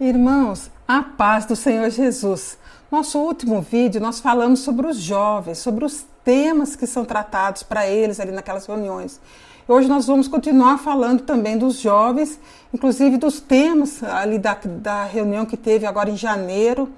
Irmãos, 0.00 0.70
a 0.86 1.02
paz 1.02 1.44
do 1.44 1.56
Senhor 1.56 1.90
Jesus. 1.90 2.56
Nosso 2.88 3.18
último 3.18 3.60
vídeo 3.60 4.00
nós 4.00 4.20
falamos 4.20 4.60
sobre 4.60 4.86
os 4.86 4.96
jovens, 4.96 5.58
sobre 5.58 5.84
os 5.84 6.06
temas 6.24 6.76
que 6.76 6.86
são 6.86 7.04
tratados 7.04 7.64
para 7.64 7.84
eles 7.88 8.20
ali 8.20 8.30
naquelas 8.30 8.64
reuniões. 8.64 9.20
Hoje 9.66 9.88
nós 9.88 10.06
vamos 10.06 10.28
continuar 10.28 10.78
falando 10.78 11.22
também 11.22 11.58
dos 11.58 11.80
jovens, 11.80 12.38
inclusive 12.72 13.16
dos 13.16 13.40
temas 13.40 14.00
ali 14.04 14.38
da, 14.38 14.56
da 14.62 15.02
reunião 15.02 15.44
que 15.44 15.56
teve 15.56 15.84
agora 15.84 16.08
em 16.08 16.16
janeiro, 16.16 16.88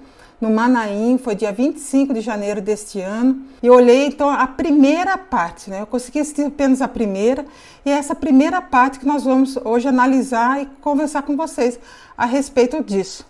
no 0.41 0.49
Manaim, 0.49 1.19
foi 1.19 1.35
dia 1.35 1.51
25 1.51 2.15
de 2.15 2.19
janeiro 2.21 2.59
deste 2.59 2.99
ano. 2.99 3.43
E 3.61 3.69
olhei 3.69 4.07
então 4.07 4.27
a 4.27 4.47
primeira 4.47 5.15
parte, 5.15 5.69
né? 5.69 5.81
Eu 5.81 5.85
consegui 5.85 6.19
assistir 6.19 6.41
apenas 6.41 6.81
a 6.81 6.87
primeira, 6.87 7.45
e 7.85 7.91
é 7.91 7.93
essa 7.93 8.15
primeira 8.15 8.59
parte 8.59 8.99
que 8.99 9.05
nós 9.05 9.23
vamos 9.23 9.55
hoje 9.63 9.87
analisar 9.87 10.59
e 10.59 10.65
conversar 10.81 11.21
com 11.21 11.37
vocês 11.37 11.79
a 12.17 12.25
respeito 12.25 12.83
disso. 12.83 13.23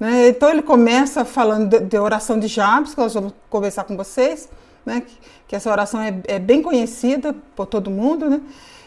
Né? 0.00 0.28
Então 0.28 0.48
ele 0.48 0.62
começa 0.62 1.26
falando 1.26 1.68
de, 1.68 1.80
de, 1.80 1.98
oração 1.98 2.38
de 2.38 2.48
Jabes, 2.48 2.94
que 2.94 3.00
nós 3.00 3.12
vamos 3.12 3.34
conversar 3.50 3.84
com 3.84 3.94
vocês, 3.94 4.48
né? 4.84 5.02
que, 5.02 5.18
que 5.48 5.54
essa 5.54 5.70
oração 5.70 6.00
é, 6.00 6.22
é, 6.26 6.38
bem 6.38 6.62
conhecida 6.62 7.36
por 7.54 7.66
todo 7.66 7.90
mundo. 7.90 8.30
Né? 8.30 8.40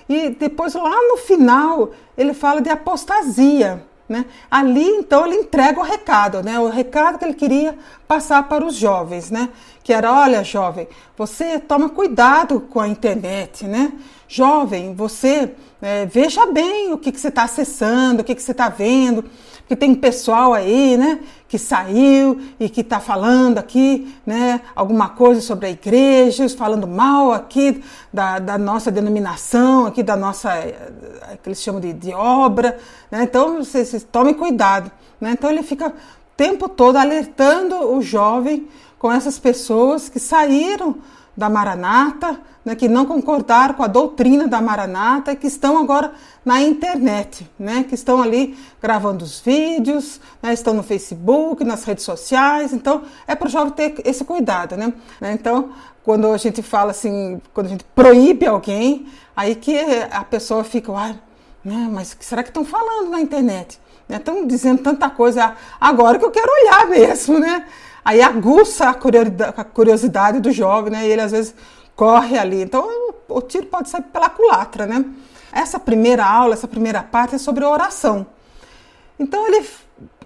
E 0.10 0.30
depois 0.30 0.74
lá 0.74 1.08
no 1.08 1.18
final 1.18 1.92
ele 2.18 2.34
fala 2.34 2.62
de 2.62 2.70
apostasia. 2.70 3.84
Né? 4.08 4.26
Ali 4.50 4.86
então 4.86 5.26
ele 5.26 5.36
entrega 5.36 5.80
o 5.80 5.84
recado, 5.84 6.42
né? 6.42 6.58
o 6.60 6.70
recado 6.70 7.20
que 7.20 7.26
ele 7.26 7.34
queria 7.34 7.78
passar 8.08 8.48
para 8.48 8.66
os 8.66 8.76
jovens, 8.76 9.30
né? 9.30 9.50
que 9.84 9.92
era, 9.92 10.14
olha 10.14 10.44
jovem, 10.46 10.88
você 11.18 11.60
toma 11.60 11.90
cuidado 11.90 12.62
com 12.62 12.80
a 12.80 12.88
internet, 12.88 13.66
né? 13.66 13.92
jovem, 14.28 14.94
você 14.94 15.52
é, 15.82 16.06
veja 16.06 16.46
bem 16.46 16.94
o 16.94 16.98
que, 16.98 17.12
que 17.12 17.20
você 17.20 17.28
está 17.28 17.44
acessando, 17.44 18.22
o 18.22 18.24
que, 18.24 18.34
que 18.34 18.42
você 18.42 18.52
está 18.52 18.70
vendo, 18.70 19.26
porque 19.60 19.76
tem 19.76 19.94
pessoal 19.94 20.54
aí, 20.54 20.96
né, 20.96 21.20
que 21.48 21.58
saiu 21.58 22.42
e 22.60 22.70
que 22.70 22.82
está 22.82 23.00
falando 23.00 23.58
aqui, 23.58 24.14
né, 24.26 24.62
alguma 24.76 25.10
coisa 25.10 25.40
sobre 25.40 25.68
a 25.68 25.70
igreja, 25.70 26.48
falando 26.50 26.88
mal 26.88 27.32
aqui 27.32 27.84
da, 28.12 28.38
da 28.40 28.58
nossa 28.58 28.92
denominação, 28.92 29.86
aqui 29.86 30.04
da 30.04 30.18
nossa, 30.18 30.54
é, 30.54 31.38
que 31.42 31.48
eles 31.48 31.62
chamam 31.62 31.80
de, 31.80 31.94
de 31.94 32.14
obra, 32.14 32.78
né, 33.10 33.24
então 33.24 33.64
vocês 33.64 34.06
tomem 34.12 34.34
cuidado, 34.34 34.92
né, 35.22 35.32
então 35.32 35.50
ele 35.50 35.64
fica 35.64 35.88
o 35.88 35.94
tempo 36.36 36.68
todo 36.68 36.98
alertando 36.98 37.76
o 37.94 38.02
jovem 38.02 38.68
com 39.00 39.12
essas 39.12 39.40
pessoas 39.40 40.10
que 40.10 40.20
saíram 40.20 40.96
da 41.38 41.48
Maranata, 41.50 42.42
né, 42.66 42.76
que 42.76 42.90
não 42.90 43.06
concordaram 43.06 43.76
com 43.76 43.84
a 43.84 43.88
doutrina 43.88 44.48
da 44.48 44.60
Maranata 44.60 45.32
e 45.32 45.36
que 45.36 45.46
estão 45.46 45.78
agora 45.78 46.12
na 46.44 46.60
internet, 46.60 47.48
né, 47.60 47.86
que 47.88 47.94
estão 47.94 48.22
ali 48.22 48.58
gravando 48.82 49.24
os 49.24 49.40
vídeos, 49.40 50.20
né, 50.42 50.52
estão 50.52 50.74
no 50.74 50.82
Facebook, 50.82 51.64
nas 51.64 51.84
redes 51.84 52.04
sociais. 52.04 52.74
Então, 52.74 53.04
é 53.28 53.36
para 53.36 53.48
o 53.48 53.52
jovem 53.52 53.72
ter 53.72 54.02
esse 54.04 54.26
cuidado. 54.26 54.76
Né? 54.76 54.92
Então, 55.22 55.70
quando 56.04 56.32
a 56.32 56.38
gente 56.38 56.64
fala 56.64 56.90
assim, 56.90 57.40
quando 57.54 57.68
a 57.68 57.70
gente 57.70 57.84
proíbe 57.96 58.48
alguém, 58.48 59.06
aí 59.36 59.54
que 59.54 59.78
a 60.10 60.24
pessoa 60.24 60.64
fica, 60.64 60.92
ah, 60.92 61.16
né, 61.64 61.88
mas 61.92 62.14
o 62.14 62.18
que 62.18 62.26
será 62.26 62.42
que 62.42 62.50
estão 62.50 62.66
falando 62.66 63.12
na 63.12 63.22
internet? 63.22 63.80
Estão 64.10 64.48
dizendo 64.48 64.82
tanta 64.82 65.10
coisa, 65.10 65.54
agora 65.80 66.18
que 66.18 66.26
eu 66.26 66.32
quero 66.32 66.50
olhar 66.50 66.88
mesmo, 66.88 67.40
né? 67.40 67.66
Aí 68.08 68.22
aguça 68.22 68.90
a 68.90 69.64
curiosidade 69.66 70.40
do 70.40 70.50
jovem, 70.50 70.94
né? 70.94 71.06
E 71.06 71.12
ele 71.12 71.20
às 71.20 71.34
vezes 71.34 71.54
corre 71.94 72.38
ali. 72.38 72.62
Então 72.62 72.88
o 73.28 73.42
tiro 73.42 73.66
pode 73.66 73.90
sair 73.90 74.04
pela 74.04 74.30
culatra, 74.30 74.86
né? 74.86 75.04
Essa 75.52 75.78
primeira 75.78 76.26
aula, 76.26 76.54
essa 76.54 76.70
primeira 76.70 77.04
parte 77.04 77.36
é 77.36 77.38
sobre 77.38 77.66
oração. 77.66 78.26
Então 79.20 79.46
ele 79.46 79.68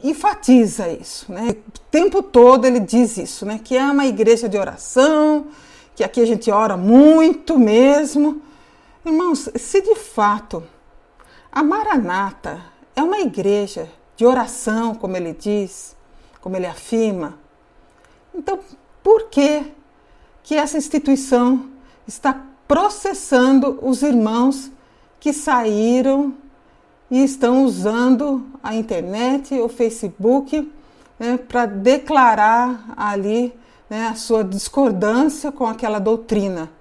enfatiza 0.03 0.89
isso, 0.89 1.31
né? 1.31 1.49
O 1.49 1.79
tempo 1.89 2.21
todo 2.21 2.65
ele 2.65 2.79
diz 2.79 3.17
isso, 3.17 3.47
né? 3.47 3.59
Que 3.63 3.75
é 3.75 3.83
uma 3.83 4.05
igreja 4.05 4.47
de 4.47 4.59
oração, 4.59 5.47
que 5.95 6.03
aqui 6.03 6.21
a 6.21 6.27
gente 6.27 6.51
ora 6.51 6.77
muito 6.77 7.57
mesmo. 7.57 8.43
Irmãos, 9.03 9.49
se 9.55 9.81
de 9.81 9.95
fato 9.95 10.63
a 11.51 11.63
Maranata 11.63 12.61
é 12.95 13.01
uma 13.01 13.21
igreja 13.21 13.89
de 14.15 14.23
oração, 14.23 14.93
como 14.93 15.17
ele 15.17 15.33
diz, 15.33 15.95
como 16.41 16.55
ele 16.55 16.67
afirma, 16.67 17.40
então, 18.33 18.59
por 19.03 19.29
que 19.29 19.63
que 20.43 20.55
essa 20.55 20.77
instituição 20.77 21.69
está 22.07 22.41
processando 22.67 23.79
os 23.81 24.01
irmãos 24.01 24.71
que 25.19 25.33
saíram 25.33 26.33
e 27.09 27.23
estão 27.23 27.65
usando 27.65 28.45
a 28.63 28.73
internet, 28.73 29.53
o 29.59 29.67
Facebook, 29.67 30.71
né, 31.19 31.37
para 31.37 31.65
declarar 31.65 32.93
ali 32.95 33.53
né, 33.89 34.07
a 34.07 34.15
sua 34.15 34.43
discordância 34.43 35.51
com 35.51 35.67
aquela 35.67 35.99
doutrina, 35.99 36.71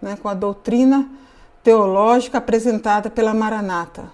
né, 0.00 0.16
com 0.20 0.28
a 0.28 0.34
doutrina 0.34 1.08
teológica 1.62 2.38
apresentada 2.38 3.10
pela 3.10 3.34
Maranata. 3.34 4.10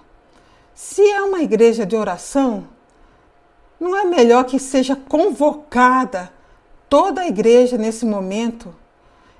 Se 0.75 1.01
é 1.01 1.21
uma 1.21 1.41
igreja 1.41 1.85
de 1.85 1.95
oração, 1.95 2.65
não 3.79 3.95
é 3.95 4.03
melhor 4.03 4.43
que 4.43 4.59
seja 4.59 4.95
convocada 4.95 6.31
toda 6.91 7.21
a 7.21 7.27
igreja 7.27 7.77
nesse 7.77 8.05
momento, 8.05 8.75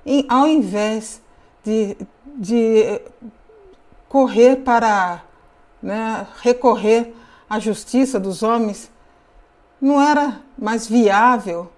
em, 0.06 0.26
ao 0.30 0.48
invés 0.48 1.22
de, 1.62 1.98
de 2.38 3.02
correr 4.08 4.64
para 4.64 5.22
né, 5.84 6.26
recorrer 6.40 7.14
à 7.50 7.60
justiça 7.60 8.18
dos 8.18 8.42
homens, 8.42 8.90
não 9.82 10.02
era 10.02 10.40
mais 10.58 10.88
viável 10.88 11.70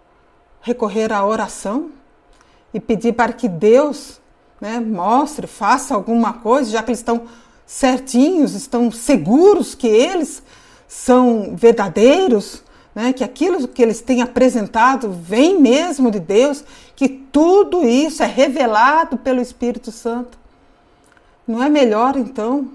recorrer 0.61 1.11
à 1.11 1.25
oração 1.25 1.89
e 2.71 2.79
pedir 2.79 3.13
para 3.13 3.33
que 3.33 3.49
Deus 3.49 4.21
né, 4.61 4.79
mostre, 4.79 5.47
faça 5.47 5.95
alguma 5.95 6.33
coisa, 6.33 6.69
já 6.69 6.83
que 6.83 6.91
eles 6.91 6.99
estão 6.99 7.23
certinhos, 7.65 8.53
estão 8.53 8.91
seguros 8.91 9.73
que 9.73 9.87
eles 9.87 10.43
são 10.87 11.55
verdadeiros, 11.55 12.62
né, 12.93 13.11
que 13.11 13.23
aquilo 13.23 13.67
que 13.67 13.81
eles 13.81 14.01
têm 14.01 14.21
apresentado 14.21 15.11
vem 15.11 15.59
mesmo 15.59 16.11
de 16.11 16.19
Deus, 16.19 16.63
que 16.95 17.09
tudo 17.09 17.83
isso 17.85 18.21
é 18.21 18.25
revelado 18.25 19.17
pelo 19.17 19.41
Espírito 19.41 19.91
Santo. 19.91 20.37
Não 21.47 21.61
é 21.61 21.69
melhor 21.69 22.15
então 22.15 22.69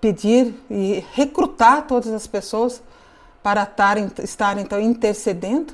pedir 0.00 0.54
e 0.70 1.04
recrutar 1.12 1.86
todas 1.86 2.12
as 2.12 2.26
pessoas 2.26 2.82
para 3.42 3.62
estarem, 3.62 4.10
estar 4.22 4.58
então 4.58 4.80
intercedendo, 4.80 5.72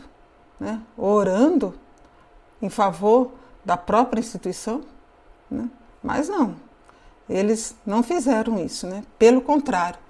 né, 0.58 0.80
orando 0.96 1.74
em 2.62 2.70
favor 2.70 3.32
da 3.64 3.76
própria 3.76 4.20
instituição? 4.20 4.82
Né? 5.50 5.68
Mas 6.02 6.28
não, 6.28 6.56
eles 7.28 7.74
não 7.84 8.02
fizeram 8.02 8.64
isso, 8.64 8.86
né? 8.86 9.02
pelo 9.18 9.40
contrário 9.40 10.03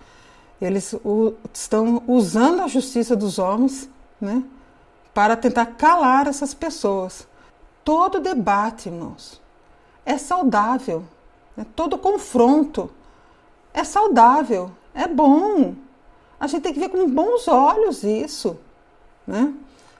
eles 0.64 0.92
o, 1.04 1.34
estão 1.52 2.02
usando 2.06 2.60
a 2.62 2.68
justiça 2.68 3.14
dos 3.14 3.38
homens 3.38 3.88
né, 4.20 4.42
para 5.12 5.36
tentar 5.36 5.66
calar 5.66 6.26
essas 6.26 6.54
pessoas. 6.54 7.26
Todo 7.84 8.20
debate, 8.20 8.88
irmãos, 8.88 9.40
é 10.06 10.16
saudável. 10.16 11.04
Né? 11.56 11.66
Todo 11.76 11.98
confronto 11.98 12.90
é 13.72 13.84
saudável, 13.84 14.70
é 14.94 15.06
bom. 15.06 15.74
A 16.38 16.46
gente 16.46 16.62
tem 16.62 16.72
que 16.72 16.80
ver 16.80 16.88
com 16.88 17.08
bons 17.10 17.48
olhos 17.48 18.02
isso. 18.02 18.56
Né? 19.26 19.52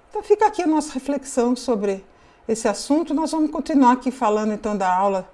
Então 0.09 0.23
fica 0.23 0.47
aqui 0.47 0.63
a 0.63 0.67
nossa 0.67 0.93
reflexão 0.93 1.57
sobre 1.57 2.05
esse 2.47 2.69
assunto. 2.69 3.13
Nós 3.13 3.33
vamos 3.33 3.51
continuar 3.51 3.93
aqui 3.93 4.11
falando 4.11 4.53
então 4.53 4.77
da 4.77 4.95
aula 4.95 5.29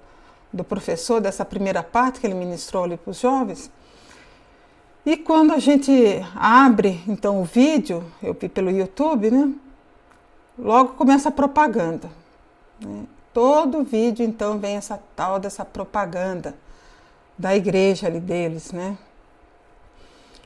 do 0.51 0.63
professor, 0.63 1.21
dessa 1.21 1.45
primeira 1.45 1.81
parte 1.81 2.19
que 2.19 2.27
ele 2.27 2.33
ministrou 2.33 2.83
ali 2.83 2.97
para 2.97 3.11
os 3.11 3.19
jovens. 3.19 3.71
E 5.05 5.17
quando 5.17 5.51
a 5.51 5.59
gente 5.59 5.91
abre 6.35 7.03
então 7.07 7.41
o 7.41 7.43
vídeo, 7.43 8.03
eu 8.21 8.35
vi 8.39 8.47
pelo 8.47 8.69
YouTube, 8.69 9.31
né? 9.31 9.51
Logo 10.57 10.93
começa 10.93 11.29
a 11.29 11.31
propaganda. 11.31 12.09
Né? 12.79 13.05
Todo 13.33 13.83
vídeo 13.83 14.23
então 14.23 14.59
vem 14.59 14.75
essa 14.75 15.01
tal 15.15 15.39
dessa 15.39 15.65
propaganda 15.65 16.53
da 17.35 17.55
igreja 17.55 18.05
ali 18.05 18.19
deles, 18.19 18.71
né? 18.71 18.95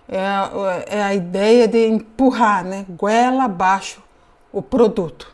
É 0.07 0.25
a, 0.25 0.51
é 0.87 1.03
a 1.03 1.13
ideia 1.13 1.67
de 1.67 1.87
empurrar, 1.87 2.63
né? 2.63 2.85
Goela 2.89 3.45
abaixo 3.45 4.01
o 4.53 4.61
produto. 4.61 5.33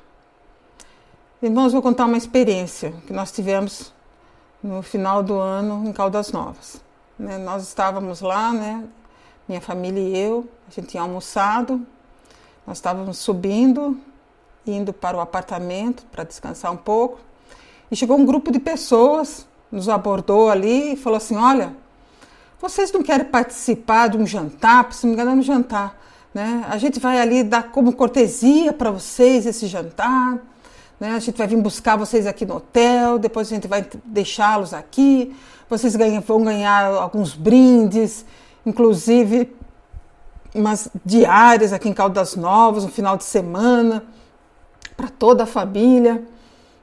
Irmãos, 1.43 1.73
vou 1.73 1.81
contar 1.81 2.05
uma 2.05 2.17
experiência 2.17 2.91
que 3.05 3.13
nós 3.13 3.31
tivemos 3.31 3.93
no 4.63 4.81
final 4.81 5.21
do 5.21 5.35
ano 5.37 5.87
em 5.87 5.91
Caldas 5.91 6.31
Novas. 6.31 6.81
Né? 7.19 7.37
Nós 7.37 7.63
estávamos 7.63 8.21
lá, 8.21 8.51
né? 8.51 8.83
Minha 9.51 9.59
família 9.59 9.99
e 9.99 10.17
eu, 10.17 10.47
a 10.65 10.71
gente 10.73 10.87
tinha 10.87 11.03
almoçado, 11.03 11.85
nós 12.65 12.77
estávamos 12.77 13.17
subindo, 13.17 13.99
indo 14.65 14.93
para 14.93 15.17
o 15.17 15.19
apartamento 15.19 16.05
para 16.09 16.23
descansar 16.23 16.71
um 16.71 16.77
pouco, 16.77 17.19
e 17.91 17.95
chegou 17.97 18.17
um 18.17 18.25
grupo 18.25 18.49
de 18.49 18.59
pessoas, 18.59 19.45
nos 19.69 19.89
abordou 19.89 20.49
ali 20.49 20.93
e 20.93 20.95
falou 20.95 21.17
assim: 21.17 21.35
Olha, 21.35 21.75
vocês 22.61 22.93
não 22.93 23.03
querem 23.03 23.25
participar 23.25 24.07
de 24.07 24.17
um 24.17 24.25
jantar? 24.25 24.93
Se 24.93 25.05
não 25.05 25.09
me 25.09 25.15
engano, 25.15 25.31
é 25.31 25.39
um 25.39 25.41
jantar 25.41 25.99
Né? 26.33 26.65
A 26.69 26.77
gente 26.77 26.97
vai 27.01 27.19
ali 27.19 27.43
dar 27.43 27.71
como 27.71 27.91
cortesia 27.91 28.71
para 28.71 28.89
vocês 28.89 29.45
esse 29.45 29.67
jantar. 29.67 30.39
Né? 30.97 31.11
A 31.11 31.19
gente 31.19 31.37
vai 31.37 31.47
vir 31.47 31.57
buscar 31.57 31.97
vocês 31.97 32.25
aqui 32.25 32.45
no 32.45 32.55
hotel, 32.55 33.19
depois 33.19 33.51
a 33.51 33.55
gente 33.55 33.67
vai 33.67 33.85
deixá-los 34.05 34.73
aqui. 34.73 35.35
Vocês 35.69 35.93
ganham, 35.97 36.21
vão 36.21 36.41
ganhar 36.41 36.85
alguns 36.85 37.35
brindes, 37.35 38.25
inclusive 38.65 39.53
umas 40.53 40.89
diárias 41.05 41.71
aqui 41.73 41.87
em 41.89 41.93
Caldas 41.93 42.35
Novas, 42.35 42.83
no 42.83 42.91
final 42.91 43.17
de 43.17 43.23
semana, 43.23 44.03
para 44.95 45.09
toda 45.09 45.43
a 45.43 45.47
família. 45.47 46.23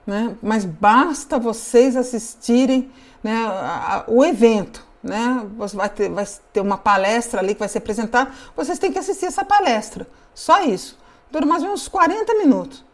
Né? 0.06 0.34
Mas 0.42 0.64
basta 0.64 1.38
vocês 1.38 1.96
assistirem 1.96 2.90
né, 3.22 3.36
a, 3.46 3.96
a, 3.96 4.10
o 4.10 4.24
evento. 4.24 4.86
Né? 5.02 5.46
Você 5.56 5.76
vai 5.76 5.88
ter, 5.88 6.10
vai 6.10 6.26
ter 6.52 6.60
uma 6.60 6.78
palestra 6.78 7.40
ali 7.40 7.54
que 7.54 7.60
vai 7.60 7.68
ser 7.68 7.78
apresentada. 7.78 8.30
Vocês 8.56 8.78
têm 8.78 8.90
que 8.90 8.98
assistir 8.98 9.26
essa 9.26 9.44
palestra. 9.44 10.06
Só 10.34 10.62
isso. 10.62 10.98
Dura 11.30 11.44
mais 11.44 11.62
ou 11.62 11.68
menos 11.68 11.86
40 11.88 12.34
minutos. 12.34 12.84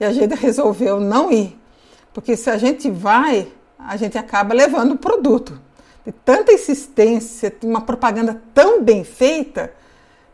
E 0.00 0.04
a 0.04 0.12
gente 0.12 0.34
resolveu 0.40 0.98
não 0.98 1.30
ir. 1.30 1.58
Porque 2.12 2.36
se 2.36 2.50
a 2.50 2.56
gente 2.56 2.90
vai, 2.90 3.52
a 3.78 3.96
gente 3.96 4.16
acaba 4.16 4.54
levando 4.54 4.92
o 4.92 4.98
produto. 4.98 5.60
De 6.04 6.12
tanta 6.12 6.52
insistência, 6.52 7.54
uma 7.62 7.80
propaganda 7.80 8.42
tão 8.52 8.82
bem 8.82 9.04
feita, 9.04 9.72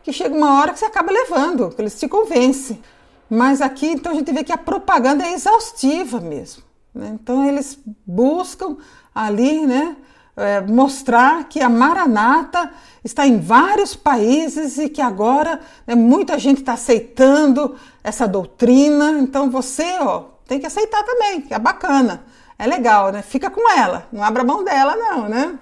que 0.03 0.11
chega 0.11 0.35
uma 0.35 0.59
hora 0.59 0.73
que 0.73 0.79
você 0.79 0.85
acaba 0.85 1.11
levando, 1.11 1.69
que 1.69 1.81
eles 1.81 1.99
te 1.99 2.07
convencem. 2.07 2.81
Mas 3.29 3.61
aqui, 3.61 3.87
então, 3.87 4.11
a 4.11 4.15
gente 4.15 4.31
vê 4.31 4.43
que 4.43 4.51
a 4.51 4.57
propaganda 4.57 5.23
é 5.23 5.33
exaustiva 5.33 6.19
mesmo. 6.19 6.63
Né? 6.93 7.11
Então, 7.13 7.45
eles 7.45 7.77
buscam 8.05 8.77
ali, 9.13 9.65
né, 9.67 9.95
é, 10.35 10.61
mostrar 10.61 11.43
que 11.47 11.61
a 11.61 11.69
Maranata 11.69 12.71
está 13.03 13.27
em 13.27 13.39
vários 13.39 13.95
países 13.95 14.77
e 14.77 14.89
que 14.89 15.01
agora 15.01 15.59
né, 15.85 15.93
muita 15.93 16.39
gente 16.39 16.61
está 16.61 16.73
aceitando 16.73 17.75
essa 18.03 18.27
doutrina. 18.27 19.11
Então, 19.19 19.51
você, 19.51 19.97
ó, 19.99 20.25
tem 20.47 20.59
que 20.59 20.65
aceitar 20.65 21.03
também, 21.03 21.41
que 21.41 21.53
é 21.53 21.59
bacana, 21.59 22.23
é 22.59 22.67
legal, 22.67 23.09
né? 23.13 23.21
Fica 23.21 23.49
com 23.49 23.71
ela, 23.71 24.05
não 24.11 24.21
abra 24.21 24.43
mão 24.43 24.65
dela, 24.65 24.93
não, 24.97 25.29
né? 25.29 25.57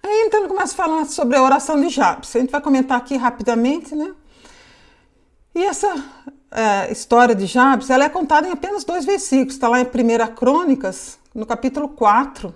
Aí 0.00 0.24
então 0.26 0.46
começa 0.46 0.72
a 0.72 0.76
falar 0.76 1.04
sobre 1.06 1.36
a 1.36 1.42
oração 1.42 1.78
de 1.80 1.88
Jabes. 1.88 2.34
A 2.34 2.38
gente 2.38 2.52
vai 2.52 2.60
comentar 2.60 2.96
aqui 2.96 3.16
rapidamente, 3.16 3.94
né? 3.94 4.14
E 5.52 5.64
essa 5.64 5.92
é, 6.52 6.92
história 6.92 7.34
de 7.34 7.46
Jabes, 7.46 7.90
ela 7.90 8.04
é 8.04 8.08
contada 8.08 8.46
em 8.46 8.52
apenas 8.52 8.84
dois 8.84 9.04
versículos. 9.04 9.54
Está 9.54 9.68
lá 9.68 9.80
em 9.80 9.84
1 9.84 10.34
Crônicas, 10.36 11.18
no 11.34 11.44
capítulo 11.44 11.88
4, 11.88 12.54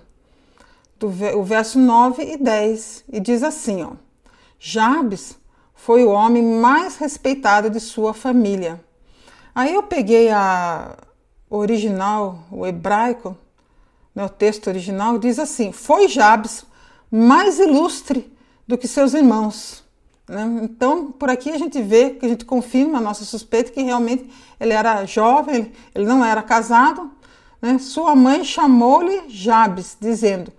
do, 0.97 1.07
o 1.37 1.43
verso 1.43 1.77
9 1.77 2.23
e 2.23 2.37
10. 2.37 3.03
E 3.11 3.19
diz 3.19 3.43
assim, 3.43 3.83
ó. 3.83 3.91
Jabes 4.57 5.37
foi 5.75 6.05
o 6.05 6.09
homem 6.09 6.41
mais 6.41 6.95
respeitado 6.95 7.69
de 7.69 7.81
sua 7.81 8.13
família. 8.13 8.83
Aí 9.53 9.73
eu 9.73 9.83
peguei 9.83 10.29
a 10.31 10.97
original, 11.57 12.39
o 12.51 12.65
hebraico, 12.65 13.37
né, 14.13 14.23
o 14.23 14.29
texto 14.29 14.67
original, 14.67 15.17
diz 15.17 15.39
assim: 15.39 15.71
Foi 15.71 16.07
Jabes 16.07 16.65
mais 17.11 17.59
ilustre 17.59 18.31
do 18.67 18.77
que 18.77 18.87
seus 18.87 19.13
irmãos. 19.13 19.83
Né? 20.27 20.61
Então, 20.63 21.11
por 21.11 21.29
aqui 21.29 21.51
a 21.51 21.57
gente 21.57 21.81
vê, 21.81 22.11
que 22.11 22.25
a 22.25 22.29
gente 22.29 22.45
confirma 22.45 22.97
a 22.97 23.01
nossa 23.01 23.23
suspeita 23.23 23.71
que 23.71 23.81
realmente 23.81 24.29
ele 24.59 24.73
era 24.73 25.05
jovem, 25.05 25.71
ele, 25.93 26.05
não 26.05 26.23
era 26.25 26.41
casado. 26.41 27.11
Né? 27.61 27.77
Sua 27.77 28.15
mãe 28.15 28.43
chamou-lhe 28.43 29.29
Jabes, 29.29 29.97
dizendo: 29.99 30.51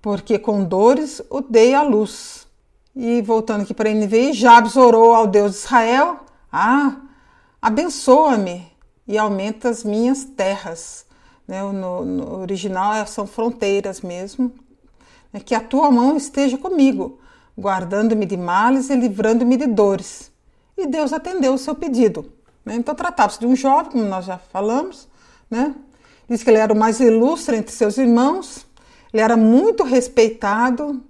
Porque 0.00 0.38
com 0.38 0.64
dores 0.64 1.22
o 1.30 1.40
dei 1.40 1.74
à 1.74 1.82
luz. 1.82 2.46
E 2.94 3.22
voltando 3.22 3.62
aqui 3.62 3.72
para 3.72 3.88
a 3.88 3.94
NVI, 3.94 4.32
Jabes 4.32 4.76
orou 4.76 5.14
ao 5.14 5.26
Deus 5.26 5.52
de 5.52 5.58
Israel: 5.58 6.20
Ah, 6.50 6.96
abençoa-me 7.60 8.71
e 9.06 9.18
aumenta 9.18 9.68
as 9.68 9.84
minhas 9.84 10.24
terras. 10.24 11.06
Né? 11.46 11.62
No, 11.62 12.04
no 12.04 12.40
original 12.40 13.06
são 13.06 13.26
fronteiras 13.26 14.00
mesmo. 14.00 14.52
Né? 15.32 15.40
Que 15.40 15.54
a 15.54 15.60
tua 15.60 15.90
mão 15.90 16.16
esteja 16.16 16.58
comigo 16.58 17.18
guardando-me 17.58 18.24
de 18.26 18.36
males 18.36 18.90
e 18.90 18.96
livrando-me 18.96 19.56
de 19.56 19.66
dores. 19.66 20.30
E 20.76 20.86
Deus 20.86 21.12
atendeu 21.12 21.54
o 21.54 21.58
seu 21.58 21.74
pedido. 21.74 22.32
Né? 22.64 22.76
Então 22.76 22.94
tratava-se 22.94 23.40
de 23.40 23.46
um 23.46 23.54
jovem, 23.54 23.92
como 23.92 24.04
nós 24.04 24.24
já 24.24 24.38
falamos, 24.38 25.08
né? 25.50 25.74
Diz 26.28 26.42
que 26.42 26.50
ele 26.50 26.58
era 26.58 26.72
o 26.72 26.76
mais 26.76 27.00
ilustre 27.00 27.56
entre 27.56 27.72
seus 27.72 27.98
irmãos, 27.98 28.64
ele 29.12 29.22
era 29.22 29.36
muito 29.36 29.82
respeitado 29.82 31.02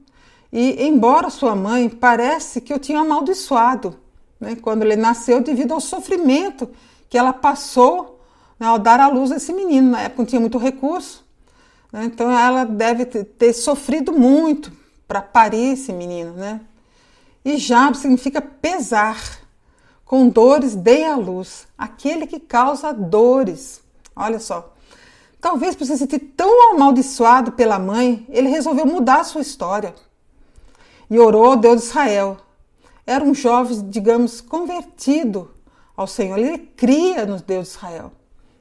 e, 0.52 0.84
embora 0.84 1.30
sua 1.30 1.54
mãe 1.54 1.88
parece 1.88 2.60
que 2.60 2.74
o 2.74 2.78
tinha 2.78 3.00
amaldiçoado, 3.00 3.96
né? 4.40 4.56
quando 4.60 4.82
ele 4.82 4.96
nasceu, 4.96 5.40
devido 5.40 5.72
ao 5.72 5.80
sofrimento 5.80 6.68
que 7.12 7.18
ela 7.18 7.34
passou 7.34 8.18
né, 8.58 8.66
ao 8.66 8.78
dar 8.78 8.98
à 8.98 9.06
luz 9.06 9.30
esse 9.30 9.52
menino. 9.52 9.90
Na 9.90 10.00
época 10.00 10.22
não 10.22 10.26
tinha 10.26 10.40
muito 10.40 10.56
recurso, 10.56 11.22
né? 11.92 12.06
então 12.06 12.30
ela 12.30 12.64
deve 12.64 13.04
ter 13.04 13.52
sofrido 13.52 14.14
muito 14.14 14.72
para 15.06 15.20
parir 15.20 15.74
esse 15.74 15.92
menino, 15.92 16.32
né? 16.32 16.62
E 17.44 17.58
Jab 17.58 17.94
significa 17.98 18.40
pesar. 18.40 19.42
Com 20.06 20.26
dores 20.26 20.74
dei 20.74 21.04
a 21.04 21.14
luz, 21.14 21.66
aquele 21.76 22.26
que 22.26 22.40
causa 22.40 22.94
dores. 22.94 23.82
Olha 24.16 24.38
só. 24.38 24.72
Talvez 25.38 25.76
por 25.76 25.84
se 25.84 25.98
sentir 25.98 26.18
tão 26.34 26.72
amaldiçoado 26.72 27.52
pela 27.52 27.78
mãe, 27.78 28.26
ele 28.30 28.48
resolveu 28.48 28.86
mudar 28.86 29.20
a 29.20 29.24
sua 29.24 29.42
história. 29.42 29.94
E 31.10 31.18
orou 31.18 31.44
ao 31.44 31.56
Deus 31.56 31.82
de 31.82 31.88
Israel. 31.88 32.38
Era 33.06 33.22
um 33.22 33.34
jovem, 33.34 33.90
digamos, 33.90 34.40
convertido 34.40 35.50
ao 35.96 36.06
Senhor. 36.06 36.38
Ele 36.38 36.58
cria 36.58 37.26
no 37.26 37.40
Deus 37.40 37.68
de 37.68 37.74
Israel. 37.76 38.12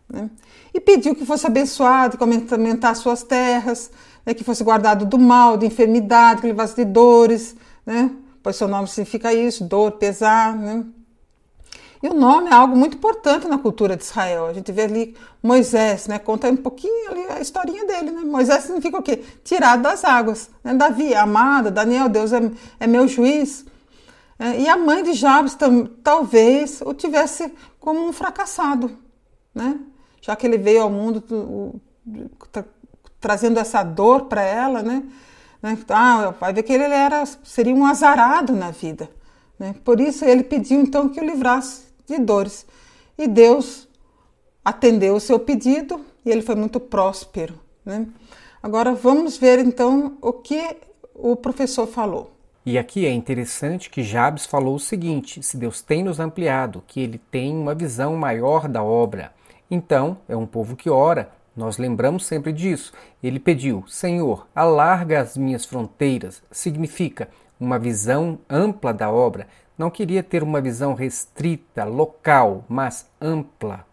Né? 0.09 0.29
E 0.73 0.79
pediu 0.79 1.15
que 1.15 1.25
fosse 1.25 1.47
abençoado, 1.47 2.17
que 2.17 2.23
aumentasse 2.23 3.01
suas 3.01 3.23
terras, 3.23 3.91
né, 4.25 4.33
que 4.33 4.43
fosse 4.43 4.63
guardado 4.63 5.05
do 5.05 5.17
mal, 5.17 5.57
de 5.57 5.65
enfermidade, 5.65 6.41
que 6.41 6.47
levasse 6.47 6.75
de 6.75 6.85
dores, 6.85 7.55
né? 7.85 8.11
pois 8.43 8.55
seu 8.55 8.67
nome 8.67 8.87
significa 8.87 9.33
isso, 9.33 9.63
dor, 9.63 9.93
pesar. 9.93 10.55
Né? 10.55 10.85
E 12.03 12.07
o 12.07 12.13
nome 12.13 12.49
é 12.49 12.53
algo 12.53 12.75
muito 12.75 12.97
importante 12.97 13.47
na 13.47 13.57
cultura 13.57 13.95
de 13.95 14.03
Israel. 14.03 14.47
A 14.47 14.53
gente 14.53 14.71
vê 14.71 14.83
ali 14.83 15.15
Moisés, 15.41 16.07
né? 16.07 16.17
conta 16.17 16.49
um 16.49 16.57
pouquinho 16.57 17.11
ali 17.11 17.21
a 17.29 17.39
historinha 17.39 17.85
dele. 17.85 18.11
Né? 18.11 18.21
Moisés 18.23 18.63
significa 18.63 18.97
o 18.97 19.03
quê? 19.03 19.23
Tirado 19.43 19.83
das 19.83 20.03
águas. 20.03 20.49
Né? 20.63 20.73
Davi, 20.73 21.13
amada, 21.13 21.69
Daniel, 21.69 22.09
Deus 22.09 22.33
é, 22.33 22.41
é 22.79 22.87
meu 22.87 23.07
juiz. 23.07 23.65
É, 24.41 24.59
e 24.59 24.67
a 24.67 24.75
mãe 24.75 25.03
de 25.03 25.13
Jabes 25.13 25.55
talvez 26.03 26.81
o 26.83 26.95
tivesse 26.95 27.53
como 27.79 28.07
um 28.07 28.11
fracassado, 28.11 28.97
né? 29.53 29.79
já 30.19 30.35
que 30.35 30.47
ele 30.47 30.57
veio 30.57 30.81
ao 30.81 30.89
mundo 30.89 31.23
trazendo 33.19 33.59
essa 33.59 33.83
dor 33.83 34.25
para 34.25 34.41
ela, 34.41 34.81
né? 34.81 35.03
né? 35.61 35.77
Ah, 35.89 36.33
vai 36.39 36.51
ver 36.53 36.63
que 36.63 36.73
ele 36.73 36.85
era, 36.85 37.23
seria 37.43 37.75
um 37.75 37.85
azarado 37.85 38.53
na 38.53 38.71
vida. 38.71 39.11
Né? 39.59 39.75
Por 39.85 39.99
isso 39.99 40.25
ele 40.25 40.41
pediu 40.41 40.81
então 40.81 41.07
que 41.07 41.21
o 41.21 41.23
livrasse 41.23 41.83
de 42.07 42.17
dores. 42.17 42.65
E 43.19 43.27
Deus 43.27 43.87
atendeu 44.65 45.17
o 45.17 45.19
seu 45.19 45.37
pedido 45.37 46.03
e 46.25 46.31
ele 46.31 46.41
foi 46.41 46.55
muito 46.55 46.79
próspero. 46.79 47.59
Né? 47.85 48.07
Agora 48.63 48.95
vamos 48.95 49.37
ver 49.37 49.59
então 49.59 50.17
o 50.19 50.33
que 50.33 50.77
o 51.13 51.35
professor 51.35 51.85
falou. 51.85 52.30
E 52.63 52.77
aqui 52.77 53.07
é 53.07 53.11
interessante 53.11 53.89
que 53.89 54.03
Jabes 54.03 54.45
falou 54.45 54.75
o 54.75 54.79
seguinte: 54.79 55.41
se 55.41 55.57
Deus 55.57 55.81
tem 55.81 56.03
nos 56.03 56.19
ampliado, 56.19 56.83
que 56.85 56.99
ele 56.99 57.17
tem 57.17 57.55
uma 57.55 57.73
visão 57.73 58.15
maior 58.15 58.67
da 58.67 58.83
obra. 58.83 59.33
Então, 59.69 60.17
é 60.29 60.35
um 60.35 60.45
povo 60.45 60.75
que 60.75 60.89
ora, 60.89 61.31
nós 61.55 61.77
lembramos 61.77 62.25
sempre 62.25 62.53
disso. 62.53 62.93
Ele 63.23 63.39
pediu: 63.39 63.83
Senhor, 63.87 64.47
alarga 64.53 65.21
as 65.21 65.35
minhas 65.35 65.65
fronteiras. 65.65 66.43
Significa 66.51 67.29
uma 67.59 67.79
visão 67.79 68.37
ampla 68.49 68.93
da 68.93 69.09
obra. 69.09 69.47
Não 69.77 69.89
queria 69.89 70.21
ter 70.21 70.43
uma 70.43 70.61
visão 70.61 70.93
restrita, 70.93 71.83
local, 71.83 72.63
mas 72.69 73.09
ampla. 73.19 73.85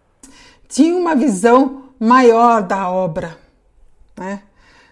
Tinha 0.69 0.95
uma 0.95 1.15
visão 1.15 1.85
maior 1.99 2.63
da 2.63 2.91
obra. 2.91 3.39
Né? 4.15 4.43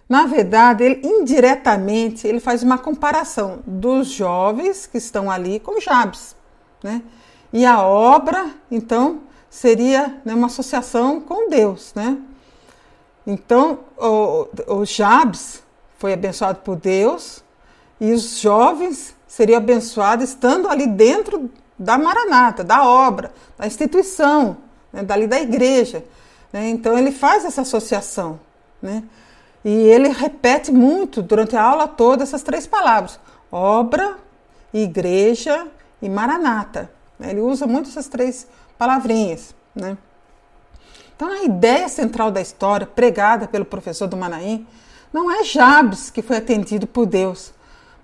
Na 0.09 0.27
verdade, 0.27 0.85
ele 0.85 1.01
indiretamente 1.05 2.27
ele 2.27 2.39
faz 2.39 2.63
uma 2.63 2.79
comparação 2.79 3.59
dos 3.67 4.09
jovens 4.09 4.87
que 4.87 4.99
estão 4.99 5.31
ali 5.31 5.59
com 5.59 5.81
Jabes. 5.81 6.37
Né? 6.83 7.03
E 7.53 7.67
a 7.67 7.83
obra, 7.83 8.51
então, 8.71 9.23
seria 9.51 10.21
né, 10.25 10.33
uma 10.35 10.47
associação 10.47 11.21
com 11.21 11.49
Deus. 11.49 11.93
Né? 11.95 12.19
Então, 13.27 13.81
o, 13.99 14.49
o 14.69 14.85
Jabes 14.85 15.63
foi 15.99 16.13
abençoado 16.13 16.61
por 16.61 16.77
Deus 16.77 17.43
e 18.01 18.13
os 18.13 18.39
jovens 18.39 19.17
seriam 19.27 19.59
abençoados 19.59 20.29
estando 20.29 20.69
ali 20.69 20.87
dentro 20.87 21.51
da 21.77 21.99
maranata, 21.99 22.63
da 22.63 22.85
obra, 22.87 23.33
da 23.59 23.67
instituição, 23.67 24.59
né, 24.93 25.03
dali 25.03 25.27
da 25.27 25.41
igreja. 25.41 26.05
Né? 26.53 26.69
Então, 26.69 26.97
ele 26.97 27.11
faz 27.11 27.45
essa 27.45 27.63
associação. 27.63 28.39
Né? 28.81 29.03
E 29.65 29.71
ele 29.71 30.09
repete 30.09 30.71
muito 30.71 31.23
durante 31.23 31.57
a 31.57 31.63
aula 31.63 31.89
toda 31.89 32.23
essas 32.23 32.43
três 32.43 32.67
palavras: 32.67 33.19
obra, 33.51 34.17
igreja 34.73 35.67
e 36.01 36.09
Maranata. 36.09 36.91
Ele 37.21 37.41
usa 37.41 37.67
muito 37.67 37.89
essas 37.89 38.09
três 38.09 38.47
palavrinhas. 38.79 39.55
Né? 39.75 39.97
Então, 41.15 41.31
a 41.31 41.45
ideia 41.45 41.89
central 41.89 42.31
da 42.31 42.41
história, 42.41 42.87
pregada 42.87 43.49
pelo 43.49 43.65
professor 43.65 44.07
do 44.07 44.17
Manaim, 44.17 44.67
não 45.13 45.31
é 45.31 45.43
Jabes 45.43 46.11
que 46.11 46.21
foi 46.21 46.37
atendido 46.37 46.87
por 46.87 47.07
Deus, 47.07 47.55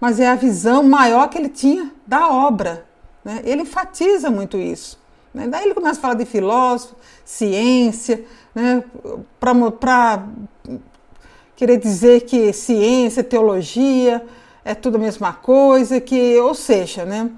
mas 0.00 0.18
é 0.18 0.28
a 0.28 0.34
visão 0.34 0.82
maior 0.82 1.28
que 1.28 1.36
ele 1.36 1.50
tinha 1.50 1.92
da 2.06 2.28
obra. 2.28 2.86
Né? 3.22 3.42
Ele 3.44 3.62
enfatiza 3.62 4.30
muito 4.30 4.56
isso. 4.56 4.98
Né? 5.32 5.46
Daí 5.46 5.64
ele 5.64 5.74
começa 5.74 5.98
a 5.98 6.02
falar 6.02 6.14
de 6.14 6.24
filósofo, 6.24 6.96
ciência, 7.24 8.24
né? 8.54 8.82
para 9.38 10.24
querer 11.62 11.76
dizer 11.76 12.22
que 12.22 12.52
ciência, 12.52 13.22
teologia 13.22 14.26
é 14.64 14.74
tudo 14.74 14.96
a 14.96 14.98
mesma 14.98 15.32
coisa, 15.32 16.00
que, 16.00 16.36
ou 16.40 16.56
seja, 16.56 17.04
né? 17.04 17.30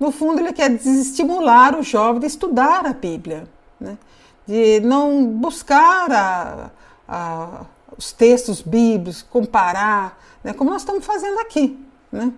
no 0.00 0.10
fundo 0.10 0.40
ele 0.40 0.52
quer 0.52 0.68
desestimular 0.68 1.78
o 1.78 1.82
jovem 1.84 2.18
de 2.18 2.26
estudar 2.26 2.84
a 2.84 2.92
Bíblia, 2.92 3.44
né? 3.78 3.96
de 4.44 4.80
não 4.80 5.28
buscar 5.28 6.10
a, 6.10 6.70
a, 7.08 7.60
os 7.96 8.10
textos 8.10 8.60
bíblicos, 8.62 9.22
comparar, 9.22 10.20
né? 10.42 10.52
como 10.52 10.70
nós 10.70 10.82
estamos 10.82 11.06
fazendo 11.06 11.38
aqui. 11.38 11.78
Né? 12.10 12.32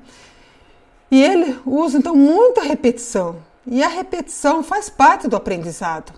E 1.10 1.22
ele 1.22 1.58
usa 1.64 1.96
então 1.96 2.14
muita 2.14 2.60
repetição, 2.64 3.36
e 3.66 3.82
a 3.82 3.88
repetição 3.88 4.62
faz 4.62 4.90
parte 4.90 5.26
do 5.26 5.36
aprendizado. 5.36 6.12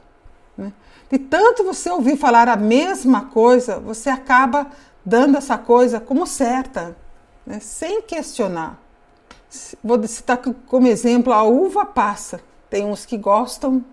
Né? 0.58 0.72
De 1.08 1.16
tanto 1.16 1.62
você 1.62 1.88
ouvir 1.90 2.16
falar 2.16 2.48
a 2.48 2.56
mesma 2.56 3.26
coisa, 3.26 3.78
você 3.78 4.10
acaba 4.10 4.66
dando 5.04 5.36
essa 5.36 5.58
coisa 5.58 6.00
como 6.00 6.26
certa, 6.26 6.96
né? 7.46 7.60
sem 7.60 8.02
questionar. 8.02 8.80
Vou 9.82 10.02
citar 10.06 10.38
como 10.66 10.86
exemplo 10.86 11.32
a 11.32 11.42
uva 11.42 11.84
passa. 11.84 12.40
Tem 12.70 12.86
uns 12.86 13.04
que 13.04 13.18
gostam, 13.18 13.84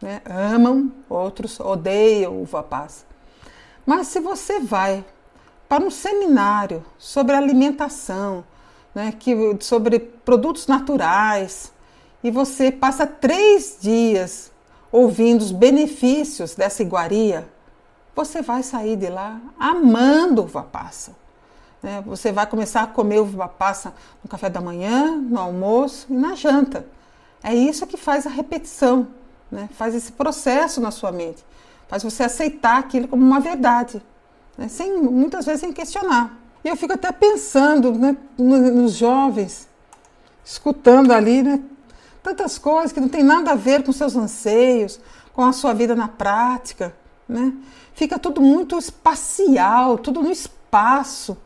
né? 0.00 0.22
amam, 0.24 0.92
outros 1.08 1.58
odeiam 1.58 2.40
uva 2.40 2.62
passa. 2.62 3.04
Mas 3.84 4.06
se 4.06 4.20
você 4.20 4.60
vai 4.60 5.04
para 5.68 5.82
um 5.82 5.90
seminário 5.90 6.84
sobre 6.98 7.34
alimentação, 7.34 8.44
né, 8.94 9.12
que, 9.18 9.34
sobre 9.60 9.98
produtos 9.98 10.66
naturais, 10.66 11.72
e 12.22 12.30
você 12.30 12.70
passa 12.70 13.06
três 13.06 13.78
dias 13.80 14.50
ouvindo 14.92 15.42
os 15.42 15.52
benefícios 15.52 16.54
dessa 16.54 16.82
iguaria, 16.82 17.48
você 18.14 18.42
vai 18.42 18.62
sair 18.62 18.96
de 18.96 19.08
lá 19.08 19.40
amando 19.58 20.42
uva 20.42 20.62
passa. 20.62 21.12
Né? 21.82 22.02
Você 22.06 22.32
vai 22.32 22.46
começar 22.46 22.82
a 22.82 22.86
comer 22.86 23.20
uva 23.20 23.48
passa 23.48 23.94
no 24.22 24.28
café 24.28 24.50
da 24.50 24.60
manhã, 24.60 25.16
no 25.16 25.38
almoço 25.38 26.06
e 26.10 26.14
na 26.14 26.34
janta. 26.34 26.86
É 27.42 27.54
isso 27.54 27.86
que 27.86 27.96
faz 27.96 28.26
a 28.26 28.30
repetição, 28.30 29.08
né? 29.50 29.68
faz 29.72 29.94
esse 29.94 30.12
processo 30.12 30.80
na 30.80 30.90
sua 30.90 31.10
mente, 31.10 31.44
faz 31.88 32.02
você 32.02 32.22
aceitar 32.22 32.78
aquilo 32.78 33.08
como 33.08 33.24
uma 33.24 33.40
verdade, 33.40 34.02
né? 34.58 34.68
sem 34.68 35.00
muitas 35.00 35.46
vezes 35.46 35.60
sem 35.60 35.72
questionar. 35.72 36.38
E 36.62 36.68
eu 36.68 36.76
fico 36.76 36.92
até 36.92 37.10
pensando 37.10 37.92
né, 37.92 38.14
nos 38.36 38.92
jovens, 38.92 39.66
escutando 40.44 41.12
ali, 41.12 41.42
né, 41.42 41.60
tantas 42.22 42.58
coisas 42.58 42.92
que 42.92 43.00
não 43.00 43.08
tem 43.08 43.22
nada 43.22 43.52
a 43.52 43.54
ver 43.54 43.82
com 43.82 43.92
seus 43.92 44.14
anseios, 44.14 45.00
com 45.32 45.42
a 45.42 45.52
sua 45.52 45.72
vida 45.72 45.94
na 45.94 46.06
prática, 46.06 46.94
né? 47.30 47.52
Fica 47.94 48.18
tudo 48.18 48.40
muito 48.40 48.78
espacial, 48.78 49.98
tudo 49.98 50.22
no 50.22 50.30
espaço. 50.30 51.36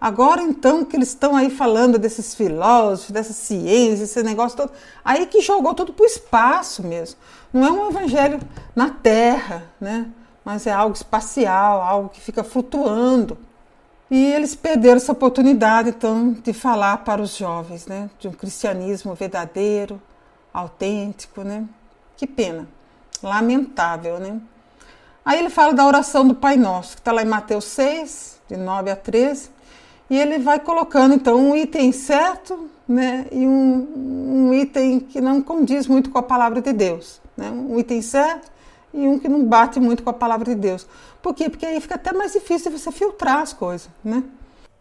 Agora 0.00 0.42
então 0.42 0.84
que 0.84 0.96
eles 0.96 1.08
estão 1.08 1.34
aí 1.34 1.48
falando 1.48 1.98
desses 1.98 2.34
filósofos, 2.34 3.10
dessas 3.10 3.36
ciências, 3.36 4.10
esse 4.10 4.22
negócio 4.22 4.56
todo, 4.56 4.72
aí 5.04 5.26
que 5.26 5.40
jogou 5.40 5.72
tudo 5.72 5.92
para 5.92 6.02
o 6.02 6.06
espaço 6.06 6.82
mesmo. 6.82 7.18
Não 7.52 7.64
é 7.64 7.70
um 7.70 7.88
evangelho 7.88 8.38
na 8.76 8.90
Terra, 8.90 9.64
né? 9.80 10.10
Mas 10.44 10.66
é 10.66 10.72
algo 10.72 10.94
espacial, 10.94 11.80
algo 11.80 12.08
que 12.10 12.20
fica 12.20 12.44
flutuando. 12.44 13.38
E 14.10 14.32
eles 14.32 14.54
perderam 14.54 14.96
essa 14.96 15.12
oportunidade, 15.12 15.88
então, 15.88 16.32
de 16.32 16.52
falar 16.52 16.98
para 16.98 17.22
os 17.22 17.36
jovens, 17.36 17.86
né? 17.86 18.10
De 18.18 18.28
um 18.28 18.32
cristianismo 18.32 19.14
verdadeiro, 19.14 20.00
autêntico, 20.52 21.42
né? 21.42 21.64
Que 22.16 22.26
pena. 22.26 22.68
Lamentável, 23.22 24.20
né? 24.20 24.38
Aí 25.24 25.38
ele 25.38 25.50
fala 25.50 25.72
da 25.72 25.86
oração 25.86 26.26
do 26.26 26.34
Pai 26.34 26.56
Nosso, 26.56 26.96
que 26.96 27.00
está 27.00 27.12
lá 27.12 27.22
em 27.22 27.26
Mateus 27.26 27.64
6, 27.64 28.40
de 28.48 28.56
9 28.56 28.90
a 28.90 28.96
13, 28.96 29.50
e 30.10 30.18
ele 30.18 30.38
vai 30.38 30.60
colocando 30.60 31.14
então 31.14 31.36
um 31.36 31.56
item 31.56 31.92
certo 31.92 32.68
né, 32.86 33.26
e 33.32 33.46
um, 33.46 34.48
um 34.48 34.54
item 34.54 35.00
que 35.00 35.20
não 35.20 35.40
condiz 35.40 35.86
muito 35.86 36.10
com 36.10 36.18
a 36.18 36.22
palavra 36.22 36.60
de 36.60 36.72
Deus. 36.72 37.20
Né? 37.36 37.50
Um 37.50 37.78
item 37.78 38.02
certo 38.02 38.52
e 38.92 39.08
um 39.08 39.18
que 39.18 39.28
não 39.28 39.44
bate 39.44 39.80
muito 39.80 40.02
com 40.02 40.10
a 40.10 40.14
palavra 40.14 40.44
de 40.44 40.54
Deus. 40.54 40.86
Por 41.22 41.34
quê? 41.34 41.48
Porque 41.48 41.64
aí 41.64 41.80
fica 41.80 41.94
até 41.94 42.12
mais 42.12 42.32
difícil 42.32 42.70
você 42.70 42.92
filtrar 42.92 43.38
as 43.38 43.52
coisas. 43.52 43.88
Né? 44.04 44.22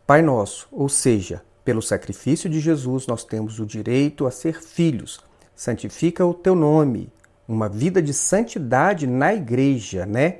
Pai 0.05 0.21
Nosso, 0.21 0.67
ou 0.71 0.89
seja, 0.89 1.41
pelo 1.63 1.81
sacrifício 1.81 2.49
de 2.49 2.59
Jesus, 2.59 3.07
nós 3.07 3.23
temos 3.23 3.59
o 3.59 3.65
direito 3.65 4.27
a 4.27 4.31
ser 4.31 4.61
filhos 4.61 5.21
santifica 5.55 6.25
o 6.25 6.33
teu 6.33 6.55
nome. 6.55 7.11
Uma 7.53 7.69
vida 7.69 8.01
de 8.01 8.13
santidade 8.13 9.05
na 9.05 9.31
igreja, 9.31 10.07
né? 10.07 10.39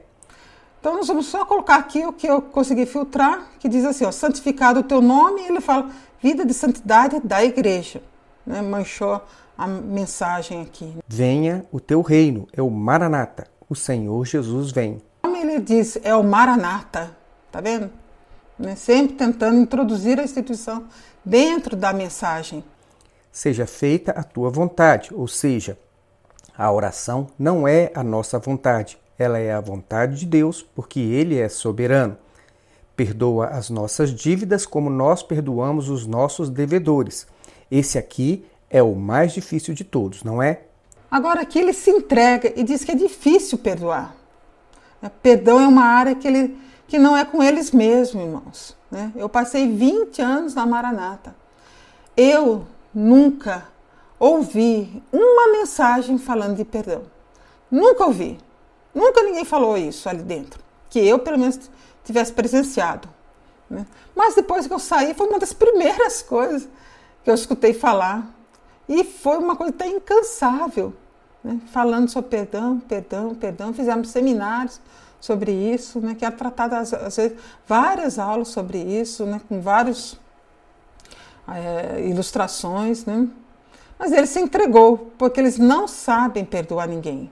Então 0.80 0.96
nós 0.96 1.08
vamos 1.08 1.28
só 1.28 1.46
colocar 1.46 1.76
aqui 1.76 2.04
o 2.04 2.12
que 2.12 2.26
eu 2.26 2.42
consegui 2.42 2.88
filtrar, 2.88 3.50
que 3.60 3.70
diz 3.70 3.86
assim, 3.86 4.04
ó, 4.04 4.12
santificado 4.12 4.80
o 4.80 4.84
teu 4.84 5.00
nome, 5.00 5.42
e 5.42 5.46
ele 5.46 5.62
fala 5.62 5.92
vida 6.20 6.44
de 6.44 6.54
santidade 6.54 7.20
da 7.20 7.44
igreja. 7.44 8.02
Né? 8.46 8.64
Manchou 8.64 9.22
a 9.56 9.68
mensagem 9.68 10.64
aqui. 10.64 10.98
Venha 11.08 11.64
o 11.72 11.80
teu 11.80 12.02
reino, 12.02 12.48
é 12.52 12.64
o 12.64 12.70
Maranata, 12.70 13.48
o 13.70 13.76
Senhor 13.76 14.26
Jesus 14.26 14.72
vem. 14.72 15.00
Como 15.22 15.38
ele 15.38 15.60
diz, 15.60 16.00
é 16.04 16.16
o 16.16 16.24
Maranata, 16.24 17.16
tá 17.52 17.62
vendo? 17.62 17.92
Né? 18.58 18.76
Sempre 18.76 19.16
tentando 19.16 19.58
introduzir 19.58 20.20
a 20.20 20.24
instituição 20.24 20.86
dentro 21.24 21.78
da 21.78 21.94
mensagem 21.94 22.64
seja 23.34 23.66
feita 23.66 24.12
a 24.12 24.24
tua 24.24 24.52
vontade, 24.52 25.10
ou 25.12 25.28
seja, 25.28 25.76
a 26.58 26.72
oração 26.72 27.28
não 27.38 27.68
é 27.68 27.92
a 27.96 28.04
nossa 28.04 28.38
vontade, 28.40 28.98
ela 29.18 29.40
é 29.40 29.54
a 29.54 29.62
vontade 29.62 30.20
de 30.20 30.26
Deus, 30.26 30.62
porque 30.62 31.00
Ele 31.00 31.40
é 31.40 31.50
soberano. 31.50 32.18
Perdoa 32.96 33.48
as 33.48 33.70
nossas 33.70 34.12
dívidas 34.12 34.66
como 34.66 34.90
nós 34.90 35.24
perdoamos 35.24 35.90
os 35.90 36.06
nossos 36.06 36.50
devedores. 36.50 37.26
Esse 37.72 37.98
aqui 37.98 38.46
é 38.70 38.84
o 38.84 38.96
mais 38.96 39.34
difícil 39.34 39.74
de 39.74 39.84
todos, 39.84 40.24
não 40.24 40.42
é? 40.42 40.62
Agora 41.10 41.42
aqui 41.42 41.60
ele 41.60 41.74
se 41.74 41.92
entrega 41.92 42.52
e 42.56 42.64
diz 42.64 42.84
que 42.84 42.92
é 42.92 42.96
difícil 42.96 43.58
perdoar. 43.58 44.16
É, 45.02 45.10
perdão 45.10 45.60
é 45.60 45.68
uma 45.68 45.84
área 45.84 46.16
que, 46.16 46.28
ele, 46.28 46.58
que 46.88 46.98
não 46.98 47.16
é 47.16 47.24
com 47.24 47.44
eles 47.44 47.72
mesmos, 47.72 48.24
irmãos. 48.24 48.78
Né? 48.90 49.12
Eu 49.16 49.30
passei 49.30 49.72
20 49.72 50.22
anos 50.22 50.56
na 50.56 50.66
Maranata. 50.66 51.36
Eu 52.16 52.66
nunca 52.94 53.68
ouvi 54.24 55.04
uma 55.12 55.52
mensagem 55.52 56.18
falando 56.18 56.56
de 56.56 56.64
perdão. 56.64 57.04
Nunca 57.70 58.06
ouvi. 58.06 58.40
Nunca 58.94 59.22
ninguém 59.22 59.44
falou 59.44 59.78
isso 59.78 60.08
ali 60.08 60.24
dentro. 60.24 60.64
Que 60.90 61.00
eu, 61.00 61.20
pelo 61.20 61.38
menos, 61.38 61.60
tivesse 62.06 62.32
presenciado. 62.32 63.10
Né? 63.70 63.86
Mas 64.16 64.36
depois 64.36 64.66
que 64.66 64.74
eu 64.74 64.80
saí, 64.80 65.14
foi 65.14 65.28
uma 65.28 65.40
das 65.40 65.52
primeiras 65.52 66.22
coisas 66.22 66.70
que 67.24 67.30
eu 67.30 67.34
escutei 67.34 67.74
falar. 67.74 68.26
E 68.88 69.04
foi 69.04 69.38
uma 69.38 69.56
coisa 69.56 69.74
até 69.74 69.88
incansável. 69.88 70.94
Né? 71.44 71.60
Falando 71.72 72.10
sobre 72.10 72.30
perdão, 72.30 72.80
perdão, 72.80 73.36
perdão. 73.36 73.74
Fizemos 73.74 74.10
seminários 74.10 74.80
sobre 75.20 75.52
isso, 75.52 76.00
né? 76.00 76.16
que 76.16 76.24
é 76.24 76.32
tratado, 76.32 76.76
às 76.76 76.92
vezes, 76.92 77.38
várias 77.68 78.18
aulas 78.20 78.50
sobre 78.50 78.78
isso, 78.78 79.26
né? 79.26 79.42
com 79.50 79.60
vários 79.60 80.18
é, 81.48 82.08
ilustrações, 82.08 83.06
né? 83.06 83.28
Mas 84.04 84.12
ele 84.12 84.28
se 84.28 84.38
entregou, 84.38 85.14
porque 85.18 85.40
eles 85.40 85.58
não 85.58 85.88
sabem 85.88 86.44
perdoar 86.44 86.90
ninguém. 86.90 87.32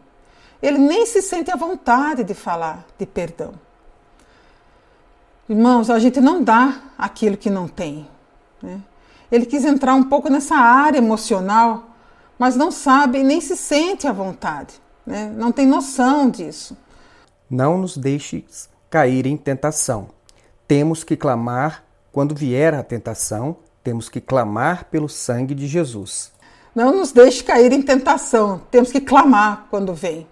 Ele 0.64 0.78
nem 0.78 1.06
se 1.06 1.22
sente 1.22 1.52
à 1.52 1.58
vontade 1.58 2.24
de 2.24 2.34
falar 2.34 2.86
de 2.98 3.06
perdão. 3.06 3.52
Irmãos, 5.50 5.90
a 5.90 6.00
gente 6.00 6.22
não 6.22 6.42
dá 6.42 6.82
aquilo 6.98 7.36
que 7.36 7.50
não 7.50 7.68
tem. 7.68 8.08
Né? 8.64 8.80
Ele 9.30 9.46
quis 9.46 9.66
entrar 9.66 9.96
um 9.96 10.04
pouco 10.04 10.30
nessa 10.30 10.56
área 10.56 10.98
emocional, 10.98 11.90
mas 12.40 12.56
não 12.56 12.72
sabe 12.72 13.22
nem 13.22 13.42
se 13.42 13.58
sente 13.58 14.08
à 14.08 14.14
vontade. 14.14 14.76
Né? 15.06 15.30
Não 15.36 15.52
tem 15.52 15.66
noção 15.66 16.30
disso. 16.30 16.78
Não 17.50 17.78
nos 17.78 17.98
deixes 17.98 18.70
cair 18.90 19.26
em 19.26 19.36
tentação. 19.36 20.08
Temos 20.70 21.04
que 21.04 21.18
clamar 21.18 21.84
quando 22.14 22.34
vier 22.34 22.74
a 22.74 22.82
tentação 22.82 23.58
temos 23.84 24.08
que 24.08 24.22
clamar 24.22 24.86
pelo 24.86 25.10
sangue 25.10 25.56
de 25.56 25.68
Jesus. 25.68 26.32
Não 26.74 26.96
nos 26.96 27.12
deixe 27.12 27.44
cair 27.44 27.72
em 27.74 27.82
tentação. 27.82 28.62
Temos 28.72 28.92
que 28.92 29.02
clamar 29.02 29.68
quando 29.70 29.94
vem. 29.94 30.26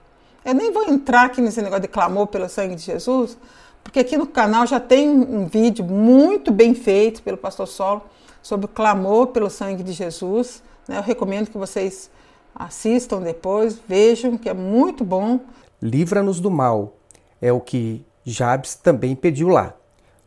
Eu 0.46 0.54
nem 0.54 0.72
vou 0.72 0.86
entrar 0.86 1.26
aqui 1.26 1.42
nesse 1.42 1.62
negócio 1.62 1.82
de 1.82 1.88
clamor 1.90 2.28
pelo 2.28 2.48
sangue 2.48 2.76
de 2.76 2.82
Jesus, 2.82 3.38
porque 3.84 4.00
aqui 4.00 4.18
no 4.18 4.26
canal 4.26 4.66
já 4.66 4.80
tem 4.80 5.10
um 5.10 5.48
vídeo 5.48 5.84
muito 5.84 6.52
bem 6.52 6.74
feito 6.74 7.22
pelo 7.22 7.38
pastor 7.38 7.68
Solo 7.68 8.04
sobre 8.42 8.66
o 8.66 8.70
clamor 8.70 9.28
pelo 9.28 9.50
sangue 9.50 9.84
de 9.84 9.92
Jesus, 9.92 10.64
Né? 10.88 10.98
Eu 10.98 11.04
recomendo 11.04 11.50
que 11.50 11.58
vocês 11.58 12.10
assistam 12.56 13.22
depois, 13.22 13.80
vejam, 13.88 14.38
que 14.38 14.50
é 14.50 14.54
muito 14.54 15.04
bom. 15.04 15.40
Livra-nos 15.82 16.40
do 16.40 16.50
mal, 16.50 16.96
é 17.42 17.54
o 17.54 17.60
que 17.60 18.04
Jabes 18.26 18.76
também 18.76 19.16
pediu 19.16 19.50
lá. 19.50 19.74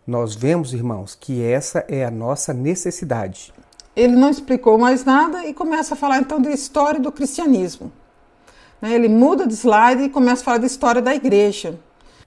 Nós 0.06 0.34
vemos, 0.34 0.72
irmãos, 0.72 1.14
que 1.14 1.42
essa 1.42 1.84
é 1.88 2.04
a 2.04 2.10
nossa 2.10 2.52
necessidade. 2.52 3.52
Ele 3.94 4.16
não 4.16 4.30
explicou 4.30 4.78
mais 4.78 5.04
nada 5.04 5.46
e 5.46 5.52
começa 5.52 5.94
a 5.94 5.96
falar 5.96 6.18
então 6.18 6.40
da 6.40 6.50
história 6.50 6.98
do 6.98 7.12
cristianismo. 7.12 7.92
Né? 8.80 8.94
Ele 8.94 9.08
muda 9.08 9.46
de 9.46 9.54
slide 9.54 10.02
e 10.02 10.08
começa 10.08 10.42
a 10.42 10.44
falar 10.44 10.58
da 10.58 10.66
história 10.66 11.02
da 11.02 11.14
igreja. 11.14 11.78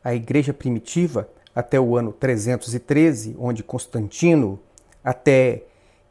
A 0.03 0.13
igreja 0.13 0.53
primitiva, 0.53 1.27
até 1.55 1.79
o 1.79 1.97
ano 1.97 2.13
313, 2.13 3.35
onde 3.39 3.63
Constantino, 3.63 4.59
até 5.03 5.63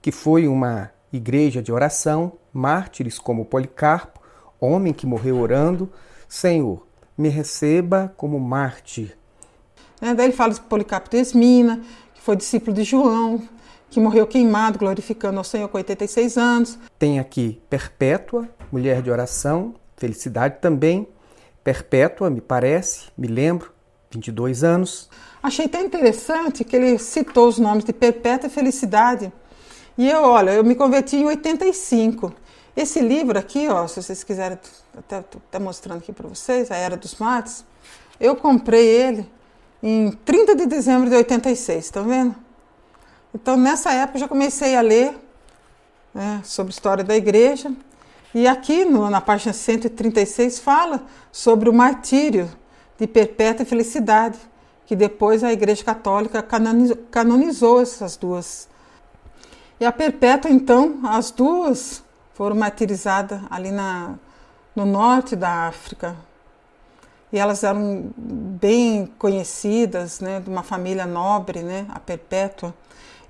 que 0.02 0.10
foi 0.10 0.48
uma 0.48 0.90
igreja 1.12 1.62
de 1.62 1.72
oração, 1.72 2.32
mártires 2.52 3.18
como 3.18 3.44
Policarpo, 3.44 4.20
homem 4.60 4.92
que 4.92 5.06
morreu 5.06 5.38
orando, 5.38 5.90
Senhor, 6.28 6.84
me 7.16 7.28
receba 7.28 8.12
como 8.16 8.40
mártir. 8.40 9.16
É, 10.00 10.12
daí 10.12 10.26
ele 10.26 10.36
fala 10.36 10.52
de 10.52 10.60
Policarpo 10.60 11.08
de 11.08 11.18
Esmina, 11.18 11.80
que 12.14 12.20
foi 12.20 12.36
discípulo 12.36 12.74
de 12.74 12.82
João, 12.82 13.42
que 13.94 14.00
morreu 14.00 14.26
queimado, 14.26 14.76
glorificando 14.76 15.38
ao 15.38 15.44
Senhor 15.44 15.68
com 15.68 15.78
86 15.78 16.36
anos. 16.36 16.76
Tem 16.98 17.20
aqui 17.20 17.62
Perpétua, 17.70 18.48
mulher 18.72 19.00
de 19.00 19.08
oração, 19.08 19.76
felicidade 19.96 20.56
também. 20.60 21.06
Perpétua, 21.62 22.28
me 22.28 22.40
parece, 22.40 23.04
me 23.16 23.28
lembro, 23.28 23.72
22 24.10 24.64
anos. 24.64 25.08
Achei 25.40 25.66
até 25.66 25.80
interessante 25.80 26.64
que 26.64 26.74
ele 26.74 26.98
citou 26.98 27.46
os 27.46 27.56
nomes 27.56 27.84
de 27.84 27.92
Perpétua 27.92 28.48
e 28.48 28.50
Felicidade. 28.50 29.32
E 29.96 30.10
eu, 30.10 30.22
olha, 30.22 30.50
eu 30.50 30.64
me 30.64 30.74
converti 30.74 31.14
em 31.14 31.26
85. 31.26 32.34
Esse 32.76 33.00
livro 33.00 33.38
aqui, 33.38 33.68
ó, 33.68 33.86
se 33.86 34.02
vocês 34.02 34.24
quiserem, 34.24 34.58
até, 34.98 35.18
até 35.18 35.58
mostrando 35.60 35.98
aqui 35.98 36.12
para 36.12 36.28
vocês, 36.28 36.68
A 36.72 36.76
Era 36.76 36.96
dos 36.96 37.14
Mates, 37.14 37.64
eu 38.18 38.34
comprei 38.34 38.88
ele 38.88 39.30
em 39.80 40.10
30 40.10 40.56
de 40.56 40.66
dezembro 40.66 41.08
de 41.08 41.14
86, 41.14 41.84
estão 41.84 42.08
vendo? 42.08 42.43
Então, 43.34 43.56
nessa 43.56 43.92
época, 43.92 44.16
eu 44.16 44.20
já 44.20 44.28
comecei 44.28 44.76
a 44.76 44.80
ler 44.80 45.18
né, 46.14 46.40
sobre 46.44 46.70
a 46.70 46.74
história 46.74 47.02
da 47.02 47.16
igreja. 47.16 47.72
E 48.32 48.46
aqui, 48.46 48.84
no, 48.84 49.10
na 49.10 49.20
página 49.20 49.52
136, 49.52 50.60
fala 50.60 51.02
sobre 51.32 51.68
o 51.68 51.72
martírio 51.72 52.48
de 52.96 53.08
perpétua 53.08 53.66
felicidade, 53.66 54.38
que 54.86 54.94
depois 54.94 55.42
a 55.42 55.52
Igreja 55.52 55.82
Católica 55.82 56.42
canonizou, 56.42 56.96
canonizou 57.10 57.80
essas 57.80 58.16
duas. 58.16 58.68
E 59.80 59.84
a 59.84 59.90
perpétua, 59.90 60.50
então, 60.50 61.00
as 61.02 61.32
duas 61.32 62.04
foram 62.34 62.54
martirizadas 62.54 63.40
ali 63.50 63.72
na, 63.72 64.14
no 64.76 64.86
norte 64.86 65.34
da 65.34 65.66
África. 65.66 66.16
E 67.32 67.38
elas 67.38 67.64
eram 67.64 68.12
bem 68.16 69.12
conhecidas, 69.18 70.20
né, 70.20 70.38
de 70.38 70.48
uma 70.48 70.62
família 70.62 71.04
nobre, 71.04 71.62
né, 71.62 71.84
a 71.88 71.98
Perpétua. 71.98 72.72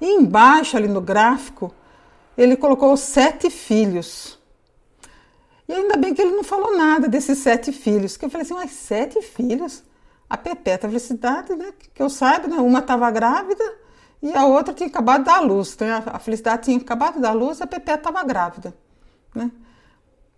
E 0.01 0.07
embaixo, 0.07 0.77
ali 0.77 0.89
no 0.89 1.01
gráfico, 1.01 1.73
ele 2.37 2.57
colocou 2.57 2.97
sete 2.97 3.51
filhos. 3.51 4.39
E 5.69 5.73
ainda 5.73 5.97
bem 5.97 6.13
que 6.13 6.21
ele 6.21 6.33
não 6.33 6.45
falou 6.45 6.77
nada 6.77 7.09
desses 7.09 7.39
sete 7.39 7.73
filhos. 7.73 8.17
Que 8.17 8.25
eu 8.25 8.31
falei 8.31 8.45
assim, 8.45 8.55
mas 8.55 8.71
sete 8.71 9.23
filhos? 9.23 9.83
A 10.29 10.37
Perpétua 10.37 10.89
Felicidade, 10.89 11.55
né, 11.55 11.73
que 11.93 12.03
eu 12.03 12.11
saiba, 12.11 12.49
né, 12.49 12.57
uma 12.57 12.81
estava 12.81 13.11
grávida 13.11 13.65
e 14.23 14.33
a 14.35 14.47
outra 14.47 14.73
tinha 14.73 14.89
acabado 14.89 15.21
de 15.21 15.27
dar 15.27 15.41
luz. 15.41 15.77
Né, 15.79 16.03
a 16.07 16.19
Felicidade 16.19 16.65
tinha 16.65 16.77
acabado 16.79 17.15
de 17.15 17.21
dar 17.21 17.33
luz 17.33 17.61
e 17.61 17.63
a 17.63 17.67
Perpétua 17.67 18.11
estava 18.11 18.25
grávida. 18.25 18.75
Né? 19.35 19.51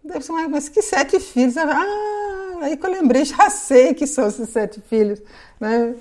Deve 0.03 0.25
ser, 0.25 0.33
mas 0.49 0.69
que 0.69 0.83
sete 0.83 1.19
filhos? 1.19 1.57
Ah, 1.57 2.59
aí 2.63 2.77
que 2.77 2.87
eu 2.87 2.91
lembrei, 2.91 3.25
já 3.27 3.49
sei 3.51 3.95
que 3.95 4.07
são 4.07 4.27
esses 4.29 4.49
sete 4.49 4.81
filhos. 4.81 5.21
Né? 5.59 5.95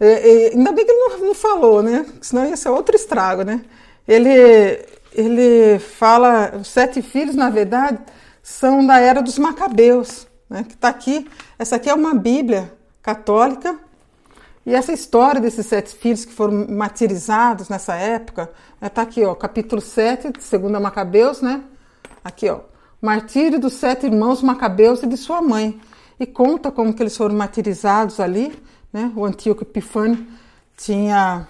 E, 0.00 0.04
e, 0.04 0.56
ainda 0.56 0.72
bem 0.72 0.84
que 0.84 0.90
ele 0.90 0.98
não, 0.98 1.26
não, 1.26 1.34
falou, 1.34 1.82
né? 1.82 2.06
Senão 2.22 2.46
ia 2.46 2.56
ser 2.56 2.70
outro 2.70 2.96
estrago, 2.96 3.42
né? 3.42 3.62
Ele, 4.08 4.82
ele 5.12 5.78
fala, 5.78 6.56
os 6.58 6.68
sete 6.68 7.02
filhos, 7.02 7.34
na 7.34 7.50
verdade, 7.50 7.98
são 8.42 8.86
da 8.86 8.98
era 8.98 9.22
dos 9.22 9.38
Macabeus, 9.38 10.26
né? 10.48 10.64
Que 10.64 10.74
está 10.74 10.88
aqui. 10.88 11.28
Essa 11.58 11.76
aqui 11.76 11.90
é 11.90 11.94
uma 11.94 12.14
Bíblia 12.14 12.72
católica. 13.02 13.78
E 14.64 14.74
essa 14.74 14.92
história 14.92 15.40
desses 15.40 15.66
sete 15.66 15.94
filhos 15.94 16.24
que 16.24 16.32
foram 16.32 16.66
martirizados 16.68 17.68
nessa 17.68 17.94
época, 17.94 18.50
está 18.80 19.02
né? 19.02 19.08
aqui, 19.08 19.24
ó, 19.24 19.34
capítulo 19.34 19.80
7, 19.80 20.32
segunda 20.40 20.78
Macabeus, 20.78 21.40
né? 21.40 21.62
Aqui, 22.22 22.48
ó. 22.48 22.60
Martírio 23.00 23.58
dos 23.58 23.74
sete 23.74 24.06
irmãos 24.06 24.42
Macabeus 24.42 25.02
e 25.02 25.06
de 25.06 25.16
sua 25.16 25.40
mãe. 25.40 25.80
E 26.18 26.26
conta 26.26 26.70
como 26.70 26.92
que 26.92 27.02
eles 27.02 27.16
foram 27.16 27.34
martirizados 27.34 28.20
ali, 28.20 28.52
né? 28.92 29.12
O 29.14 29.24
Antíoco 29.24 29.62
Epifânio 29.62 30.26
tinha, 30.76 31.48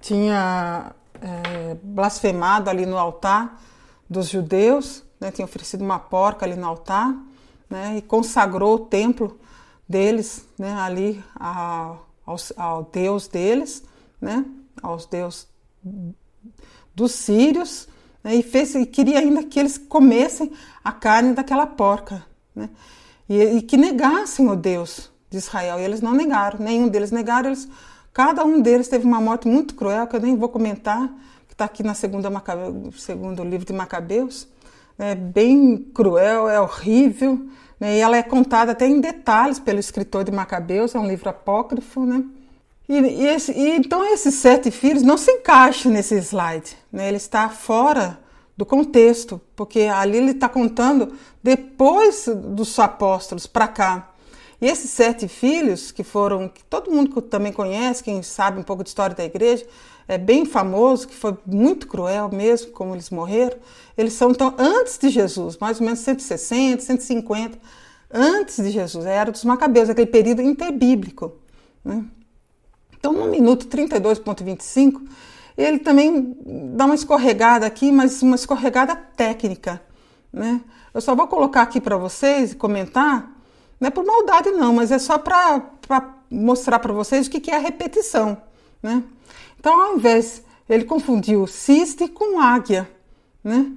tinha 0.00 0.92
é, 1.20 1.76
blasfemado 1.82 2.70
ali 2.70 2.86
no 2.86 2.96
altar 2.96 3.60
dos 4.08 4.28
judeus, 4.28 5.04
né? 5.20 5.30
tinha 5.30 5.44
oferecido 5.44 5.84
uma 5.84 5.98
porca 5.98 6.46
ali 6.46 6.56
no 6.56 6.66
altar, 6.66 7.14
né? 7.68 7.98
E 7.98 8.02
consagrou 8.02 8.76
o 8.76 8.78
templo 8.78 9.38
deles, 9.88 10.46
né? 10.58 10.72
Ali 10.74 11.22
a, 11.34 11.96
ao, 12.24 12.36
ao 12.56 12.84
Deus 12.84 13.28
deles, 13.28 13.84
né? 14.20 14.44
Aos 14.82 15.06
Deus 15.06 15.46
dos 16.94 17.12
sírios, 17.12 17.88
né, 18.22 18.34
e, 18.34 18.42
fez, 18.42 18.74
e 18.74 18.84
queria 18.84 19.20
ainda 19.20 19.44
que 19.44 19.58
eles 19.60 19.78
comessem 19.78 20.50
a 20.82 20.90
carne 20.90 21.32
daquela 21.32 21.64
porca, 21.64 22.26
né, 22.54 22.68
e, 23.28 23.40
e, 23.40 23.62
que 23.62 23.76
negassem 23.76 24.48
o 24.48 24.56
Deus 24.56 25.10
de 25.30 25.38
Israel. 25.38 25.78
E 25.78 25.82
eles 25.82 26.00
não 26.00 26.12
negaram, 26.12 26.58
nenhum 26.60 26.88
deles 26.88 27.10
negaram. 27.10 27.48
Eles, 27.50 27.68
cada 28.12 28.44
um 28.44 28.60
deles 28.60 28.88
teve 28.88 29.06
uma 29.06 29.20
morte 29.20 29.48
muito 29.48 29.74
cruel, 29.74 30.06
que 30.06 30.16
eu 30.16 30.20
nem 30.20 30.36
vou 30.36 30.48
comentar, 30.48 31.08
que 31.46 31.54
está 31.54 31.64
aqui 31.64 31.82
na 31.82 31.94
segunda 31.94 32.30
segundo 32.96 33.44
livro 33.44 33.66
de 33.66 33.72
Macabeus. 33.72 34.48
É 34.98 35.14
bem 35.14 35.78
cruel, 35.94 36.48
é 36.48 36.60
horrível, 36.60 37.46
né, 37.78 37.98
e 37.98 38.00
ela 38.00 38.16
é 38.16 38.22
contada 38.22 38.72
até 38.72 38.86
em 38.86 39.00
detalhes 39.00 39.60
pelo 39.60 39.78
escritor 39.78 40.24
de 40.24 40.32
Macabeus, 40.32 40.94
é 40.94 40.98
um 40.98 41.06
livro 41.06 41.28
apócrifo, 41.30 42.04
né? 42.04 42.24
E, 42.88 42.98
e, 42.98 43.26
esse, 43.26 43.52
e, 43.52 43.76
então 43.76 44.04
esses 44.04 44.34
sete 44.34 44.70
filhos 44.70 45.02
não 45.02 45.18
se 45.18 45.30
encaixam 45.30 45.92
nesse 45.92 46.16
slide, 46.16 46.74
né? 46.90 47.06
ele 47.06 47.18
está 47.18 47.48
fora 47.50 48.18
do 48.56 48.64
contexto, 48.64 49.40
porque 49.54 49.82
ali 49.82 50.16
ele 50.16 50.30
está 50.30 50.48
contando 50.48 51.12
depois 51.42 52.26
dos 52.26 52.76
apóstolos 52.78 53.46
para 53.46 53.68
cá. 53.68 54.10
E 54.60 54.66
esses 54.66 54.90
sete 54.90 55.28
filhos, 55.28 55.92
que 55.92 56.02
foram, 56.02 56.48
que 56.48 56.64
todo 56.64 56.90
mundo 56.90 57.22
também 57.22 57.52
conhece, 57.52 58.02
quem 58.02 58.22
sabe 58.22 58.58
um 58.58 58.62
pouco 58.62 58.82
de 58.82 58.88
história 58.88 59.14
da 59.14 59.24
igreja, 59.24 59.64
é 60.08 60.18
bem 60.18 60.44
famoso, 60.44 61.06
que 61.06 61.14
foi 61.14 61.36
muito 61.46 61.86
cruel 61.86 62.30
mesmo, 62.32 62.72
como 62.72 62.94
eles 62.94 63.10
morreram, 63.10 63.58
eles 63.96 64.14
são 64.14 64.30
então 64.30 64.54
antes 64.58 64.98
de 64.98 65.10
Jesus, 65.10 65.58
mais 65.58 65.78
ou 65.78 65.84
menos 65.84 66.00
160, 66.00 66.82
150, 66.82 67.58
antes 68.10 68.56
de 68.56 68.70
Jesus, 68.70 69.04
era 69.04 69.30
dos 69.30 69.44
Macabeus, 69.44 69.90
aquele 69.90 70.06
período 70.06 70.42
interbíblico. 70.42 71.34
Né? 71.84 72.04
Então, 72.98 73.12
no 73.12 73.26
minuto 73.26 73.66
32,25, 73.66 75.02
ele 75.56 75.78
também 75.78 76.36
dá 76.74 76.86
uma 76.86 76.94
escorregada 76.94 77.66
aqui, 77.66 77.92
mas 77.92 78.22
uma 78.22 78.34
escorregada 78.34 78.96
técnica. 78.96 79.80
Né? 80.32 80.60
Eu 80.92 81.00
só 81.00 81.14
vou 81.14 81.28
colocar 81.28 81.62
aqui 81.62 81.80
para 81.80 81.96
vocês 81.96 82.52
e 82.52 82.56
comentar, 82.56 83.37
não 83.80 83.88
é 83.88 83.90
por 83.90 84.04
maldade 84.04 84.50
não, 84.50 84.72
mas 84.72 84.90
é 84.90 84.98
só 84.98 85.18
para 85.18 85.62
mostrar 86.30 86.78
para 86.78 86.92
vocês 86.92 87.26
o 87.26 87.30
que, 87.30 87.40
que 87.40 87.50
é 87.50 87.56
a 87.56 87.60
repetição. 87.60 88.36
Né? 88.82 89.02
Então, 89.58 89.80
ao 89.80 89.96
invés, 89.96 90.42
ele 90.68 90.84
confundiu 90.84 91.46
ciste 91.46 92.08
com 92.08 92.40
águia. 92.40 92.88
Né? 93.42 93.72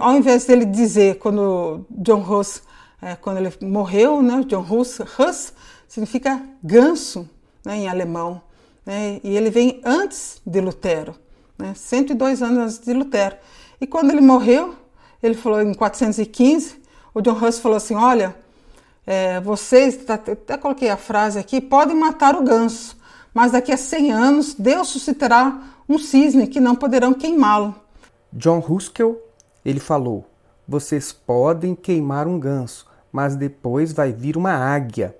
Ao 0.00 0.16
invés 0.16 0.44
dele 0.46 0.64
dizer, 0.64 1.18
quando 1.18 1.84
John 1.90 2.22
Huss, 2.22 2.62
é, 3.02 3.16
quando 3.16 3.38
ele 3.38 3.52
morreu, 3.60 4.22
né? 4.22 4.42
John 4.46 4.64
Huss, 4.68 5.00
Huss 5.00 5.52
significa 5.86 6.42
ganso 6.62 7.28
né, 7.64 7.76
em 7.76 7.88
alemão, 7.88 8.42
né, 8.84 9.20
e 9.22 9.36
ele 9.36 9.50
vem 9.50 9.80
antes 9.84 10.40
de 10.44 10.60
Lutero, 10.60 11.14
né, 11.58 11.72
102 11.74 12.42
anos 12.42 12.58
antes 12.58 12.78
de 12.78 12.92
Lutero. 12.92 13.36
E 13.80 13.86
quando 13.86 14.10
ele 14.10 14.20
morreu, 14.20 14.74
ele 15.22 15.34
falou 15.34 15.62
em 15.62 15.72
415, 15.72 16.82
o 17.14 17.20
John 17.20 17.38
Huss 17.42 17.58
falou 17.58 17.76
assim, 17.76 17.94
olha, 17.94 18.36
é, 19.06 19.40
vocês, 19.40 19.98
até 20.08 20.56
coloquei 20.56 20.88
a 20.90 20.96
frase 20.96 21.38
aqui, 21.38 21.60
podem 21.60 21.96
matar 21.96 22.34
o 22.34 22.42
ganso, 22.42 22.96
mas 23.32 23.52
daqui 23.52 23.72
a 23.72 23.76
100 23.76 24.12
anos 24.12 24.54
Deus 24.54 24.88
suscitará 24.88 25.60
um 25.88 25.98
cisne 25.98 26.46
que 26.46 26.60
não 26.60 26.74
poderão 26.74 27.12
queimá-lo. 27.12 27.74
John 28.32 28.58
Ruskell, 28.58 29.20
ele 29.64 29.80
falou, 29.80 30.24
vocês 30.66 31.12
podem 31.12 31.74
queimar 31.74 32.26
um 32.26 32.38
ganso, 32.38 32.86
mas 33.12 33.36
depois 33.36 33.92
vai 33.92 34.12
vir 34.12 34.36
uma 34.36 34.52
águia 34.52 35.14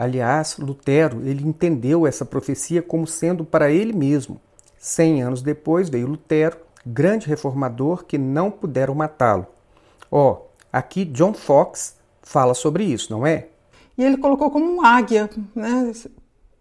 Aliás, 0.00 0.56
Lutero 0.56 1.20
ele 1.28 1.46
entendeu 1.46 2.06
essa 2.06 2.24
profecia 2.24 2.80
como 2.80 3.06
sendo 3.06 3.44
para 3.44 3.70
ele 3.70 3.92
mesmo. 3.92 4.40
Cem 4.78 5.22
anos 5.22 5.42
depois 5.42 5.90
veio 5.90 6.06
Lutero, 6.06 6.56
grande 6.86 7.26
reformador 7.26 8.06
que 8.06 8.16
não 8.16 8.50
puderam 8.50 8.94
matá-lo. 8.94 9.46
Ó, 10.10 10.32
oh, 10.32 10.38
aqui 10.72 11.04
John 11.04 11.34
Fox 11.34 11.96
fala 12.30 12.54
sobre 12.54 12.84
isso, 12.84 13.12
não 13.12 13.26
é? 13.26 13.48
E 13.98 14.04
ele 14.04 14.16
colocou 14.16 14.52
como 14.52 14.64
um 14.64 14.86
águia, 14.86 15.28
né? 15.52 15.92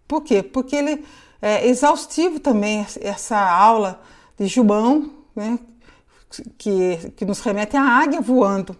Por 0.08 0.24
quê? 0.24 0.42
Porque 0.42 0.76
ele 0.76 1.06
é 1.40 1.68
exaustivo 1.68 2.40
também 2.40 2.84
essa 3.00 3.38
aula 3.38 4.02
de 4.36 4.48
João, 4.48 5.12
né? 5.36 5.60
que, 6.58 7.12
que 7.16 7.24
nos 7.24 7.40
remete 7.42 7.78
à 7.78 7.84
águia 7.84 8.20
voando. 8.20 8.76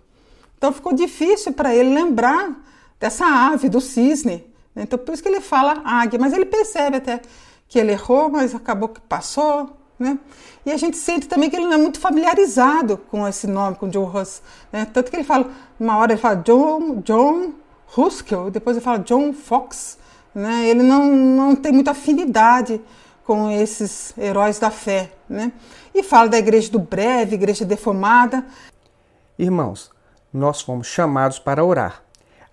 Então 0.58 0.74
ficou 0.74 0.92
difícil 0.92 1.54
para 1.54 1.76
ele 1.76 1.94
lembrar 1.94 2.60
dessa 3.00 3.24
ave, 3.24 3.70
do 3.70 3.80
cisne. 3.80 4.44
Né? 4.74 4.82
Então 4.82 4.98
por 4.98 5.14
isso 5.14 5.22
que 5.22 5.30
ele 5.30 5.42
fala 5.42 5.84
águia, 5.86 6.18
mas 6.18 6.34
ele 6.34 6.46
percebe 6.46 6.98
até 6.98 7.22
que 7.68 7.78
ele 7.78 7.92
errou, 7.92 8.32
mas 8.32 8.56
acabou 8.56 8.90
que 8.90 9.00
passou. 9.02 9.79
Né? 10.00 10.18
E 10.66 10.72
a 10.72 10.78
gente 10.78 10.96
sente 10.96 11.28
também 11.28 11.50
que 11.50 11.56
ele 11.58 11.66
não 11.66 11.74
é 11.74 11.78
muito 11.78 12.00
familiarizado 12.00 12.98
com 12.98 13.28
esse 13.28 13.46
nome, 13.46 13.76
com 13.76 13.90
John 13.90 14.06
Russ. 14.06 14.42
Né? 14.72 14.86
Tanto 14.86 15.12
que 15.12 15.18
ele 15.18 15.26
fala, 15.26 15.50
uma 15.78 15.98
hora 15.98 16.14
ele 16.14 16.22
fala 16.22 16.38
John, 16.38 17.02
John 17.02 17.54
Huskell, 17.98 18.50
depois 18.50 18.78
ele 18.78 18.84
fala 18.84 19.00
John 19.00 19.34
Fox. 19.34 19.98
Né? 20.34 20.70
Ele 20.70 20.84
não, 20.84 21.06
não 21.06 21.56
tem 21.56 21.74
muita 21.74 21.92
afinidade 21.92 22.82
com 23.26 23.52
esses 23.52 24.14
heróis 24.18 24.58
da 24.58 24.72
fé. 24.72 25.12
Né? 25.28 25.52
E 25.94 26.02
fala 26.02 26.30
da 26.30 26.38
igreja 26.38 26.72
do 26.72 26.80
breve, 26.80 27.36
igreja 27.36 27.66
deformada. 27.66 28.46
Irmãos, 29.38 29.92
nós 30.32 30.62
fomos 30.62 30.88
chamados 30.88 31.40
para 31.40 31.64
orar. 31.64 32.04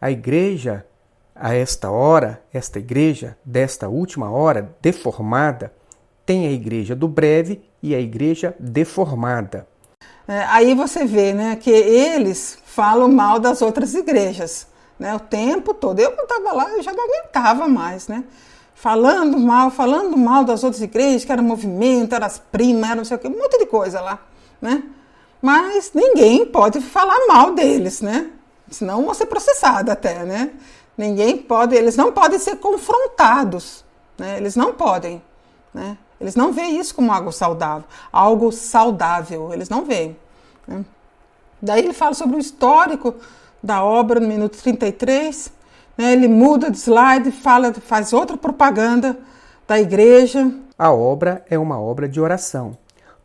A 0.00 0.10
igreja, 0.10 0.84
a 1.34 1.54
esta 1.54 1.90
hora, 1.90 2.42
esta 2.52 2.78
igreja, 2.78 3.38
desta 3.44 3.88
última 3.88 4.30
hora, 4.30 4.74
deformada, 4.82 5.72
tem 6.26 6.46
a 6.46 6.50
igreja 6.50 6.94
do 6.94 7.06
breve 7.06 7.62
e 7.82 7.94
a 7.94 8.00
igreja 8.00 8.54
deformada. 8.58 9.66
É, 10.28 10.40
aí 10.48 10.74
você 10.74 11.04
vê 11.04 11.32
né, 11.32 11.56
que 11.56 11.70
eles 11.70 12.58
falam 12.66 13.08
mal 13.10 13.38
das 13.38 13.62
outras 13.62 13.94
igrejas 13.94 14.66
né, 14.98 15.14
o 15.14 15.20
tempo 15.20 15.72
todo. 15.72 16.00
Eu, 16.00 16.12
quando 16.12 16.28
estava 16.30 16.52
lá, 16.52 16.70
eu 16.70 16.82
já 16.82 16.92
não 16.92 17.04
aguentava 17.04 17.68
mais, 17.68 18.08
né? 18.08 18.24
Falando 18.74 19.38
mal, 19.38 19.70
falando 19.70 20.16
mal 20.16 20.44
das 20.44 20.62
outras 20.62 20.82
igrejas, 20.82 21.24
que 21.24 21.32
era 21.32 21.40
movimento, 21.40 22.14
era 22.14 22.26
as 22.26 22.38
primas, 22.38 22.90
era 22.90 22.96
não 22.96 23.04
sei 23.04 23.16
o 23.16 23.20
quê, 23.20 23.28
um 23.28 23.38
monte 23.38 23.58
de 23.58 23.66
coisa 23.66 24.00
lá, 24.00 24.18
né? 24.60 24.82
Mas 25.40 25.92
ninguém 25.94 26.44
pode 26.44 26.80
falar 26.80 27.26
mal 27.26 27.54
deles, 27.54 28.00
né? 28.00 28.30
Senão 28.70 29.04
vão 29.04 29.14
ser 29.14 29.26
processados 29.26 29.90
até, 29.90 30.24
né? 30.24 30.50
Ninguém 30.96 31.36
pode, 31.36 31.74
eles 31.74 31.96
não 31.96 32.12
podem 32.12 32.38
ser 32.38 32.56
confrontados, 32.56 33.84
né? 34.18 34.36
Eles 34.38 34.56
não 34.56 34.72
podem, 34.72 35.22
né? 35.72 35.96
Eles 36.20 36.34
não 36.34 36.52
veem 36.52 36.78
isso 36.78 36.94
como 36.94 37.12
algo 37.12 37.30
saudável, 37.30 37.84
algo 38.10 38.50
saudável, 38.50 39.52
eles 39.52 39.68
não 39.68 39.84
veem. 39.84 40.16
Né? 40.66 40.84
Daí 41.60 41.80
ele 41.82 41.92
fala 41.92 42.14
sobre 42.14 42.36
o 42.36 42.38
histórico 42.38 43.14
da 43.62 43.84
obra 43.84 44.20
no 44.20 44.28
minuto 44.28 44.56
33. 44.58 45.52
Né? 45.96 46.12
Ele 46.12 46.28
muda 46.28 46.70
de 46.70 46.78
slide, 46.78 47.30
fala, 47.30 47.72
faz 47.74 48.12
outra 48.12 48.36
propaganda 48.36 49.18
da 49.66 49.78
igreja. 49.78 50.50
A 50.78 50.92
obra 50.92 51.44
é 51.50 51.58
uma 51.58 51.80
obra 51.80 52.08
de 52.08 52.20
oração. 52.20 52.76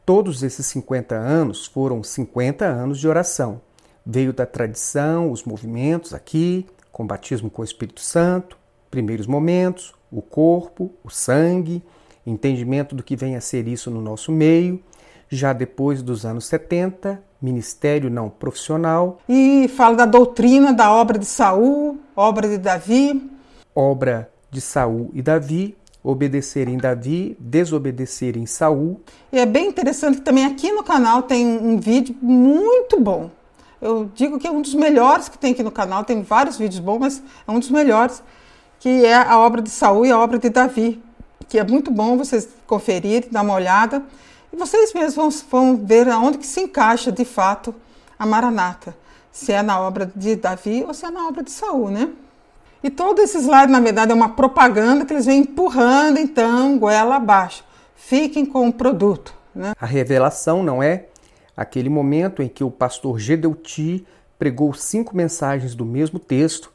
Todos 0.05 0.43
esses 0.43 0.65
50 0.65 1.15
anos 1.15 1.65
foram 1.65 2.03
50 2.03 2.65
anos 2.65 2.99
de 2.99 3.07
oração. 3.07 3.61
Veio 4.05 4.33
da 4.33 4.45
tradição, 4.45 5.31
os 5.31 5.43
movimentos 5.43 6.13
aqui, 6.13 6.65
com 6.91 7.05
batismo 7.05 7.49
com 7.49 7.61
o 7.61 7.65
Espírito 7.65 8.01
Santo, 8.01 8.57
primeiros 8.89 9.27
momentos, 9.27 9.93
o 10.11 10.21
corpo, 10.21 10.91
o 11.03 11.09
sangue, 11.09 11.83
entendimento 12.25 12.95
do 12.95 13.03
que 13.03 13.15
vem 13.15 13.35
a 13.35 13.41
ser 13.41 13.67
isso 13.67 13.89
no 13.89 14.01
nosso 14.01 14.31
meio. 14.31 14.81
Já 15.29 15.53
depois 15.53 16.01
dos 16.01 16.25
anos 16.25 16.45
70, 16.45 17.23
ministério 17.41 18.09
não 18.09 18.29
profissional. 18.29 19.19
E 19.27 19.67
fala 19.69 19.95
da 19.95 20.05
doutrina 20.05 20.73
da 20.73 20.91
obra 20.91 21.17
de 21.17 21.25
Saul, 21.25 21.99
obra 22.15 22.47
de 22.47 22.57
Davi. 22.57 23.29
Obra 23.73 24.29
de 24.49 24.59
Saul 24.59 25.09
e 25.13 25.21
Davi, 25.21 25.77
obedecerem 26.03 26.77
Davi, 26.77 27.37
desobedecerem 27.39 28.45
Saul. 28.45 28.99
E 29.31 29.39
é 29.39 29.45
bem 29.45 29.69
interessante 29.69 30.17
que 30.17 30.23
também 30.23 30.45
aqui 30.45 30.71
no 30.71 30.83
canal 30.83 31.23
tem 31.23 31.45
um 31.45 31.79
vídeo 31.79 32.15
muito 32.21 32.99
bom. 32.99 33.31
Eu 33.81 34.11
digo 34.13 34.37
que 34.37 34.45
é 34.45 34.51
um 34.51 34.61
dos 34.61 34.75
melhores 34.75 35.27
que 35.27 35.37
tem 35.37 35.53
aqui 35.53 35.63
no 35.63 35.71
canal, 35.71 36.03
tem 36.03 36.21
vários 36.21 36.57
vídeos 36.57 36.79
bons, 36.79 36.99
mas 36.99 37.23
é 37.47 37.51
um 37.51 37.59
dos 37.59 37.71
melhores, 37.71 38.21
que 38.79 39.05
é 39.05 39.15
a 39.15 39.39
obra 39.39 39.61
de 39.61 39.69
Saul 39.69 40.05
e 40.05 40.11
a 40.11 40.19
obra 40.19 40.37
de 40.37 40.49
Davi, 40.49 41.01
que 41.51 41.59
é 41.59 41.65
muito 41.65 41.91
bom 41.91 42.17
vocês 42.17 42.47
conferirem, 42.65 43.29
dar 43.29 43.41
uma 43.41 43.53
olhada. 43.53 44.01
E 44.53 44.55
vocês 44.55 44.93
mesmos 44.93 45.41
vão, 45.49 45.75
vão 45.75 45.85
ver 45.85 46.07
aonde 46.07 46.37
que 46.37 46.47
se 46.47 46.61
encaixa 46.61 47.11
de 47.11 47.25
fato 47.25 47.75
a 48.17 48.25
Maranata. 48.25 48.95
Se 49.33 49.51
é 49.51 49.61
na 49.61 49.77
obra 49.77 50.09
de 50.15 50.37
Davi 50.37 50.85
ou 50.87 50.93
se 50.93 51.05
é 51.05 51.11
na 51.11 51.27
obra 51.27 51.43
de 51.43 51.51
Saul, 51.51 51.89
né? 51.89 52.09
E 52.81 52.89
todo 52.89 53.19
esse 53.19 53.37
slide, 53.37 53.69
na 53.69 53.81
verdade, 53.81 54.13
é 54.13 54.15
uma 54.15 54.29
propaganda 54.29 55.03
que 55.03 55.11
eles 55.11 55.25
vêm 55.25 55.41
empurrando, 55.41 56.19
então, 56.19 56.79
goela 56.79 57.17
abaixo. 57.17 57.65
Fiquem 57.97 58.45
com 58.45 58.69
o 58.69 58.73
produto. 58.73 59.35
Né? 59.53 59.73
A 59.77 59.85
revelação 59.85 60.63
não 60.63 60.81
é 60.81 61.07
aquele 61.55 61.89
momento 61.89 62.41
em 62.41 62.47
que 62.47 62.63
o 62.63 62.71
pastor 62.71 63.19
Gedeuti 63.19 64.07
pregou 64.39 64.73
cinco 64.73 65.17
mensagens 65.17 65.75
do 65.75 65.83
mesmo 65.83 66.17
texto. 66.17 66.71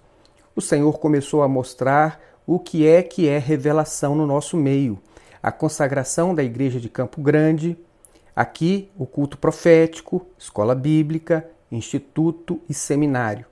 O 0.54 0.60
Senhor 0.60 0.98
começou 0.98 1.42
a 1.42 1.48
mostrar 1.48 2.20
o 2.46 2.58
que 2.58 2.86
é 2.86 3.02
que 3.02 3.28
é 3.28 3.38
revelação 3.38 4.14
no 4.14 4.26
nosso 4.26 4.56
meio 4.56 4.98
a 5.46 5.52
consagração 5.52 6.34
da 6.34 6.42
Igreja 6.42 6.80
de 6.80 6.88
Campo 6.88 7.20
Grande, 7.22 7.78
aqui 8.34 8.90
o 8.98 9.06
culto 9.06 9.38
profético, 9.38 10.26
escola 10.36 10.74
bíblica, 10.74 11.48
instituto 11.70 12.60
e 12.68 12.74
seminário. 12.74 13.46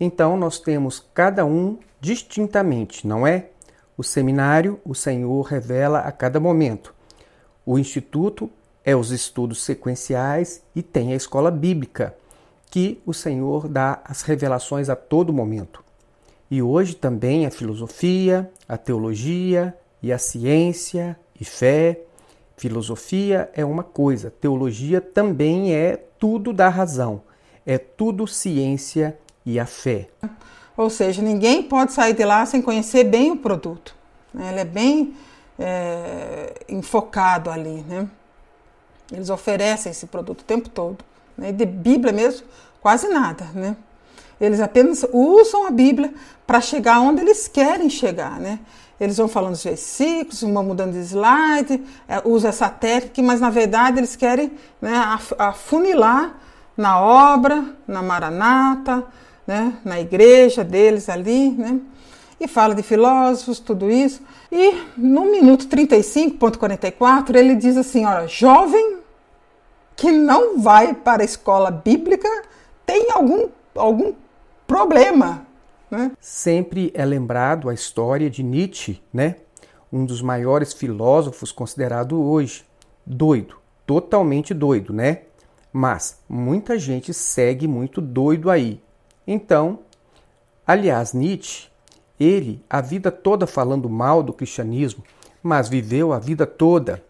Então 0.00 0.36
nós 0.36 0.58
temos 0.58 0.98
cada 1.14 1.46
um 1.46 1.78
distintamente, 2.00 3.06
não 3.06 3.24
é? 3.24 3.50
O 3.96 4.02
seminário, 4.02 4.80
o 4.84 4.92
Senhor 4.92 5.40
revela 5.42 6.00
a 6.00 6.10
cada 6.10 6.40
momento. 6.40 6.92
O 7.64 7.78
instituto 7.78 8.50
é 8.84 8.96
os 8.96 9.12
estudos 9.12 9.62
sequenciais 9.62 10.64
e 10.74 10.82
tem 10.82 11.12
a 11.12 11.16
escola 11.16 11.52
bíblica, 11.52 12.12
que 12.68 13.00
o 13.06 13.14
Senhor 13.14 13.68
dá 13.68 14.00
as 14.04 14.22
revelações 14.22 14.88
a 14.88 14.96
todo 14.96 15.32
momento. 15.32 15.85
E 16.50 16.62
hoje 16.62 16.94
também 16.94 17.46
a 17.46 17.50
filosofia, 17.50 18.50
a 18.68 18.76
teologia 18.76 19.76
e 20.02 20.12
a 20.12 20.18
ciência 20.18 21.18
e 21.40 21.44
fé. 21.44 22.00
Filosofia 22.56 23.50
é 23.54 23.64
uma 23.64 23.82
coisa, 23.82 24.30
teologia 24.30 25.00
também 25.00 25.74
é 25.74 25.96
tudo 26.18 26.52
da 26.52 26.68
razão, 26.68 27.22
é 27.66 27.76
tudo 27.76 28.26
ciência 28.26 29.18
e 29.44 29.60
a 29.60 29.66
fé. 29.66 30.08
Ou 30.76 30.90
seja, 30.90 31.22
ninguém 31.22 31.62
pode 31.62 31.92
sair 31.92 32.14
de 32.14 32.24
lá 32.24 32.44
sem 32.46 32.60
conhecer 32.62 33.04
bem 33.04 33.30
o 33.30 33.36
produto. 33.36 33.94
Né? 34.32 34.50
Ele 34.50 34.60
é 34.60 34.64
bem 34.64 35.14
é, 35.58 36.52
enfocado 36.68 37.50
ali. 37.50 37.82
Né? 37.82 38.08
Eles 39.10 39.30
oferecem 39.30 39.90
esse 39.90 40.06
produto 40.06 40.40
o 40.40 40.44
tempo 40.44 40.68
todo. 40.68 40.98
Né? 41.36 41.52
De 41.52 41.64
Bíblia 41.64 42.12
mesmo, 42.12 42.46
quase 42.80 43.08
nada. 43.08 43.46
Né? 43.54 43.76
Eles 44.40 44.60
apenas 44.60 45.04
usam 45.12 45.66
a 45.66 45.70
Bíblia 45.70 46.12
para 46.46 46.60
chegar 46.60 47.00
onde 47.00 47.20
eles 47.20 47.48
querem 47.48 47.88
chegar. 47.88 48.38
Né? 48.38 48.60
Eles 49.00 49.16
vão 49.16 49.28
falando 49.28 49.54
os 49.54 49.64
versículos, 49.64 50.40
vão 50.42 50.62
mudando 50.62 50.92
de 50.92 50.98
slide, 51.00 51.82
é, 52.08 52.20
usa 52.24 52.48
essa 52.48 52.68
técnica, 52.68 53.22
mas 53.22 53.40
na 53.40 53.50
verdade 53.50 53.98
eles 53.98 54.16
querem 54.16 54.52
né, 54.80 55.18
afunilar 55.38 56.34
na 56.76 57.00
obra, 57.00 57.64
na 57.86 58.02
maranata, 58.02 59.04
né, 59.46 59.74
na 59.84 60.00
igreja 60.00 60.62
deles 60.64 61.08
ali, 61.08 61.50
né? 61.50 61.80
E 62.38 62.46
fala 62.46 62.74
de 62.74 62.82
filósofos, 62.82 63.58
tudo 63.58 63.90
isso. 63.90 64.20
E 64.52 64.82
no 64.96 65.24
minuto 65.24 65.66
35.44 65.68 67.34
ele 67.34 67.54
diz 67.54 67.78
assim, 67.78 68.04
olha, 68.04 68.28
jovem 68.28 68.98
que 69.94 70.12
não 70.12 70.58
vai 70.58 70.92
para 70.92 71.22
a 71.22 71.24
escola 71.24 71.70
bíblica 71.70 72.28
tem 72.84 73.10
algum, 73.10 73.48
algum 73.74 74.12
problema, 74.66 75.46
né? 75.90 76.12
Sempre 76.20 76.90
é 76.94 77.04
lembrado 77.04 77.68
a 77.68 77.74
história 77.74 78.28
de 78.28 78.42
Nietzsche, 78.42 79.02
né? 79.12 79.36
um 79.92 80.04
dos 80.04 80.20
maiores 80.20 80.72
filósofos 80.72 81.52
considerado 81.52 82.20
hoje. 82.20 82.64
Doido, 83.04 83.56
totalmente 83.86 84.52
doido, 84.52 84.92
né? 84.92 85.22
Mas 85.72 86.20
muita 86.28 86.78
gente 86.78 87.14
segue 87.14 87.68
muito 87.68 88.00
doido 88.00 88.50
aí. 88.50 88.80
Então, 89.26 89.80
aliás, 90.66 91.12
Nietzsche, 91.12 91.68
ele 92.18 92.64
a 92.68 92.80
vida 92.80 93.12
toda 93.12 93.46
falando 93.46 93.88
mal 93.88 94.22
do 94.22 94.32
cristianismo, 94.32 95.04
mas 95.42 95.68
viveu 95.68 96.12
a 96.12 96.18
vida 96.18 96.46
toda. 96.46 97.02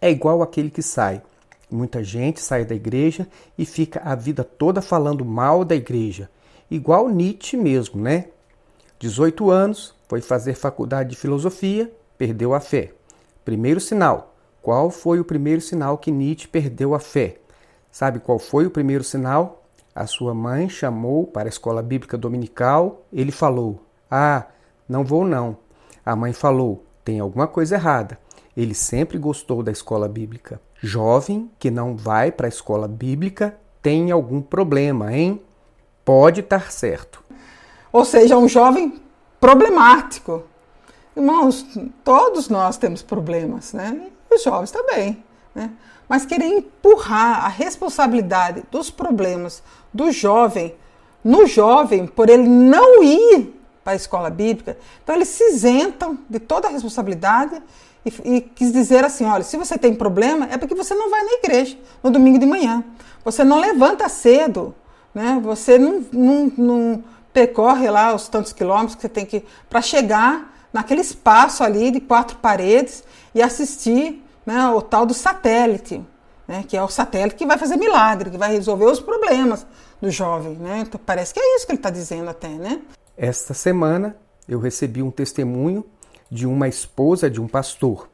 É 0.00 0.10
igual 0.10 0.42
aquele 0.42 0.70
que 0.70 0.82
sai. 0.82 1.22
Muita 1.70 2.04
gente 2.04 2.40
sai 2.40 2.64
da 2.64 2.74
igreja 2.74 3.26
e 3.58 3.66
fica 3.66 4.00
a 4.04 4.14
vida 4.14 4.44
toda 4.44 4.80
falando 4.80 5.24
mal 5.24 5.64
da 5.64 5.74
igreja 5.74 6.30
igual 6.70 7.08
Nietzsche 7.08 7.56
mesmo, 7.56 8.00
né? 8.00 8.26
18 8.98 9.50
anos, 9.50 9.94
foi 10.08 10.20
fazer 10.20 10.54
faculdade 10.54 11.10
de 11.10 11.16
filosofia, 11.16 11.92
perdeu 12.16 12.54
a 12.54 12.60
fé. 12.60 12.92
Primeiro 13.44 13.80
sinal, 13.80 14.34
qual 14.62 14.90
foi 14.90 15.20
o 15.20 15.24
primeiro 15.24 15.60
sinal 15.60 15.98
que 15.98 16.10
Nietzsche 16.10 16.48
perdeu 16.48 16.94
a 16.94 16.98
fé? 16.98 17.38
Sabe 17.90 18.18
qual 18.18 18.38
foi 18.38 18.66
o 18.66 18.70
primeiro 18.70 19.04
sinal? 19.04 19.62
A 19.94 20.06
sua 20.06 20.34
mãe 20.34 20.68
chamou 20.68 21.26
para 21.26 21.48
a 21.48 21.48
escola 21.48 21.82
bíblica 21.82 22.18
dominical, 22.18 23.06
ele 23.12 23.32
falou: 23.32 23.80
Ah, 24.10 24.46
não 24.88 25.04
vou 25.04 25.24
não. 25.24 25.56
A 26.04 26.14
mãe 26.14 26.32
falou: 26.32 26.84
Tem 27.04 27.20
alguma 27.20 27.46
coisa 27.46 27.76
errada. 27.76 28.18
Ele 28.56 28.74
sempre 28.74 29.18
gostou 29.18 29.62
da 29.62 29.72
escola 29.72 30.08
bíblica. 30.08 30.60
Jovem 30.82 31.50
que 31.58 31.70
não 31.70 31.96
vai 31.96 32.30
para 32.30 32.46
a 32.46 32.48
escola 32.48 32.86
bíblica 32.86 33.56
tem 33.80 34.10
algum 34.10 34.42
problema, 34.42 35.14
hein? 35.14 35.40
Pode 36.06 36.40
estar 36.40 36.72
certo. 36.72 37.22
Ou 37.92 38.04
seja, 38.04 38.38
um 38.38 38.48
jovem 38.48 38.98
problemático. 39.38 40.44
Irmãos, 41.14 41.66
todos 42.02 42.48
nós 42.48 42.78
temos 42.78 43.02
problemas, 43.02 43.74
né? 43.74 44.08
Os 44.30 44.42
jovens 44.42 44.70
também, 44.70 45.22
né? 45.54 45.70
mas 46.08 46.24
querer 46.24 46.46
empurrar 46.46 47.44
a 47.44 47.48
responsabilidade 47.48 48.64
dos 48.70 48.90
problemas 48.90 49.62
do 49.92 50.10
jovem 50.10 50.74
no 51.26 51.44
jovem 51.44 52.06
por 52.06 52.28
ele 52.28 52.46
não 52.48 53.02
ir 53.02 53.52
para 53.82 53.94
a 53.94 53.96
escola 53.96 54.30
bíblica, 54.30 54.78
então 55.02 55.14
eles 55.14 55.28
se 55.28 55.42
isentam 55.48 56.18
de 56.30 56.38
toda 56.38 56.68
a 56.68 56.70
responsabilidade 56.70 57.60
e, 58.04 58.36
e, 58.36 58.40
quis 58.40 58.72
dizer 58.72 59.04
assim: 59.04 59.24
olha, 59.24 59.42
se 59.42 59.56
você 59.56 59.76
tem 59.76 59.92
problema, 59.92 60.46
é 60.50 60.56
porque 60.56 60.74
você 60.74 60.94
não 60.94 61.10
vai 61.10 61.24
na 61.24 61.32
igreja 61.34 61.76
no 62.02 62.10
domingo 62.10 62.38
de 62.38 62.46
manhã, 62.46 62.84
você 63.24 63.42
não 63.42 63.58
levanta 63.58 64.08
cedo, 64.08 64.72
né? 65.16 65.40
você 65.42 65.78
não, 65.78 66.04
não, 66.12 66.52
não 66.58 67.04
percorre 67.32 67.88
lá 67.88 68.14
os 68.14 68.28
tantos 68.28 68.52
quilômetros 68.52 68.96
que 68.96 69.00
você 69.00 69.08
tem 69.08 69.24
que 69.24 69.42
para 69.66 69.80
chegar 69.80 70.68
naquele 70.70 71.00
espaço 71.00 71.64
ali 71.64 71.90
de 71.90 72.00
quatro 72.00 72.36
paredes 72.36 73.02
e 73.34 73.40
assistir 73.40 74.22
né, 74.44 74.68
o 74.68 74.82
tal 74.82 75.06
do 75.06 75.14
satélite, 75.14 76.04
né, 76.46 76.62
que 76.68 76.76
é 76.76 76.82
o 76.82 76.88
satélite 76.88 77.34
que 77.34 77.46
vai 77.46 77.56
fazer 77.56 77.78
milagre, 77.78 78.28
que 78.28 78.36
vai 78.36 78.52
resolver 78.52 78.84
os 78.84 79.00
problemas 79.00 79.66
do 80.02 80.10
jovem. 80.10 80.52
Né? 80.56 80.84
Então, 80.86 81.00
parece 81.04 81.32
que 81.32 81.40
é 81.40 81.56
isso 81.56 81.64
que 81.64 81.72
ele 81.72 81.78
está 81.78 81.88
dizendo 81.88 82.28
até. 82.28 82.48
Né? 82.48 82.82
Esta 83.16 83.54
semana 83.54 84.14
eu 84.46 84.60
recebi 84.60 85.02
um 85.02 85.10
testemunho 85.10 85.82
de 86.30 86.46
uma 86.46 86.68
esposa 86.68 87.30
de 87.30 87.40
um 87.40 87.48
pastor. 87.48 88.06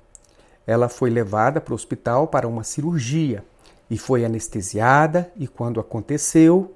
Ela 0.65 0.89
foi 0.89 1.11
levada 1.11 1.61
para 1.61 1.73
o 1.73 1.75
hospital 1.75 2.29
para 2.29 2.47
uma 2.47 2.63
cirurgia 2.63 3.45
e 3.91 3.99
foi 3.99 4.25
anestesiada, 4.25 5.33
e 5.37 5.49
quando 5.49 5.81
aconteceu, 5.81 6.73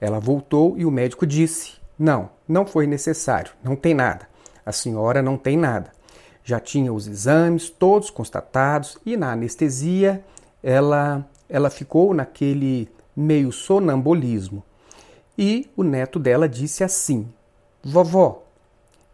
ela 0.00 0.18
voltou 0.18 0.76
e 0.78 0.84
o 0.84 0.90
médico 0.90 1.26
disse: 1.26 1.74
Não, 1.98 2.30
não 2.46 2.66
foi 2.66 2.86
necessário, 2.86 3.52
não 3.62 3.76
tem 3.76 3.94
nada. 3.94 4.28
A 4.64 4.72
senhora 4.72 5.22
não 5.22 5.36
tem 5.36 5.56
nada 5.56 5.92
já 6.48 6.58
tinha 6.58 6.90
os 6.90 7.06
exames 7.06 7.68
todos 7.68 8.08
constatados 8.08 8.96
e 9.04 9.18
na 9.18 9.32
anestesia 9.32 10.24
ela, 10.62 11.28
ela 11.46 11.68
ficou 11.68 12.14
naquele 12.14 12.88
meio 13.14 13.52
sonambulismo. 13.52 14.64
E 15.36 15.70
o 15.76 15.82
neto 15.82 16.18
dela 16.18 16.48
disse 16.48 16.82
assim: 16.82 17.28
Vovó, 17.84 18.44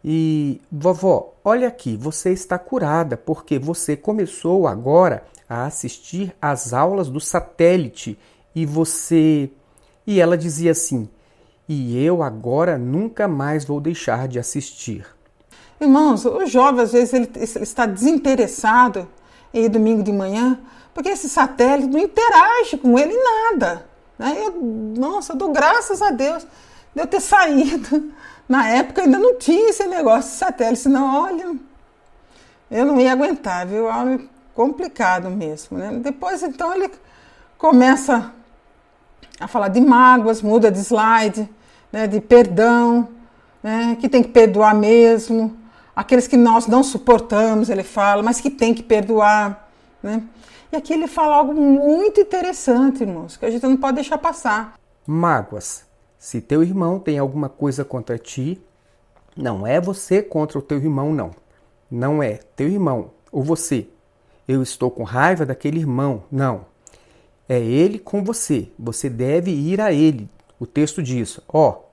e 0.01 0.61
vovó, 0.71 1.33
olha 1.43 1.67
aqui, 1.67 1.97
você 1.97 2.31
está 2.31 2.57
curada 2.57 3.17
porque 3.17 3.59
você 3.59 3.97
começou 3.97 4.65
agora 4.65 5.25
a 5.49 5.65
assistir 5.65 6.33
às 6.41 6.71
aulas 6.71 7.09
do 7.09 7.19
satélite 7.19 8.17
e 8.55 8.65
você. 8.65 9.51
E 10.05 10.19
ela 10.19 10.37
dizia 10.37 10.71
assim: 10.71 11.09
E 11.67 12.03
eu 12.03 12.21
agora 12.21 12.77
nunca 12.77 13.27
mais 13.27 13.65
vou 13.65 13.79
deixar 13.79 14.27
de 14.27 14.39
assistir. 14.39 15.05
Irmãos, 15.79 16.25
o 16.25 16.45
jovem 16.45 16.81
às 16.81 16.93
vezes 16.93 17.13
ele, 17.13 17.29
está 17.35 17.85
desinteressado 17.85 19.07
em 19.53 19.69
domingo 19.69 20.03
de 20.03 20.11
manhã, 20.11 20.59
porque 20.93 21.09
esse 21.09 21.27
satélite 21.27 21.89
não 21.89 21.99
interage 21.99 22.77
com 22.77 22.97
ele 22.97 23.13
nada. 23.13 23.85
Né? 24.17 24.35
Eu, 24.45 24.61
nossa, 24.97 25.33
eu 25.33 25.37
dou 25.37 25.51
graças 25.51 26.01
a 26.01 26.11
Deus 26.11 26.45
de 26.93 27.01
eu 27.01 27.07
ter 27.07 27.19
saído. 27.19 28.13
Na 28.47 28.67
época 28.69 29.01
ainda 29.01 29.17
não 29.17 29.37
tinha 29.37 29.69
esse 29.69 29.85
negócio 29.87 30.31
de 30.31 30.37
satélite, 30.37 30.79
senão, 30.79 31.23
olha, 31.23 31.55
eu 32.69 32.85
não 32.85 32.99
ia 32.99 33.11
aguentar, 33.11 33.65
viu? 33.65 33.89
Algo 33.89 34.29
complicado 34.53 35.29
mesmo. 35.29 35.77
Né? 35.77 35.99
Depois, 36.01 36.43
então, 36.43 36.73
ele 36.73 36.91
começa 37.57 38.31
a 39.39 39.47
falar 39.47 39.67
de 39.67 39.81
mágoas, 39.81 40.41
muda 40.41 40.71
de 40.71 40.79
slide, 40.79 41.49
né? 41.91 42.07
de 42.07 42.19
perdão, 42.21 43.09
né? 43.61 43.97
que 43.99 44.07
tem 44.07 44.23
que 44.23 44.29
perdoar 44.29 44.73
mesmo 44.75 45.65
aqueles 45.95 46.27
que 46.27 46.35
nós 46.35 46.67
não 46.67 46.83
suportamos, 46.83 47.69
ele 47.69 47.83
fala, 47.83 48.21
mas 48.21 48.41
que 48.41 48.49
tem 48.49 48.73
que 48.73 48.83
perdoar, 48.83 49.69
né? 50.03 50.21
E 50.71 50.75
aqui 50.75 50.93
ele 50.93 51.07
fala 51.07 51.35
algo 51.35 51.53
muito 51.53 52.19
interessante, 52.19 53.01
irmãos, 53.01 53.37
que 53.37 53.45
a 53.45 53.49
gente 53.49 53.63
não 53.63 53.77
pode 53.77 53.95
deixar 53.95 54.17
passar. 54.17 54.73
Mágoas. 55.07 55.85
Se 56.19 56.41
teu 56.41 56.63
irmão 56.63 56.99
tem 56.99 57.17
alguma 57.17 57.47
coisa 57.47 57.85
contra 57.85 58.17
ti, 58.17 58.61
não 59.37 59.65
é 59.65 59.79
você 59.79 60.21
contra 60.21 60.57
o 60.59 60.61
teu 60.61 60.77
irmão, 60.77 61.13
não. 61.13 61.31
Não 61.89 62.21
é 62.21 62.39
teu 62.55 62.67
irmão 62.67 63.11
ou 63.31 63.43
você. 63.43 63.87
Eu 64.47 64.61
estou 64.61 64.89
com 64.89 65.03
raiva 65.03 65.45
daquele 65.45 65.79
irmão. 65.79 66.23
Não. 66.31 66.65
É 67.47 67.59
ele 67.59 67.99
com 67.99 68.23
você. 68.23 68.69
Você 68.77 69.09
deve 69.09 69.51
ir 69.51 69.79
a 69.79 69.91
ele. 69.91 70.29
O 70.59 70.65
texto 70.65 71.01
diz: 71.01 71.39
ó, 71.47 71.69
oh, 71.69 71.85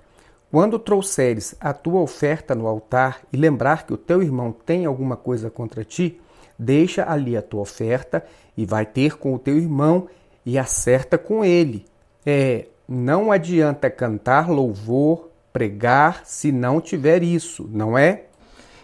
quando 0.50 0.78
trouxeres 0.78 1.54
a 1.60 1.72
tua 1.72 2.00
oferta 2.00 2.54
no 2.54 2.66
altar 2.66 3.22
e 3.32 3.36
lembrar 3.36 3.86
que 3.86 3.92
o 3.92 3.96
teu 3.96 4.22
irmão 4.22 4.52
tem 4.52 4.84
alguma 4.84 5.16
coisa 5.16 5.50
contra 5.50 5.84
ti, 5.84 6.20
deixa 6.58 7.10
ali 7.10 7.36
a 7.36 7.42
tua 7.42 7.62
oferta 7.62 8.24
e 8.56 8.64
vai 8.64 8.84
ter 8.84 9.16
com 9.16 9.34
o 9.34 9.38
teu 9.38 9.56
irmão 9.56 10.08
e 10.44 10.58
acerta 10.58 11.16
com 11.16 11.44
ele. 11.44 11.84
É, 12.24 12.66
não 12.88 13.32
adianta 13.32 13.90
cantar 13.90 14.50
louvor, 14.50 15.30
pregar, 15.52 16.22
se 16.24 16.52
não 16.52 16.80
tiver 16.80 17.22
isso, 17.22 17.68
não 17.72 17.96
é? 17.96 18.24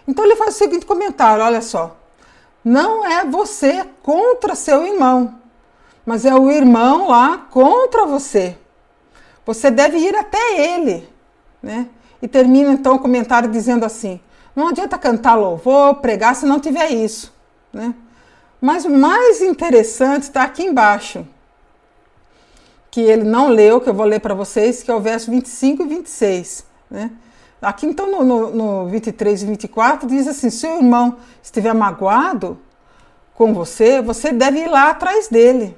Então 0.07 0.25
ele 0.25 0.37
faz 0.37 0.55
o 0.55 0.59
seguinte 0.59 0.87
comentário, 0.87 1.45
olha 1.45 1.61
só. 1.61 1.97
Não 2.65 3.07
é 3.07 3.25
você 3.25 3.87
contra 4.03 4.55
seu 4.55 4.87
irmão, 4.87 5.38
mas 6.09 6.25
é 6.25 6.35
o 6.35 6.51
irmão 6.51 7.09
lá 7.09 7.47
contra 7.51 8.07
você. 8.07 8.57
Você 9.47 9.71
deve 9.71 9.99
ir 9.99 10.15
até 10.17 10.75
ele 10.75 11.19
né? 11.63 11.89
E 12.21 12.29
termina 12.29 12.73
então 12.73 12.97
o 12.97 12.99
comentário 12.99 13.51
dizendo 13.51 13.85
assim: 13.85 14.21
não 14.55 14.69
adianta 14.69 14.99
cantar 14.99 15.35
louvor, 15.35 15.97
pregar 15.97 16.35
se 16.35 16.47
não 16.47 16.61
tiver 16.61 16.91
isso. 16.91 17.33
Né? 17.73 17.95
Mas 18.61 18.85
o 18.85 18.91
mais 18.91 19.41
interessante 19.41 20.25
está 20.25 20.43
aqui 20.43 20.65
embaixo, 20.65 21.27
que 22.91 23.01
ele 23.01 23.25
não 23.25 23.49
leu, 23.49 23.81
que 23.81 23.89
eu 23.89 23.95
vou 23.95 24.07
ler 24.07 24.21
para 24.21 24.35
vocês, 24.35 24.83
que 24.83 24.91
é 24.91 24.95
o 24.95 25.01
verso 25.01 25.31
25 25.31 25.83
e 25.83 25.87
26. 25.87 26.65
Né? 26.91 27.11
Aqui 27.61 27.87
então 27.87 28.11
no, 28.11 28.25
no, 28.25 28.51
no 28.51 28.89
23 28.89 29.43
e 29.43 29.47
24 29.47 30.09
diz 30.09 30.27
assim: 30.27 30.51
se 30.51 30.67
o 30.67 30.77
irmão 30.77 31.17
estiver 31.43 31.75
magoado 31.75 32.59
com 33.35 33.55
você, 33.55 34.03
você 34.03 34.33
deve 34.33 34.61
ir 34.61 34.69
lá 34.69 34.91
atrás 34.91 35.29
dele. 35.29 35.77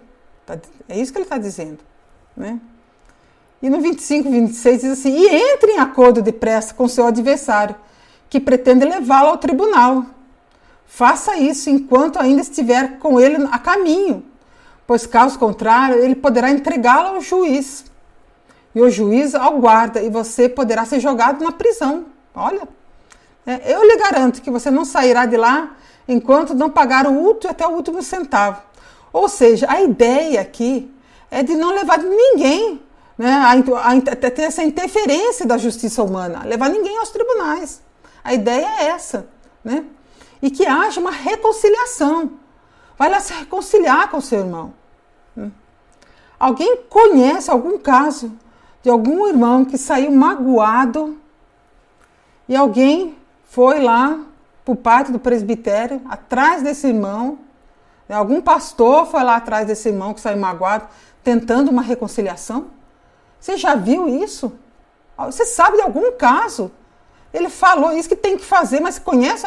Tá, 0.58 0.68
é 0.88 0.98
isso 0.98 1.12
que 1.12 1.18
ele 1.18 1.24
está 1.24 1.38
dizendo. 1.38 1.78
Né? 2.36 2.58
E 3.62 3.68
no 3.68 3.80
25 3.80 4.28
e 4.28 4.30
26 4.30 4.80
diz 4.80 4.90
assim: 4.92 5.10
e 5.10 5.26
entre 5.26 5.72
em 5.72 5.78
acordo 5.78 6.22
depressa 6.22 6.74
com 6.74 6.88
seu 6.88 7.06
adversário, 7.06 7.76
que 8.28 8.40
pretende 8.40 8.84
levá-lo 8.84 9.28
ao 9.28 9.38
tribunal. 9.38 10.06
Faça 10.86 11.36
isso 11.36 11.70
enquanto 11.70 12.18
ainda 12.18 12.40
estiver 12.40 12.98
com 12.98 13.20
ele 13.20 13.36
a 13.52 13.58
caminho, 13.58 14.24
pois 14.86 15.06
caso 15.06 15.38
contrário, 15.38 16.02
ele 16.02 16.16
poderá 16.16 16.50
entregá-lo 16.50 17.16
ao 17.16 17.20
juiz. 17.20 17.84
E 18.74 18.80
o 18.80 18.90
juiz 18.90 19.34
ao 19.34 19.58
guarda, 19.58 20.00
e 20.00 20.08
você 20.08 20.48
poderá 20.48 20.84
ser 20.84 21.00
jogado 21.00 21.42
na 21.44 21.52
prisão. 21.52 22.06
Olha, 22.34 22.62
é, 23.46 23.74
eu 23.74 23.84
lhe 23.84 23.96
garanto 23.96 24.42
que 24.42 24.50
você 24.50 24.70
não 24.70 24.84
sairá 24.84 25.26
de 25.26 25.36
lá 25.36 25.76
enquanto 26.08 26.54
não 26.54 26.70
pagar 26.70 27.06
o 27.06 27.12
último 27.12 27.50
até 27.50 27.66
o 27.66 27.70
último 27.70 28.02
centavo. 28.02 28.60
Ou 29.12 29.28
seja, 29.28 29.66
a 29.68 29.80
ideia 29.80 30.40
aqui 30.40 30.92
é 31.30 31.42
de 31.42 31.54
não 31.54 31.70
levar 31.70 31.98
ninguém 31.98 32.80
né, 33.16 33.32
a, 33.32 33.52
a, 33.52 34.16
ter 34.16 34.42
essa 34.42 34.62
interferência 34.62 35.46
da 35.46 35.58
justiça 35.58 36.02
humana, 36.02 36.42
levar 36.44 36.70
ninguém 36.70 36.96
aos 36.98 37.10
tribunais. 37.10 37.82
A 38.24 38.32
ideia 38.32 38.66
é 38.80 38.86
essa, 38.86 39.28
né? 39.62 39.84
E 40.40 40.50
que 40.50 40.66
haja 40.66 41.00
uma 41.00 41.10
reconciliação. 41.10 42.32
Vai 42.96 43.10
lá 43.10 43.20
se 43.20 43.32
reconciliar 43.32 44.10
com 44.10 44.18
o 44.18 44.22
seu 44.22 44.40
irmão. 44.40 44.72
Né? 45.36 45.50
Alguém 46.38 46.78
conhece 46.88 47.50
algum 47.50 47.78
caso 47.78 48.32
de 48.82 48.88
algum 48.88 49.26
irmão 49.26 49.64
que 49.64 49.76
saiu 49.76 50.10
magoado 50.10 51.18
e 52.48 52.56
alguém 52.56 53.16
foi 53.44 53.80
lá 53.80 54.20
para 54.64 54.72
o 54.72 54.76
pátio 54.76 55.12
do 55.12 55.18
presbitério, 55.18 56.00
atrás 56.08 56.62
desse 56.62 56.86
irmão? 56.86 57.38
Algum 58.12 58.40
pastor 58.40 59.06
foi 59.06 59.22
lá 59.22 59.36
atrás 59.36 59.66
desse 59.66 59.88
irmão 59.88 60.12
que 60.14 60.20
saiu 60.20 60.38
magoado, 60.38 60.88
tentando 61.22 61.70
uma 61.70 61.82
reconciliação? 61.82 62.68
Você 63.38 63.56
já 63.56 63.74
viu 63.74 64.08
isso? 64.08 64.52
Você 65.16 65.44
sabe 65.44 65.76
de 65.76 65.82
algum 65.82 66.12
caso? 66.12 66.70
Ele 67.32 67.48
falou 67.48 67.92
isso 67.92 68.08
que 68.08 68.16
tem 68.16 68.36
que 68.36 68.44
fazer, 68.44 68.80
mas 68.80 68.98
conhece 68.98 69.46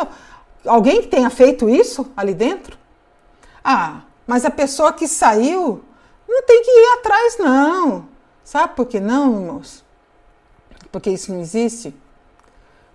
alguém 0.66 1.02
que 1.02 1.08
tenha 1.08 1.30
feito 1.30 1.70
isso 1.70 2.12
ali 2.16 2.34
dentro? 2.34 2.78
Ah, 3.64 4.02
mas 4.26 4.46
a 4.46 4.52
pessoa 4.52 4.94
que 4.94 5.08
saiu 5.08 5.84
não 6.28 6.44
tem 6.44 6.64
que 6.64 6.72
ir 6.72 6.94
atrás, 7.00 7.38
não. 7.38 8.08
Sabe 8.44 8.76
por 8.76 8.86
que 8.86 9.00
não, 9.00 9.42
irmãos? 9.42 9.84
Porque 10.92 11.10
isso 11.10 11.32
não 11.32 11.40
existe. 11.40 11.94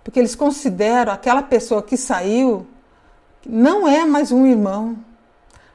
Porque 0.03 0.19
eles 0.19 0.35
consideram 0.35 1.11
aquela 1.11 1.43
pessoa 1.43 1.83
que 1.83 1.97
saiu 1.97 2.65
não 3.45 3.87
é 3.87 4.05
mais 4.05 4.31
um 4.31 4.45
irmão. 4.45 4.97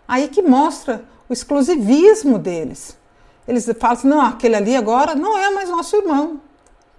Aí 0.06 0.28
que 0.28 0.42
mostra 0.42 1.04
o 1.28 1.32
exclusivismo 1.32 2.38
deles. 2.38 2.96
Eles 3.46 3.64
falam 3.78 3.96
assim: 3.96 4.08
não, 4.08 4.20
aquele 4.20 4.56
ali 4.56 4.76
agora 4.76 5.14
não 5.14 5.36
é 5.38 5.50
mais 5.50 5.68
nosso 5.68 5.96
irmão, 5.96 6.40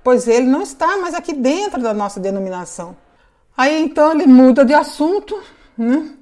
pois 0.04 0.28
ele 0.28 0.48
não 0.48 0.62
está 0.62 0.98
mais 0.98 1.14
aqui 1.14 1.34
dentro 1.34 1.82
da 1.82 1.94
nossa 1.94 2.20
denominação. 2.20 2.96
Aí 3.58 3.82
então 3.82 4.12
ele 4.12 4.28
muda 4.28 4.66
de 4.66 4.74
assunto 4.74 5.42
né? 5.78 6.14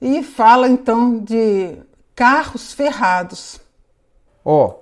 e 0.00 0.22
fala 0.22 0.68
então 0.68 1.18
de 1.18 1.76
carros 2.14 2.72
ferrados. 2.72 3.60
Ó, 4.44 4.66
oh, 4.66 4.74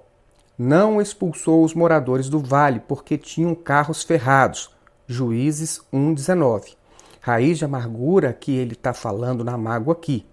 não 0.57 1.01
expulsou 1.01 1.65
os 1.65 1.75
moradores 1.75 2.29
do 2.29 2.39
vale 2.39 2.81
porque 2.81 3.19
tinham 3.19 3.55
carros 3.55 4.03
ferrados. 4.03 4.71
Juízes 5.07 5.83
1,19. 5.93 6.77
Raiz 7.21 7.59
de 7.59 7.65
amargura 7.65 8.33
que 8.33 8.53
ele 8.53 8.75
está 8.75 8.95
falando 8.95 9.43
na 9.43 9.59
mágoa 9.59 9.93
aqui. 9.93 10.25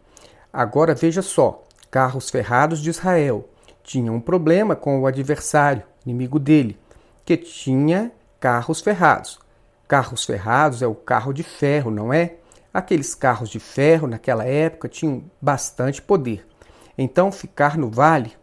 Agora 0.54 0.94
veja 0.94 1.22
só: 1.22 1.64
carros 1.90 2.30
ferrados 2.30 2.82
de 2.82 2.90
Israel 2.90 3.50
tinham 3.84 4.16
um 4.16 4.22
problema 4.22 4.76
com 4.76 5.00
o 5.00 5.08
adversário, 5.08 5.84
inimigo 6.06 6.40
dele, 6.40 6.78
que 7.26 7.38
tinha 7.38 8.12
carros 8.40 8.82
ferrados. 8.82 9.40
Carros 9.88 10.24
ferrados 10.24 10.82
é 10.82 10.88
o 10.88 10.96
carro 10.96 11.34
de 11.34 11.44
ferro, 11.44 11.92
não 11.92 12.14
é? 12.14 12.36
Aqueles 12.74 13.14
carros 13.14 13.50
de 13.50 13.60
ferro 13.60 14.08
naquela 14.08 14.46
época 14.46 14.88
tinham 14.88 15.24
bastante 15.42 16.02
poder. 16.02 16.48
Então, 16.98 17.32
ficar 17.32 17.78
no 17.78 17.90
vale 17.90 18.34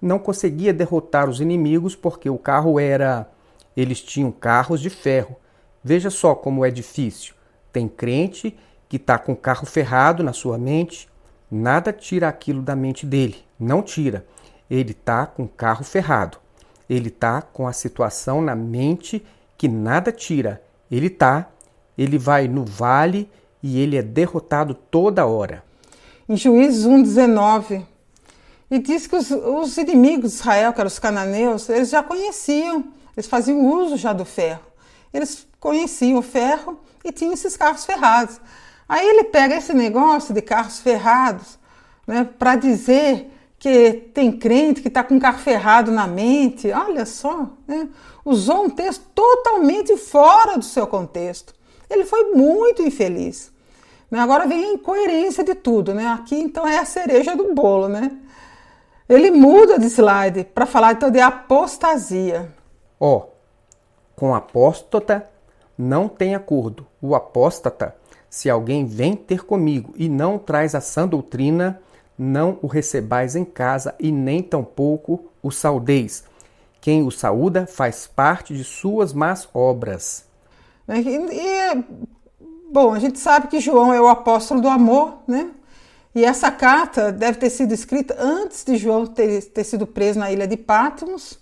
não 0.00 0.18
conseguia 0.18 0.72
derrotar 0.72 1.28
os 1.28 1.40
inimigos 1.40 1.94
porque 1.94 2.30
o 2.30 2.38
carro 2.38 2.78
era. 2.78 3.28
Eles 3.76 4.00
tinham 4.00 4.32
carros 4.32 4.80
de 4.80 4.90
ferro. 4.90 5.36
Veja 5.82 6.10
só 6.10 6.34
como 6.34 6.64
é 6.64 6.70
difícil. 6.70 7.34
Tem 7.72 7.88
crente 7.88 8.56
que 8.88 8.96
está 8.96 9.18
com 9.18 9.36
carro 9.36 9.66
ferrado 9.66 10.22
na 10.22 10.32
sua 10.32 10.58
mente, 10.58 11.07
nada 11.50 11.92
tira 11.92 12.28
aquilo 12.28 12.62
da 12.62 12.76
mente 12.76 13.06
dele, 13.06 13.36
não 13.58 13.82
tira. 13.82 14.26
Ele 14.70 14.92
está 14.92 15.26
com 15.26 15.46
carro 15.46 15.84
ferrado. 15.84 16.38
Ele 16.88 17.08
está 17.08 17.42
com 17.42 17.66
a 17.66 17.72
situação 17.72 18.40
na 18.40 18.54
mente 18.54 19.24
que 19.56 19.68
nada 19.68 20.10
tira. 20.12 20.62
Ele 20.90 21.10
tá, 21.10 21.50
ele 21.96 22.18
vai 22.18 22.48
no 22.48 22.64
vale 22.64 23.30
e 23.62 23.80
ele 23.80 23.96
é 23.96 24.02
derrotado 24.02 24.74
toda 24.74 25.26
hora. 25.26 25.64
Em 26.28 26.36
Juízes 26.36 26.86
1,19, 26.86 27.84
e 28.70 28.78
diz 28.78 29.06
que 29.06 29.16
os, 29.16 29.30
os, 29.30 29.76
inimigos 29.78 30.32
de 30.32 30.36
Israel, 30.38 30.72
que 30.72 30.80
eram 30.80 30.88
os 30.88 30.98
cananeus, 30.98 31.68
eles 31.68 31.88
já 31.88 32.02
conheciam, 32.02 32.84
eles 33.16 33.26
faziam 33.26 33.66
uso 33.66 33.96
já 33.96 34.12
do 34.12 34.24
ferro. 34.24 34.60
Eles 35.12 35.46
conheciam 35.58 36.18
o 36.18 36.22
ferro 36.22 36.78
e 37.02 37.10
tinham 37.10 37.32
esses 37.32 37.56
carros 37.56 37.86
ferrados. 37.86 38.38
Aí 38.88 39.06
ele 39.06 39.24
pega 39.24 39.56
esse 39.56 39.74
negócio 39.74 40.32
de 40.32 40.40
carros 40.40 40.80
ferrados 40.80 41.58
né, 42.06 42.28
para 42.38 42.56
dizer 42.56 43.30
que 43.58 43.92
tem 44.14 44.32
crente 44.32 44.80
que 44.80 44.88
está 44.88 45.02
com 45.02 45.18
carro 45.18 45.38
ferrado 45.38 45.90
na 45.90 46.06
mente. 46.06 46.70
Olha 46.70 47.04
só, 47.04 47.48
né? 47.66 47.88
usou 48.24 48.64
um 48.64 48.70
texto 48.70 49.04
totalmente 49.14 49.96
fora 49.96 50.56
do 50.56 50.64
seu 50.64 50.86
contexto. 50.86 51.52
Ele 51.90 52.04
foi 52.04 52.32
muito 52.34 52.82
infeliz. 52.82 53.52
Né? 54.10 54.20
Agora 54.20 54.46
vem 54.46 54.64
a 54.64 54.72
incoerência 54.72 55.42
de 55.42 55.54
tudo. 55.54 55.92
Né? 55.92 56.06
Aqui 56.06 56.36
então 56.36 56.66
é 56.66 56.78
a 56.78 56.84
cereja 56.84 57.36
do 57.36 57.52
bolo. 57.52 57.88
Né? 57.88 58.16
Ele 59.08 59.30
muda 59.30 59.78
de 59.78 59.86
slide 59.86 60.44
para 60.44 60.66
falar 60.66 60.92
então 60.92 61.10
de 61.10 61.20
apostasia. 61.20 62.54
Ó, 63.00 63.16
oh, 63.16 63.22
com 64.14 64.34
apóstata 64.34 65.28
não 65.76 66.08
tem 66.08 66.34
acordo. 66.34 66.86
O 67.00 67.14
apóstata, 67.14 67.96
se 68.28 68.50
alguém 68.50 68.84
vem 68.84 69.14
ter 69.14 69.44
comigo 69.44 69.92
e 69.96 70.08
não 70.08 70.38
traz 70.38 70.74
a 70.74 70.80
sã 70.80 71.06
doutrina, 71.06 71.80
não 72.18 72.58
o 72.62 72.66
recebais 72.66 73.36
em 73.36 73.44
casa 73.44 73.94
e 73.98 74.10
nem 74.10 74.42
tampouco 74.42 75.26
o 75.42 75.50
saudeis 75.50 76.24
quem 76.80 77.02
o 77.02 77.10
saúda 77.10 77.66
faz 77.66 78.06
parte 78.06 78.54
de 78.54 78.64
suas 78.64 79.12
más 79.12 79.48
obras. 79.52 80.24
Né, 80.86 81.00
e, 81.00 81.84
bom, 82.70 82.94
a 82.94 82.98
gente 82.98 83.18
sabe 83.18 83.48
que 83.48 83.60
João 83.60 83.92
é 83.92 84.00
o 84.00 84.08
apóstolo 84.08 84.60
do 84.60 84.68
amor, 84.68 85.18
né? 85.26 85.50
E 86.14 86.24
essa 86.24 86.50
carta 86.50 87.12
deve 87.12 87.38
ter 87.38 87.50
sido 87.50 87.72
escrita 87.72 88.16
antes 88.18 88.64
de 88.64 88.76
João 88.76 89.06
ter, 89.06 89.42
ter 89.50 89.64
sido 89.64 89.86
preso 89.86 90.18
na 90.18 90.32
ilha 90.32 90.46
de 90.46 90.56
Patmos. 90.56 91.38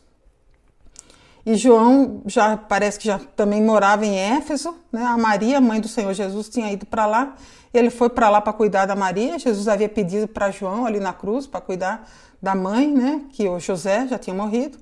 E 1.46 1.54
João 1.54 2.22
já 2.26 2.56
parece 2.56 2.98
que 2.98 3.06
já 3.06 3.20
também 3.36 3.62
morava 3.62 4.04
em 4.04 4.18
Éfeso, 4.18 4.74
né? 4.90 5.04
A 5.04 5.16
Maria, 5.16 5.60
mãe 5.60 5.80
do 5.80 5.86
Senhor 5.86 6.12
Jesus, 6.12 6.48
tinha 6.48 6.72
ido 6.72 6.84
para 6.84 7.06
lá. 7.06 7.36
Ele 7.72 7.88
foi 7.88 8.10
para 8.10 8.28
lá 8.28 8.40
para 8.40 8.52
cuidar 8.52 8.84
da 8.84 8.96
Maria. 8.96 9.38
Jesus 9.38 9.68
havia 9.68 9.88
pedido 9.88 10.26
para 10.26 10.50
João 10.50 10.84
ali 10.84 10.98
na 10.98 11.12
cruz 11.12 11.46
para 11.46 11.60
cuidar 11.60 12.04
da 12.42 12.52
mãe, 12.52 12.92
né? 12.92 13.22
Que 13.30 13.48
o 13.48 13.60
José 13.60 14.08
já 14.08 14.18
tinha 14.18 14.34
morrido. 14.34 14.76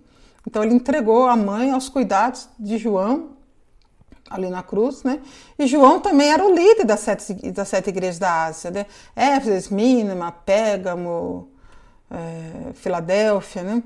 Então 0.46 0.64
ele 0.64 0.72
entregou 0.72 1.26
a 1.26 1.36
mãe 1.36 1.70
aos 1.70 1.90
cuidados 1.90 2.48
de 2.58 2.78
João, 2.78 3.36
ali 4.30 4.48
na 4.48 4.62
cruz, 4.62 5.02
né? 5.02 5.20
E 5.58 5.66
João 5.66 6.00
também 6.00 6.32
era 6.32 6.42
o 6.42 6.54
líder 6.54 6.86
das 6.86 7.00
sete, 7.00 7.34
das 7.50 7.68
sete 7.68 7.90
igrejas 7.90 8.18
da 8.18 8.44
Ásia, 8.44 8.70
né? 8.70 8.86
Éfeso, 9.14 9.74
Mínima, 9.74 10.32
Pégamo, 10.32 11.50
é, 12.10 12.72
Filadélfia, 12.72 13.62
né? 13.62 13.82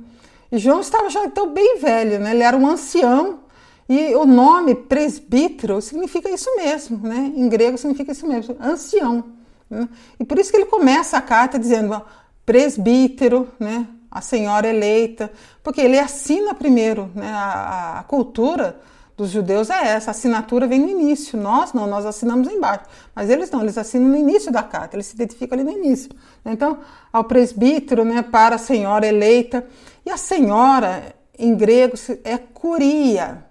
E 0.51 0.59
João 0.59 0.81
estava 0.81 1.11
já 1.11 1.25
então 1.25 1.53
bem 1.53 1.79
velho, 1.79 2.19
né? 2.19 2.31
Ele 2.31 2.43
era 2.43 2.57
um 2.57 2.67
ancião 2.67 3.41
e 3.89 4.15
o 4.15 4.27
nome 4.27 4.75
presbítero 4.75 5.81
significa 5.81 6.31
isso 6.31 6.55
mesmo, 6.57 6.99
né? 7.07 7.33
Em 7.35 7.49
grego 7.49 7.79
significa 7.79 8.13
isso 8.13 8.27
mesmo, 8.27 8.57
ancião. 8.61 9.25
Né? 9.69 9.89
E 10.19 10.25
por 10.25 10.39
isso 10.39 10.51
que 10.51 10.57
ele 10.57 10.67
começa 10.67 11.17
a 11.17 11.23
carta 11.23 11.59
dizendo 11.59 12.01
presbítero, 12.45 13.49
né? 13.59 13.87
a 14.11 14.21
senhora 14.21 14.69
eleita, 14.69 15.31
porque 15.63 15.81
ele 15.81 15.99
assina 15.99 16.55
primeiro, 16.55 17.11
né? 17.15 17.31
A, 17.31 17.99
a, 17.99 18.03
cultura 18.05 18.81
dos 19.17 19.31
judeus 19.31 19.69
é 19.69 19.89
essa, 19.89 20.11
a 20.11 20.13
assinatura 20.13 20.67
vem 20.67 20.81
no 20.81 20.89
início. 20.89 21.39
Nós 21.39 21.73
não, 21.73 21.87
nós 21.87 22.07
assinamos 22.07 22.49
embaixo, 22.49 22.85
mas 23.15 23.29
eles 23.29 23.51
não, 23.51 23.63
eles 23.63 23.77
assinam 23.77 24.09
no 24.09 24.17
início 24.17 24.51
da 24.51 24.63
carta, 24.63 24.97
eles 24.97 25.07
se 25.07 25.15
identificam 25.15 25.59
ali 25.59 25.65
no 25.65 25.77
início. 25.77 26.11
Então, 26.45 26.79
ao 27.13 27.25
presbítero, 27.25 28.05
né, 28.05 28.23
para 28.23 28.55
a 28.55 28.59
senhora 28.59 29.07
eleita, 29.07 29.67
e 30.09 30.11
a 30.11 30.17
senhora 30.17 31.15
em 31.39 31.55
grego 31.55 31.95
é 32.25 32.39
curia, 32.39 33.45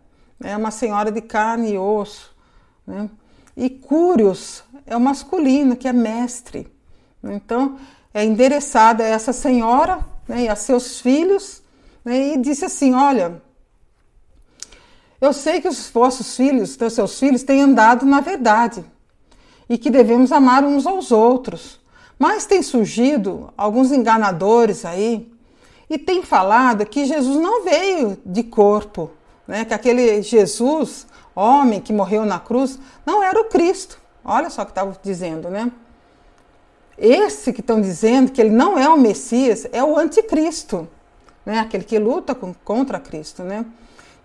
é 0.44 0.48
né, 0.48 0.58
uma 0.58 0.72
senhora 0.72 1.12
de 1.12 1.22
carne 1.22 1.74
e 1.74 1.78
osso, 1.78 2.36
né? 2.86 3.08
E 3.56 3.70
curios 3.70 4.64
é 4.88 4.98
o 4.98 5.00
masculino, 5.00 5.76
que 5.76 5.88
é 5.88 5.94
mestre. 5.94 6.68
Então, 7.24 7.78
é 8.12 8.26
endereçada 8.26 9.04
essa 9.04 9.32
senhora 9.32 10.00
né, 10.28 10.46
e 10.46 10.50
a 10.50 10.56
seus 10.56 11.00
filhos, 11.00 11.62
né, 12.04 12.34
e 12.34 12.38
disse 12.40 12.66
assim: 12.66 12.96
Olha, 12.96 13.40
eu 15.22 15.34
sei 15.34 15.62
que 15.62 15.68
os 15.68 15.92
vossos 15.92 16.36
filhos, 16.36 16.76
os 16.76 16.94
seus 16.94 17.20
filhos, 17.20 17.44
têm 17.44 17.62
andado 17.62 18.04
na 18.04 18.20
verdade 18.20 18.84
e 19.70 19.78
que 19.78 19.92
devemos 19.92 20.32
amar 20.32 20.64
uns 20.64 20.88
aos 20.88 21.12
outros. 21.12 21.80
Mas 22.18 22.48
tem 22.48 22.64
surgido 22.64 23.54
alguns 23.56 23.92
enganadores 23.92 24.86
aí 24.86 25.37
e 25.90 25.98
tem 25.98 26.22
falado 26.22 26.86
que 26.86 27.06
Jesus 27.06 27.38
não 27.38 27.64
veio 27.64 28.18
de 28.26 28.44
corpo, 28.44 29.12
né? 29.48 29.64
que 29.64 29.74
aquele 29.74 30.22
Jesus, 30.22 31.08
homem 31.36 31.80
que 31.80 31.94
morreu 31.94 32.26
na 32.26 32.40
cruz, 32.40 32.78
não 33.06 33.24
era 33.24 33.40
o 33.40 33.46
Cristo. 33.46 34.00
Olha 34.24 34.50
só 34.50 34.64
o 34.64 34.66
que 34.66 34.72
estava 34.72 34.98
dizendo, 35.02 35.50
né? 35.50 35.72
Esse 36.98 37.54
que 37.54 37.62
estão 37.62 37.80
dizendo 37.80 38.32
que 38.32 38.42
ele 38.42 38.50
não 38.50 38.78
é 38.78 38.90
o 38.90 38.98
Messias 38.98 39.68
é 39.72 39.84
o 39.84 39.98
anticristo, 39.98 40.88
né? 41.46 41.60
aquele 41.60 41.84
que 41.84 42.00
luta 42.00 42.34
com, 42.34 42.54
contra 42.66 43.00
Cristo. 43.00 43.44
Né? 43.44 43.66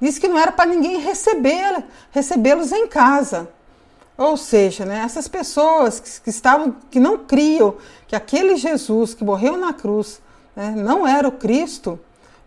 Diz 0.00 0.18
que 0.18 0.26
não 0.26 0.38
era 0.38 0.50
para 0.50 0.68
ninguém 0.68 0.98
receber, 0.98 1.84
recebê-los 2.10 2.72
em 2.72 2.88
casa. 2.88 3.48
Ou 4.16 4.36
seja, 4.36 4.84
né, 4.84 5.02
essas 5.04 5.28
pessoas 5.28 6.00
que, 6.00 6.20
que, 6.22 6.30
estavam, 6.30 6.76
que 6.90 7.00
não 7.00 7.18
criam 7.18 7.76
que 8.06 8.16
aquele 8.16 8.56
Jesus 8.56 9.14
que 9.14 9.24
morreu 9.24 9.56
na 9.56 9.72
cruz 9.72 10.20
né, 10.54 10.74
não 10.76 11.06
era 11.06 11.26
o 11.26 11.32
Cristo, 11.32 11.98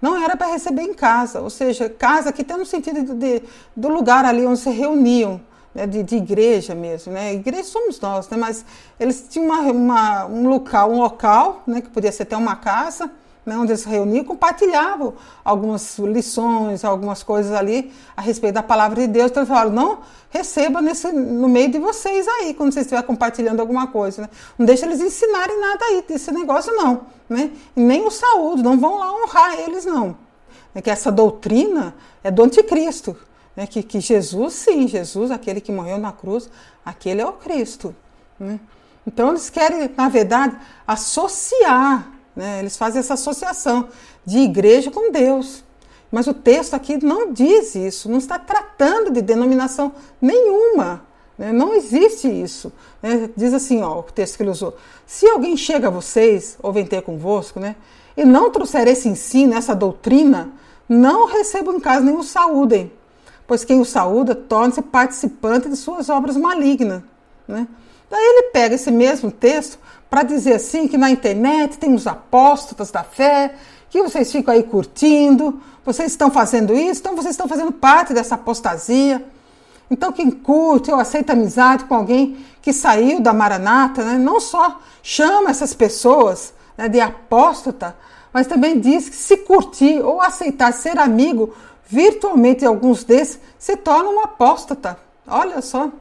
não 0.02 0.22
era 0.22 0.38
para 0.38 0.48
receber 0.48 0.84
em 0.84 0.94
casa. 0.94 1.42
Ou 1.42 1.50
seja, 1.50 1.90
casa 1.90 2.30
aqui 2.30 2.44
tem 2.44 2.58
no 2.58 2.66
sentido 2.66 3.04
de, 3.04 3.14
de, 3.14 3.44
do 3.76 3.88
lugar 3.88 4.26
ali 4.26 4.46
onde 4.46 4.60
se 4.60 4.70
reuniam 4.70 5.42
né, 5.74 5.86
de, 5.86 6.04
de, 6.04 6.16
igreja 6.16 6.74
mesmo, 6.74 7.12
né? 7.12 7.34
Igreja 7.34 7.64
somos 7.64 8.00
nós, 8.00 8.30
né? 8.30 8.38
Mas 8.38 8.66
eles 9.00 9.26
tinham 9.30 9.48
uma, 9.48 9.60
uma, 9.72 10.26
um 10.28 10.48
local, 10.48 10.92
um 10.92 11.02
local, 11.02 11.64
né? 11.68 11.82
Que 11.82 11.90
podia 11.90 12.12
ser 12.12 12.24
até 12.24 12.38
uma 12.38 12.56
casa, 12.56 13.12
né, 13.46 13.56
onde 13.58 13.72
eles 13.72 13.82
se 13.82 13.90
reuniam 13.90 14.24
e 14.24 14.26
compartilhavam 14.26 15.14
algumas 15.44 16.00
lições, 16.00 16.84
algumas 16.84 17.22
coisas 17.22 17.52
ali 17.52 17.94
a 18.18 18.22
respeito 18.22 18.56
da 18.56 18.64
palavra 18.64 19.02
de 19.02 19.08
Deus. 19.08 19.30
Então 19.30 19.42
eles 19.42 19.50
falaram, 19.50 19.72
não 19.72 20.00
receba 20.30 20.82
nesse, 20.82 21.12
no 21.12 21.48
meio 21.48 21.70
de 21.70 21.78
vocês 21.78 22.28
aí, 22.28 22.54
quando 22.54 22.74
vocês 22.74 22.86
estiverem 22.86 23.06
compartilhando 23.06 23.60
alguma 23.60 23.88
coisa. 23.88 24.24
Né? 24.24 24.30
Não 24.58 24.66
deixa 24.66 24.86
eles 24.86 25.00
ensinarem 25.00 25.60
nada 25.60 25.86
aí 25.86 26.04
desse 26.08 26.32
negócio, 26.32 26.74
não. 26.76 27.02
Né? 27.30 27.52
Nem 27.76 28.06
o 28.06 28.12
saúde, 28.12 28.64
não 28.64 28.80
vão 28.80 28.98
lá 28.98 29.14
honrar 29.14 29.60
eles, 29.60 29.86
não. 29.86 30.18
É 30.74 30.82
que 30.82 30.90
essa 30.90 31.12
doutrina 31.12 31.96
é 32.24 32.32
do 32.32 32.44
anticristo. 32.44 33.16
Né? 33.56 33.68
Que, 33.68 33.84
que 33.84 34.00
Jesus, 34.00 34.54
sim, 34.54 34.88
Jesus, 34.88 35.30
aquele 35.30 35.62
que 35.62 35.72
morreu 35.72 36.00
na 36.00 36.12
cruz, 36.12 36.50
aquele 36.84 37.22
é 37.22 37.26
o 37.26 37.34
Cristo. 37.34 37.96
Né? 38.40 38.60
Então 39.06 39.30
eles 39.30 39.52
querem, 39.52 39.90
na 39.96 40.10
verdade, 40.10 40.58
associar 40.88 42.15
né? 42.36 42.60
Eles 42.60 42.78
fazem 42.78 43.00
essa 43.00 43.14
associação 43.14 43.88
de 44.26 44.40
igreja 44.40 44.92
com 44.92 45.12
Deus. 45.12 45.64
Mas 46.12 46.28
o 46.28 46.34
texto 46.34 46.74
aqui 46.74 47.04
não 47.04 47.32
diz 47.32 47.76
isso, 47.76 48.10
não 48.10 48.18
está 48.18 48.38
tratando 48.38 49.12
de 49.12 49.22
denominação 49.22 49.92
nenhuma. 50.22 51.02
Né? 51.38 51.52
Não 51.52 51.74
existe 51.74 52.28
isso. 52.28 52.72
Né? 53.02 53.30
Diz 53.36 53.54
assim, 53.54 53.82
ó, 53.82 54.00
o 54.00 54.04
texto 54.04 54.38
que 54.38 54.44
ele 54.44 54.50
usou: 54.50 54.78
se 55.06 55.28
alguém 55.28 55.58
chega 55.58 55.88
a 55.88 55.92
vocês, 55.92 56.58
ou 56.62 56.72
vem 56.72 56.86
ter 56.86 57.02
convosco, 57.02 57.60
né, 57.60 57.76
e 58.16 58.24
não 58.24 58.52
trouxer 58.52 58.88
esse 58.88 59.10
ensino, 59.10 59.54
essa 59.54 59.76
doutrina, 59.76 60.52
não 60.88 61.26
recebam 61.28 61.76
em 61.76 61.80
casa 61.80 62.06
nem 62.06 62.16
o 62.16 62.24
saúdem, 62.24 62.92
pois 63.48 63.66
quem 63.66 63.82
o 63.82 63.86
saúda 63.86 64.36
torna-se 64.36 64.82
participante 64.82 65.68
de 65.68 65.76
suas 65.76 66.10
obras 66.10 66.38
malignas. 66.38 67.02
Né? 67.48 67.68
Daí 68.10 68.22
ele 68.22 68.50
pega 68.52 68.76
esse 68.76 68.92
mesmo 68.92 69.32
texto 69.32 69.80
para 70.16 70.24
dizer 70.24 70.54
assim 70.54 70.88
que 70.88 70.98
na 70.98 71.12
internet 71.12 71.78
tem 71.78 71.94
os 71.94 72.08
apóstolos 72.08 72.90
da 72.90 73.04
fé, 73.04 73.54
que 73.90 74.02
vocês 74.02 74.32
ficam 74.32 74.54
aí 74.54 74.64
curtindo, 74.64 75.62
vocês 75.84 76.10
estão 76.10 76.32
fazendo 76.32 76.74
isso, 76.74 77.02
então 77.02 77.18
vocês 77.18 77.32
estão 77.32 77.50
fazendo 77.50 77.74
parte 77.74 78.14
dessa 78.14 78.36
apostasia. 78.36 79.22
Então 79.92 80.14
quem 80.14 80.32
curte 80.32 80.90
ou 80.90 80.98
aceita 80.98 81.34
amizade 81.34 81.84
com 81.84 81.96
alguém 81.96 82.38
que 82.62 82.72
saiu 82.72 83.20
da 83.20 83.34
Maranata, 83.34 84.06
né, 84.06 84.18
não 84.18 84.40
só 84.40 84.80
chama 85.04 85.50
essas 85.50 85.74
pessoas 85.74 86.54
né, 86.78 86.88
de 86.88 87.02
apóstata, 87.02 87.94
mas 88.32 88.48
também 88.48 88.80
diz 88.80 89.10
que 89.10 89.18
se 89.18 89.36
curtir 89.36 90.00
ou 90.00 90.22
aceitar 90.22 90.72
ser 90.72 90.98
amigo 90.98 91.54
virtualmente 91.86 92.66
alguns 92.66 93.04
desses, 93.04 93.38
se 93.60 93.76
torna 93.76 94.10
um 94.12 94.22
apóstata. 94.22 94.98
Olha 95.28 95.62
só. 95.62 95.92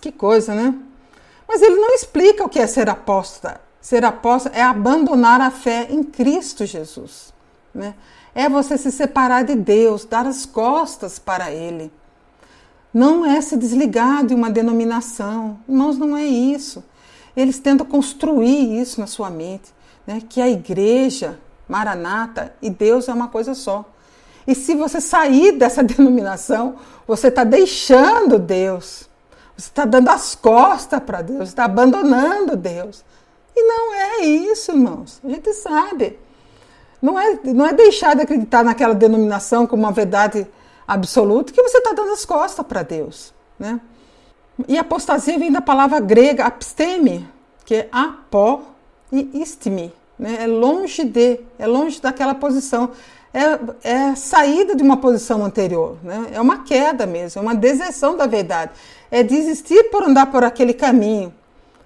Que 0.00 0.10
coisa, 0.10 0.54
né? 0.54 0.87
Mas 1.48 1.62
ele 1.62 1.76
não 1.76 1.94
explica 1.94 2.44
o 2.44 2.48
que 2.48 2.58
é 2.58 2.66
ser 2.66 2.90
apóstata. 2.90 3.58
Ser 3.80 4.04
apóstata 4.04 4.56
é 4.56 4.62
abandonar 4.62 5.40
a 5.40 5.50
fé 5.50 5.86
em 5.88 6.02
Cristo 6.02 6.66
Jesus. 6.66 7.32
Né? 7.74 7.94
É 8.34 8.48
você 8.48 8.76
se 8.76 8.92
separar 8.92 9.44
de 9.44 9.54
Deus, 9.54 10.04
dar 10.04 10.26
as 10.26 10.44
costas 10.44 11.18
para 11.18 11.50
Ele. 11.50 11.90
Não 12.92 13.24
é 13.24 13.40
se 13.40 13.56
desligar 13.56 14.26
de 14.26 14.34
uma 14.34 14.50
denominação. 14.50 15.58
Irmãos, 15.66 15.96
não 15.96 16.14
é 16.14 16.24
isso. 16.24 16.84
Eles 17.34 17.58
tentam 17.58 17.86
construir 17.86 18.78
isso 18.80 19.00
na 19.00 19.06
sua 19.06 19.30
mente, 19.30 19.72
né? 20.06 20.22
que 20.28 20.40
a 20.40 20.48
igreja, 20.48 21.38
Maranata 21.66 22.54
e 22.60 22.68
Deus 22.68 23.08
é 23.08 23.12
uma 23.12 23.28
coisa 23.28 23.54
só. 23.54 23.84
E 24.46 24.54
se 24.54 24.74
você 24.74 25.00
sair 25.00 25.52
dessa 25.52 25.82
denominação, 25.84 26.76
você 27.06 27.28
está 27.28 27.44
deixando 27.44 28.38
Deus. 28.38 29.07
Você 29.58 29.70
está 29.70 29.84
dando 29.84 30.08
as 30.08 30.36
costas 30.36 31.02
para 31.02 31.20
Deus, 31.20 31.48
está 31.48 31.64
abandonando 31.64 32.56
Deus. 32.56 33.04
E 33.56 33.60
não 33.60 33.92
é 33.92 34.24
isso, 34.24 34.70
irmãos. 34.70 35.20
A 35.24 35.28
gente 35.28 35.52
sabe. 35.52 36.16
Não 37.02 37.18
é, 37.18 37.40
não 37.42 37.66
é 37.66 37.72
deixar 37.72 38.14
de 38.14 38.22
acreditar 38.22 38.62
naquela 38.62 38.94
denominação 38.94 39.66
como 39.66 39.82
uma 39.82 39.90
verdade 39.90 40.46
absoluta 40.86 41.52
que 41.52 41.60
você 41.60 41.78
está 41.78 41.92
dando 41.92 42.12
as 42.12 42.24
costas 42.24 42.64
para 42.64 42.84
Deus. 42.84 43.34
Né? 43.58 43.80
E 44.68 44.78
apostasia 44.78 45.36
vem 45.36 45.50
da 45.50 45.60
palavra 45.60 45.98
grega 45.98 46.44
apsteme, 46.44 47.28
que 47.64 47.74
é 47.74 47.88
apó 47.90 48.62
e 49.10 49.42
istme. 49.42 49.92
Né? 50.16 50.44
É 50.44 50.46
longe 50.46 51.02
de, 51.02 51.40
é 51.58 51.66
longe 51.66 52.00
daquela 52.00 52.34
posição. 52.34 52.92
É, 53.32 53.88
é 53.90 54.14
saída 54.14 54.74
de 54.74 54.82
uma 54.82 54.96
posição 54.96 55.44
anterior. 55.44 55.98
Né? 56.02 56.28
É 56.32 56.40
uma 56.40 56.64
queda 56.64 57.06
mesmo, 57.06 57.40
é 57.40 57.42
uma 57.42 57.54
deserção 57.54 58.16
da 58.16 58.26
verdade 58.26 58.72
é 59.10 59.22
desistir 59.22 59.90
por 59.90 60.02
andar 60.02 60.26
por 60.26 60.44
aquele 60.44 60.74
caminho. 60.74 61.34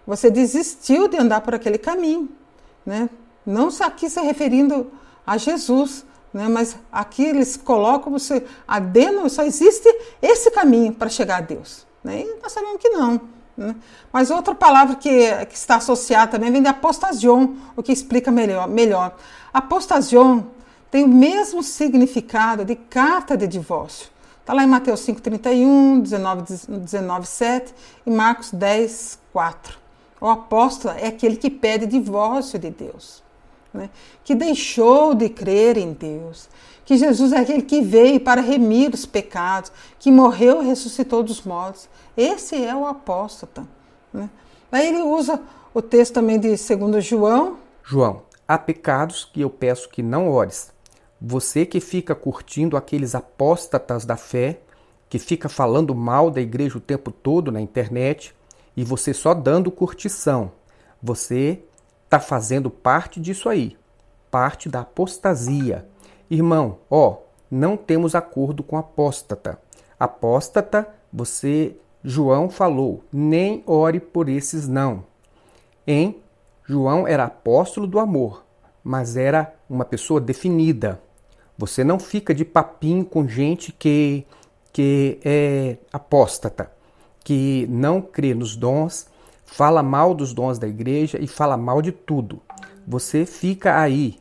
Você 0.07 0.31
desistiu 0.31 1.09
de 1.09 1.17
andar 1.17 1.41
por 1.43 1.55
aquele 1.55 1.79
caminho, 1.79 2.29
né? 2.85 3.09
Não 3.47 3.71
só 3.71 3.85
aqui 3.85 4.11
se 4.11 4.21
referindo 4.21 4.91
a 5.27 5.37
Jesus, 5.37 6.05
né? 6.33 6.49
Mas 6.49 6.77
aqui 6.91 7.25
eles 7.25 7.57
colocam 7.57 8.13
você 8.13 8.45
a 8.67 8.81
só 9.29 9.43
existe 9.43 9.89
esse 10.21 10.51
caminho 10.51 10.93
para 10.93 11.09
chegar 11.09 11.39
a 11.39 11.41
Deus, 11.41 11.87
né? 12.03 12.23
E 12.23 12.41
nós 12.43 12.53
sabemos 12.53 12.79
que 12.81 12.89
não. 12.89 13.21
Né? 13.57 13.77
Mas 14.13 14.31
outra 14.31 14.55
palavra 14.55 14.97
que, 14.97 15.47
que 15.47 15.55
está 15.55 15.77
associada 15.77 16.33
também 16.33 16.51
vem 16.51 16.63
de 16.63 16.69
apostasion, 16.69 17.55
o 17.77 17.83
que 17.83 17.93
explica 17.93 18.31
melhor. 18.31 18.67
melhor. 18.67 19.15
Apostasion 19.53 20.41
tem 20.93 21.05
o 21.05 21.09
mesmo 21.09 21.63
significado 21.63 22.67
de 22.67 22.77
carta 22.77 23.35
de 23.35 23.49
divórcio. 23.49 24.11
Está 24.39 24.53
lá 24.53 24.63
em 24.63 24.67
Mateus 24.67 25.01
5,31, 25.01 26.03
19, 26.03 26.43
19, 26.69 27.27
7 27.27 27.75
e 28.05 28.11
Marcos 28.11 28.51
10, 28.53 29.19
4. 29.33 29.79
O 30.21 30.29
apóstolo 30.29 30.95
é 30.99 31.07
aquele 31.07 31.37
que 31.37 31.49
pede 31.49 31.87
divórcio 31.87 32.59
de 32.59 32.69
Deus, 32.69 33.23
né? 33.73 33.89
que 34.23 34.35
deixou 34.35 35.15
de 35.15 35.31
crer 35.31 35.79
em 35.79 35.95
Deus, 35.95 36.51
que 36.85 36.99
Jesus 36.99 37.33
é 37.33 37.39
aquele 37.39 37.63
que 37.63 37.81
veio 37.81 38.21
para 38.21 38.43
remir 38.43 38.93
os 38.93 39.07
pecados, 39.07 39.73
que 39.99 40.13
morreu 40.13 40.63
e 40.63 40.67
ressuscitou 40.67 41.23
dos 41.23 41.41
mortos. 41.41 41.89
Esse 42.15 42.63
é 42.63 42.77
o 42.77 42.87
apóstolo. 42.87 43.67
Né? 44.13 44.29
Aí 44.71 44.89
ele 44.89 45.01
usa 45.01 45.41
o 45.73 45.81
texto 45.81 46.13
também 46.13 46.39
de 46.39 46.49
2 46.49 47.03
João. 47.03 47.57
João, 47.83 48.25
há 48.47 48.59
pecados 48.59 49.25
que 49.25 49.41
eu 49.41 49.49
peço 49.49 49.89
que 49.89 50.03
não 50.03 50.29
ores 50.29 50.71
você 51.25 51.65
que 51.65 51.79
fica 51.79 52.17
curtindo 52.17 52.77
aqueles 52.77 53.15
apóstatas 53.15 54.05
da 54.05 54.17
fé, 54.17 54.59
que 55.09 55.21
fica 55.21 55.49
falando 55.49 55.95
mal 55.95 56.33
da 56.33 56.41
igreja 56.41 56.79
o 56.79 56.81
tempo 56.81 57.13
todo 57.13 57.53
na 57.53 57.61
internet 57.61 58.35
e 58.77 58.83
você 58.83 59.15
só 59.15 59.33
dando 59.33 59.71
curtição, 59.71 60.51
você 61.01 61.63
está 62.05 62.19
fazendo 62.19 62.69
parte 62.69 63.21
disso 63.21 63.49
aí, 63.49 63.77
parte 64.33 64.69
da 64.69 64.81
apostasia. 64.81 65.87
Irmão, 66.29 66.79
ó, 66.91 67.19
não 67.49 67.77
temos 67.77 68.17
acordo 68.17 68.65
com 68.65 68.77
apóstata. 68.77 69.61
Apóstata, 70.01 70.93
você, 71.13 71.77
João 72.03 72.51
falou, 72.51 73.05
nem 73.13 73.63
ore 73.65 74.01
por 74.01 74.29
esses 74.29 74.67
não. 74.67 75.05
Em 75.87 76.17
João 76.65 77.07
era 77.07 77.27
apóstolo 77.27 77.87
do 77.87 78.01
amor, 78.01 78.45
mas 78.83 79.17
era 79.17 79.55
uma 79.71 79.85
pessoa 79.85 80.21
definida. 80.21 81.01
Você 81.63 81.85
não 81.85 82.01
fica 82.01 82.35
de 82.35 82.45
papinho 82.45 83.05
com 83.05 83.29
gente 83.29 83.71
que, 83.71 84.27
que 84.73 85.21
é 85.25 85.77
apóstata, 85.93 86.73
que 87.23 87.69
não 87.71 88.03
crê 88.03 88.35
nos 88.35 88.57
dons, 88.57 89.07
fala 89.47 89.81
mal 89.81 90.13
dos 90.13 90.35
dons 90.35 90.59
da 90.59 90.67
igreja 90.67 91.19
e 91.21 91.29
fala 91.29 91.57
mal 91.57 91.81
de 91.81 91.93
tudo. 91.93 92.43
Você 92.85 93.25
fica 93.25 93.81
aí. 93.81 94.19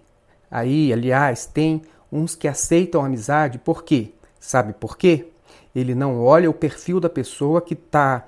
Aí, 0.51 0.93
aliás, 0.93 1.47
tem 1.47 1.81
uns 2.11 2.35
que 2.35 2.47
aceitam 2.47 3.01
a 3.01 3.07
amizade, 3.07 3.57
por 3.57 3.83
quê? 3.83 4.13
Sabe 4.39 4.73
por 4.73 4.95
quê? 4.95 5.29
Ele 5.73 5.95
não 5.95 6.23
olha 6.23 6.47
o 6.47 6.53
perfil 6.53 6.99
da 6.99 7.09
pessoa 7.09 7.59
que 7.59 7.73
está. 7.73 8.23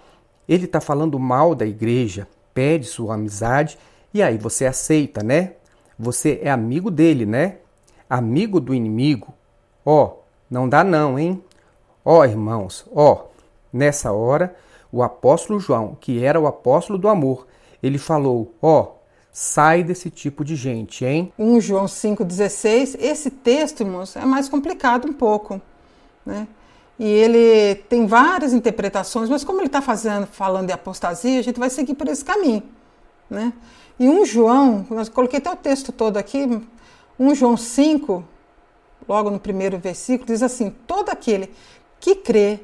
Ele 0.49 0.66
está 0.66 0.82
falando 0.82 1.20
mal 1.20 1.53
da 1.53 1.68
igreja, 1.68 2.28
pede 2.51 2.88
sua 2.88 3.14
amizade 3.14 3.78
e 4.11 4.24
aí 4.24 4.39
você 4.39 4.66
aceita, 4.66 5.22
né? 5.22 5.53
Você 5.99 6.39
é 6.41 6.49
amigo 6.49 6.89
dele, 6.89 7.28
né? 7.28 7.59
Amigo 8.10 8.60
do 8.60 8.74
inimigo, 8.74 9.34
ó, 9.86 10.14
não 10.49 10.68
dá 10.68 10.84
não, 10.84 11.18
hein? 11.18 11.43
Ó, 12.06 12.24
irmãos, 12.26 12.86
ó, 12.93 13.26
nessa 13.72 14.12
hora, 14.12 14.56
o 14.91 15.01
apóstolo 15.01 15.60
João, 15.60 15.97
que 15.99 16.24
era 16.24 16.39
o 16.39 16.45
apóstolo 16.45 16.99
do 16.99 17.08
amor, 17.08 17.47
ele 17.82 17.97
falou, 17.97 18.54
ó, 18.62 18.91
sai 19.32 19.84
desse 19.84 20.10
tipo 20.10 20.45
de 20.45 20.56
gente, 20.56 21.04
hein? 21.04 21.34
1 21.39 21.60
João 21.60 21.86
5,16, 21.86 22.97
esse 22.99 23.32
texto, 23.32 23.82
irmãos, 23.82 24.16
é 24.16 24.24
mais 24.26 24.47
complicado 24.47 25.08
um 25.08 25.14
pouco, 25.14 25.60
né? 26.26 26.47
E 26.99 27.06
ele 27.06 27.76
tem 27.89 28.06
várias 28.06 28.54
interpretações, 28.54 29.30
mas 29.30 29.43
como 29.43 29.60
ele 29.60 29.66
está 29.66 29.82
falando 29.82 30.68
de 30.68 30.74
apostasia, 30.74 31.39
a 31.39 31.43
gente 31.43 31.60
vai 31.60 31.72
seguir 31.72 31.95
por 31.95 32.08
esse 32.08 32.24
caminho, 32.24 32.62
né? 33.28 33.51
E 33.99 34.08
1 34.08 34.26
João, 34.26 34.86
eu 34.91 35.12
coloquei 35.12 35.39
até 35.39 35.51
o 35.51 35.56
texto 35.56 35.91
todo 35.91 36.18
aqui, 36.18 36.62
1 37.20 37.36
João 37.36 37.55
5, 37.55 38.24
logo 39.07 39.30
no 39.30 39.39
primeiro 39.39 39.78
versículo, 39.78 40.28
diz 40.28 40.41
assim: 40.41 40.70
Todo 40.88 41.09
aquele 41.09 41.53
que 41.99 42.16
crê 42.16 42.59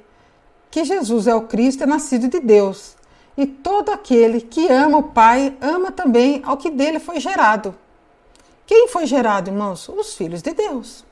que 0.71 0.83
Jesus 0.83 1.27
é 1.27 1.35
o 1.35 1.43
Cristo 1.43 1.83
é 1.83 1.85
nascido 1.85 2.27
de 2.27 2.39
Deus, 2.39 2.95
e 3.37 3.45
todo 3.45 3.89
aquele 3.89 4.41
que 4.41 4.67
ama 4.71 4.97
o 4.97 5.03
Pai 5.03 5.55
ama 5.61 5.91
também 5.91 6.41
ao 6.45 6.57
que 6.57 6.69
dele 6.69 6.99
foi 6.99 7.19
gerado. 7.19 7.75
Quem 8.65 8.87
foi 8.87 9.05
gerado, 9.05 9.49
irmãos? 9.49 9.89
Os 9.89 10.13
filhos 10.15 10.41
de 10.41 10.53
Deus. 10.53 11.03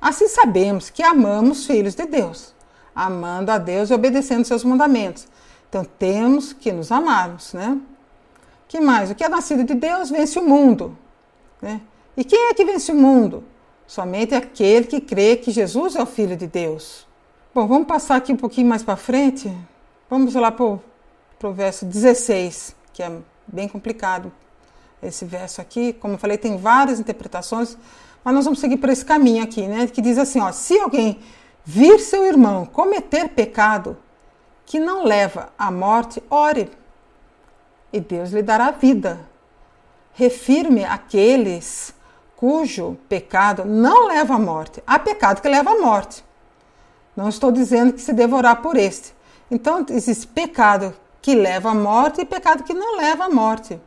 Assim 0.00 0.28
sabemos 0.28 0.90
que 0.90 1.02
amamos 1.02 1.66
filhos 1.66 1.94
de 1.94 2.06
Deus, 2.06 2.54
amando 2.94 3.50
a 3.50 3.58
Deus 3.58 3.90
e 3.90 3.94
obedecendo 3.94 4.44
seus 4.44 4.62
mandamentos. 4.62 5.26
Então 5.68 5.84
temos 5.84 6.52
que 6.52 6.70
nos 6.70 6.92
amarmos, 6.92 7.52
né? 7.52 7.78
Que 8.68 8.80
mais? 8.80 9.10
O 9.10 9.14
que 9.14 9.24
é 9.24 9.28
nascido 9.28 9.64
de 9.64 9.74
Deus 9.74 10.10
vence 10.10 10.38
o 10.38 10.46
mundo. 10.46 10.96
Né? 11.60 11.80
E 12.18 12.24
quem 12.24 12.48
é 12.48 12.52
que 12.52 12.64
vence 12.64 12.90
o 12.90 12.96
mundo? 12.96 13.44
Somente 13.86 14.34
aquele 14.34 14.86
que 14.86 15.00
crê 15.00 15.36
que 15.36 15.52
Jesus 15.52 15.94
é 15.94 16.02
o 16.02 16.06
Filho 16.06 16.36
de 16.36 16.48
Deus. 16.48 17.06
Bom, 17.54 17.64
vamos 17.68 17.86
passar 17.86 18.16
aqui 18.16 18.32
um 18.32 18.36
pouquinho 18.36 18.68
mais 18.68 18.82
para 18.82 18.96
frente. 18.96 19.56
Vamos 20.10 20.34
lá 20.34 20.50
para 20.50 20.64
o 20.64 21.52
verso 21.52 21.86
16, 21.86 22.74
que 22.92 23.04
é 23.04 23.18
bem 23.46 23.68
complicado 23.68 24.32
esse 25.00 25.24
verso 25.24 25.60
aqui. 25.60 25.92
Como 25.92 26.14
eu 26.14 26.18
falei, 26.18 26.36
tem 26.36 26.56
várias 26.56 26.98
interpretações, 26.98 27.78
mas 28.24 28.34
nós 28.34 28.44
vamos 28.44 28.58
seguir 28.58 28.78
por 28.78 28.88
esse 28.88 29.04
caminho 29.04 29.44
aqui, 29.44 29.68
né? 29.68 29.86
Que 29.86 30.02
diz 30.02 30.18
assim: 30.18 30.40
ó, 30.40 30.50
se 30.50 30.76
alguém 30.76 31.20
vir 31.64 32.00
seu 32.00 32.26
irmão 32.26 32.66
cometer 32.66 33.28
pecado 33.28 33.96
que 34.66 34.80
não 34.80 35.04
leva 35.04 35.52
à 35.56 35.70
morte, 35.70 36.20
ore, 36.28 36.68
e 37.92 38.00
Deus 38.00 38.32
lhe 38.32 38.42
dará 38.42 38.72
vida. 38.72 39.20
Refirme 40.14 40.84
aqueles 40.84 41.94
cujo 42.38 42.96
pecado 43.08 43.64
não 43.64 44.06
leva 44.06 44.36
à 44.36 44.38
morte. 44.38 44.80
Há 44.86 44.96
pecado 44.96 45.42
que 45.42 45.48
leva 45.48 45.72
à 45.72 45.80
morte. 45.80 46.24
Não 47.16 47.28
estou 47.28 47.50
dizendo 47.50 47.92
que 47.92 48.00
se 48.00 48.12
devorar 48.12 48.62
por 48.62 48.76
este. 48.76 49.12
Então, 49.50 49.84
existe 49.90 50.24
pecado 50.28 50.94
que 51.20 51.34
leva 51.34 51.72
à 51.72 51.74
morte 51.74 52.20
e 52.20 52.24
pecado 52.24 52.62
que 52.62 52.72
não 52.72 52.96
leva 52.96 53.24
à 53.24 53.28
morte. 53.28 53.80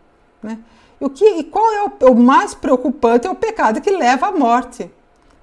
Né? 0.43 0.60
E, 0.99 1.06
o 1.06 1.10
que, 1.10 1.24
e 1.26 1.45
qual 1.45 1.72
é 1.72 1.84
o, 1.86 2.12
o, 2.12 2.16
mais 2.16 2.54
preocupante? 2.54 3.26
É 3.26 3.32
o 3.32 3.36
pecado 3.36 3.80
que 3.80 3.89
leva 3.89 4.28
à 4.28 4.32
morte. 4.34 4.91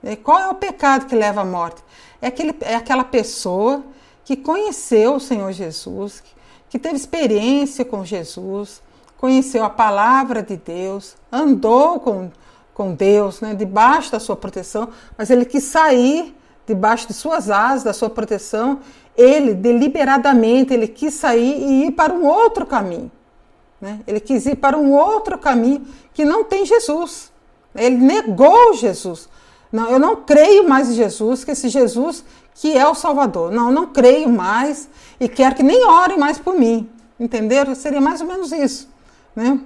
E 0.04 0.14
qual 0.14 0.38
é 0.38 0.48
o 0.48 0.54
pecado 0.54 1.06
que 1.06 1.16
leva 1.16 1.40
à 1.40 1.44
morte? 1.46 1.82
É, 2.20 2.26
aquele, 2.26 2.54
é 2.60 2.74
aquela 2.74 3.04
pessoa 3.04 3.82
que 4.22 4.36
conheceu 4.36 5.14
o 5.14 5.20
Senhor 5.20 5.50
Jesus, 5.52 6.22
que 6.68 6.78
teve 6.78 6.96
experiência 6.96 7.86
com 7.86 8.04
Jesus, 8.04 8.82
conheceu 9.16 9.64
a 9.64 9.70
palavra 9.70 10.42
de 10.42 10.58
Deus, 10.58 11.16
andou 11.32 12.00
com 12.00 12.30
com 12.78 12.94
Deus, 12.94 13.40
né, 13.40 13.56
debaixo 13.56 14.12
da 14.12 14.20
sua 14.20 14.36
proteção, 14.36 14.90
mas 15.16 15.30
ele 15.30 15.44
quis 15.44 15.64
sair 15.64 16.32
debaixo 16.64 17.08
de 17.08 17.12
suas 17.12 17.50
asas, 17.50 17.82
da 17.82 17.92
sua 17.92 18.08
proteção, 18.08 18.78
ele 19.16 19.52
deliberadamente 19.52 20.72
ele 20.72 20.86
quis 20.86 21.14
sair 21.14 21.60
e 21.60 21.86
ir 21.86 21.90
para 21.90 22.12
um 22.12 22.24
outro 22.24 22.64
caminho. 22.64 23.10
Né? 23.80 23.98
Ele 24.06 24.20
quis 24.20 24.46
ir 24.46 24.54
para 24.54 24.78
um 24.78 24.92
outro 24.92 25.36
caminho 25.38 25.84
que 26.14 26.24
não 26.24 26.44
tem 26.44 26.64
Jesus. 26.64 27.32
Ele 27.74 27.96
negou 27.96 28.74
Jesus. 28.74 29.28
Não, 29.72 29.90
eu 29.90 29.98
não 29.98 30.14
creio 30.14 30.68
mais 30.68 30.88
em 30.88 30.94
Jesus, 30.94 31.42
que 31.42 31.50
esse 31.50 31.68
Jesus 31.68 32.24
que 32.54 32.76
é 32.76 32.86
o 32.86 32.94
Salvador. 32.94 33.50
Não, 33.50 33.72
não 33.72 33.86
creio 33.88 34.28
mais 34.28 34.88
e 35.18 35.28
quero 35.28 35.56
que 35.56 35.64
nem 35.64 35.84
ore 35.84 36.16
mais 36.16 36.38
por 36.38 36.56
mim. 36.56 36.88
Entenderam? 37.18 37.74
Seria 37.74 38.00
mais 38.00 38.20
ou 38.20 38.26
menos 38.28 38.52
isso. 38.52 38.88
Né? 39.34 39.58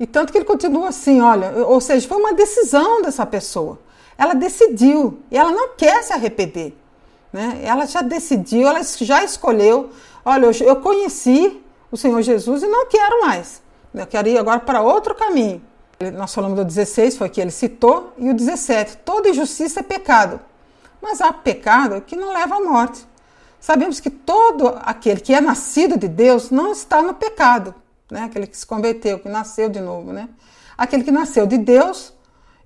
E 0.00 0.06
tanto 0.06 0.30
que 0.30 0.38
ele 0.38 0.44
continua 0.44 0.88
assim, 0.88 1.20
olha, 1.20 1.66
ou 1.66 1.80
seja, 1.80 2.06
foi 2.06 2.18
uma 2.18 2.32
decisão 2.32 3.02
dessa 3.02 3.26
pessoa. 3.26 3.78
Ela 4.16 4.34
decidiu 4.34 5.18
e 5.30 5.36
ela 5.36 5.50
não 5.50 5.70
quer 5.76 6.02
se 6.04 6.12
arrepender. 6.12 6.76
Né? 7.32 7.60
Ela 7.62 7.86
já 7.86 8.00
decidiu, 8.00 8.68
ela 8.68 8.80
já 8.82 9.24
escolheu. 9.24 9.90
Olha, 10.24 10.46
eu, 10.46 10.76
conheci 10.76 11.60
o 11.90 11.96
Senhor 11.96 12.20
Jesus 12.22 12.62
e 12.62 12.66
não 12.66 12.86
quero 12.86 13.22
mais. 13.22 13.60
Eu 13.92 14.06
quero 14.06 14.28
ir 14.28 14.38
agora 14.38 14.60
para 14.60 14.80
outro 14.80 15.14
caminho. 15.14 15.62
Nós 16.14 16.32
falamos 16.32 16.56
do 16.56 16.64
16, 16.64 17.16
foi 17.16 17.28
que 17.28 17.40
ele 17.40 17.50
citou, 17.50 18.12
e 18.18 18.30
o 18.30 18.34
17. 18.34 18.98
Toda 18.98 19.30
injustiça 19.30 19.80
é 19.80 19.82
pecado, 19.82 20.38
mas 21.02 21.20
há 21.20 21.32
pecado 21.32 22.00
que 22.02 22.14
não 22.14 22.32
leva 22.32 22.56
à 22.56 22.60
morte. 22.60 23.04
Sabemos 23.58 23.98
que 23.98 24.08
todo 24.08 24.78
aquele 24.82 25.20
que 25.20 25.34
é 25.34 25.40
nascido 25.40 25.98
de 25.98 26.06
Deus 26.06 26.50
não 26.50 26.70
está 26.70 27.02
no 27.02 27.14
pecado 27.14 27.74
né? 28.10 28.24
Aquele 28.24 28.46
que 28.46 28.56
se 28.56 28.66
converteu, 28.66 29.18
que 29.18 29.28
nasceu 29.28 29.68
de 29.68 29.80
novo, 29.80 30.12
né? 30.12 30.28
Aquele 30.76 31.04
que 31.04 31.10
nasceu 31.10 31.46
de 31.46 31.58
Deus 31.58 32.12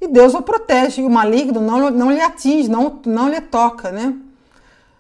e 0.01 0.09
Deus 0.09 0.35
o 0.35 0.43
protege, 0.43 1.03
e 1.03 1.05
o 1.05 1.11
maligno 1.11 1.61
não, 1.61 1.91
não 1.91 2.11
lhe 2.11 2.21
atinge, 2.21 2.69
não, 2.69 3.01
não 3.07 3.29
lhe 3.29 3.41
toca, 3.41 3.93
né? 3.93 4.15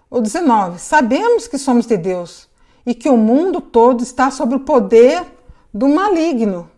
O 0.08 0.20
19. 0.20 0.78
Sabemos 0.78 1.48
que 1.48 1.58
somos 1.58 1.86
de 1.86 1.96
Deus 1.96 2.48
e 2.86 2.94
que 2.94 3.08
o 3.08 3.16
mundo 3.16 3.60
todo 3.60 4.02
está 4.02 4.30
sob 4.30 4.54
o 4.54 4.60
poder 4.60 5.24
do 5.72 5.88
maligno. 5.88 6.70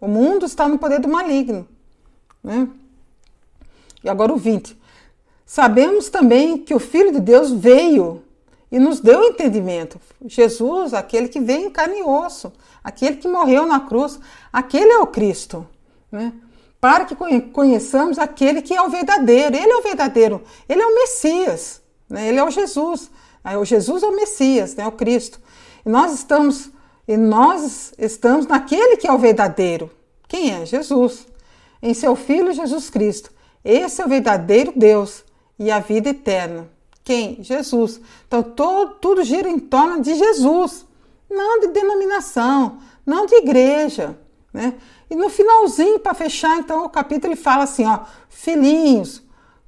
O 0.00 0.08
mundo 0.08 0.46
está 0.46 0.68
no 0.68 0.78
poder 0.78 1.00
do 1.00 1.08
maligno, 1.08 1.66
né? 2.42 2.68
E 4.02 4.08
agora 4.08 4.32
o 4.32 4.36
20. 4.36 4.80
Sabemos 5.46 6.08
também 6.08 6.58
que 6.58 6.74
o 6.74 6.80
Filho 6.80 7.12
de 7.12 7.20
Deus 7.20 7.50
veio 7.50 8.22
e 8.72 8.78
nos 8.78 9.00
deu 9.00 9.22
entendimento. 9.22 10.00
Jesus, 10.24 10.94
aquele 10.94 11.28
que 11.28 11.38
veio 11.38 11.66
em 11.66 11.70
carne 11.70 11.98
e 11.98 12.02
osso, 12.02 12.50
aquele 12.82 13.16
que 13.16 13.28
morreu 13.28 13.66
na 13.66 13.80
cruz, 13.80 14.18
aquele 14.50 14.90
é 14.90 14.98
o 14.98 15.06
Cristo, 15.06 15.66
né? 16.10 16.32
Para 16.80 17.04
que 17.04 17.14
conheçamos 17.52 18.18
aquele 18.18 18.60
que 18.60 18.74
é 18.74 18.82
o 18.82 18.88
verdadeiro, 18.88 19.54
ele 19.54 19.70
é 19.70 19.76
o 19.76 19.82
verdadeiro, 19.82 20.42
ele 20.68 20.82
é 20.82 20.86
o 20.86 20.94
Messias, 20.94 21.80
né? 22.10 22.26
ele 22.28 22.40
é 22.40 22.44
o 22.44 22.50
Jesus. 22.50 23.08
O 23.60 23.64
Jesus 23.64 24.02
é 24.02 24.06
o 24.06 24.16
Messias, 24.16 24.74
né? 24.74 24.84
o 24.88 24.90
Cristo. 24.90 25.38
E 25.86 25.88
nós 25.88 26.12
estamos 26.12 26.70
e 27.06 27.16
nós 27.16 27.92
estamos 27.98 28.46
naquele 28.46 28.96
que 28.96 29.06
é 29.06 29.12
o 29.12 29.18
verdadeiro. 29.18 29.90
Quem 30.26 30.54
é? 30.54 30.64
Jesus. 30.64 31.26
Em 31.80 31.94
seu 31.94 32.16
filho 32.16 32.52
Jesus 32.52 32.90
Cristo. 32.90 33.30
Esse 33.64 34.00
é 34.00 34.04
o 34.04 34.08
verdadeiro 34.08 34.72
Deus 34.74 35.24
e 35.58 35.70
a 35.70 35.78
vida 35.78 36.08
eterna. 36.08 36.68
Quem? 37.04 37.42
Jesus. 37.42 38.00
Então 38.26 38.42
todo, 38.42 38.94
tudo 38.94 39.24
gira 39.24 39.48
em 39.48 39.58
torno 39.58 40.00
de 40.00 40.14
Jesus, 40.14 40.86
não 41.28 41.60
de 41.60 41.68
denominação, 41.68 42.78
não 43.04 43.26
de 43.26 43.34
igreja. 43.36 44.18
Né? 44.52 44.74
E 45.10 45.16
no 45.16 45.28
finalzinho, 45.28 45.98
para 45.98 46.14
fechar, 46.14 46.58
então, 46.58 46.84
o 46.84 46.88
capítulo 46.88 47.32
ele 47.32 47.40
fala 47.40 47.64
assim: 47.64 47.86
ó, 47.86 48.00
filhinhos, 48.28 49.22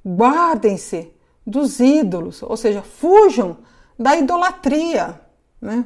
guardem-se 0.05 1.11
dos 1.45 1.79
ídolos, 1.79 2.41
ou 2.41 2.55
seja, 2.55 2.81
fujam 2.81 3.57
da 3.97 4.15
idolatria. 4.15 5.19
Né? 5.61 5.85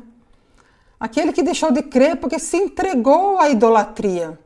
Aquele 1.00 1.32
que 1.32 1.44
deixou 1.44 1.72
de 1.72 1.82
crer 1.82 2.18
porque 2.18 2.40
se 2.40 2.58
entregou 2.58 3.38
à 3.40 3.50
idolatria. 3.50 4.38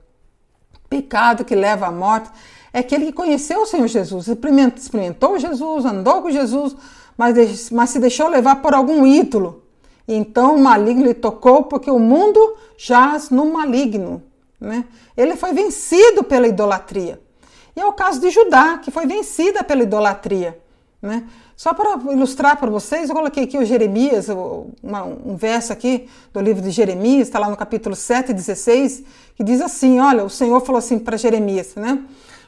Pecado 0.90 1.44
que 1.44 1.56
leva 1.56 1.88
à 1.88 1.92
morte 1.92 2.30
é 2.74 2.80
aquele 2.80 3.06
que 3.06 3.14
conheceu 3.14 3.62
o 3.62 3.66
Senhor 3.68 3.88
Jesus, 3.88 4.28
experimentou 4.28 5.38
Jesus, 5.38 5.86
andou 5.86 6.24
com 6.24 6.32
Jesus, 6.32 6.76
mas, 7.16 7.70
mas 7.70 7.92
se 7.92 8.00
deixou 8.00 8.28
levar 8.28 8.64
por 8.64 8.74
algum 8.74 9.06
ídolo. 9.06 9.62
Então 10.08 10.56
o 10.56 10.60
maligno 10.60 11.06
lhe 11.06 11.14
tocou 11.14 11.64
porque 11.64 11.92
o 11.92 12.00
mundo 12.00 12.58
jaz 12.76 13.30
no 13.30 13.46
maligno. 13.46 14.24
Né? 14.60 14.86
Ele 15.16 15.36
foi 15.36 15.54
vencido 15.54 16.24
pela 16.24 16.48
idolatria. 16.48 17.22
E 17.76 17.80
é 17.80 17.86
o 17.86 17.94
caso 17.94 18.20
de 18.20 18.30
Judá, 18.32 18.80
que 18.80 18.90
foi 18.90 19.06
vencida 19.06 19.64
pela 19.64 19.84
idolatria. 19.84 20.60
Né? 21.02 21.24
Só 21.56 21.74
para 21.74 22.12
ilustrar 22.12 22.58
para 22.58 22.70
vocês, 22.72 23.10
eu 23.10 23.16
coloquei 23.16 23.44
aqui 23.44 23.58
o 23.58 23.66
Jeremias, 23.66 24.28
uma, 24.82 25.04
um 25.04 25.36
verso 25.36 25.72
aqui 25.72 26.10
do 26.34 26.40
livro 26.42 26.62
de 26.62 26.72
Jeremias, 26.72 27.28
está 27.28 27.40
lá 27.40 27.50
no 27.50 27.56
capítulo 27.58 27.96
7, 27.96 28.34
16, 28.34 29.04
que 29.36 29.44
diz 29.44 29.62
assim: 29.62 30.00
Olha, 30.00 30.24
o 30.24 30.30
Senhor 30.30 30.60
falou 30.62 30.80
assim 30.80 30.98
para 30.98 31.18
Jeremias, 31.18 31.76
né? 31.76 32.04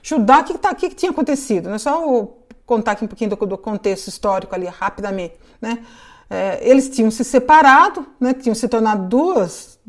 Judá, 0.06 0.41
o 0.41 0.43
que, 0.43 0.56
tá, 0.60 0.76
que, 0.76 0.89
que 0.89 0.95
tinha 0.95 1.10
acontecido? 1.10 1.68
Né? 1.68 1.80
Só 1.80 2.28
contar 2.64 2.91
aqui 2.91 3.03
um 3.03 3.08
pouquinho 3.08 3.32
do, 3.32 3.36
do 3.47 3.58
contexto 3.58 4.08
histórico 4.08 4.53
ali, 4.53 4.68
rapidamente. 4.68 5.34
Né? 5.60 5.84
É, 6.30 6.60
eles 6.62 6.88
tinham 6.89 7.10
se 7.10 7.24
separado, 7.24 8.06
né? 8.20 8.32
tinham 8.36 8.53
se 8.53 8.68
tornado 8.68 9.10
duas, 9.10 9.80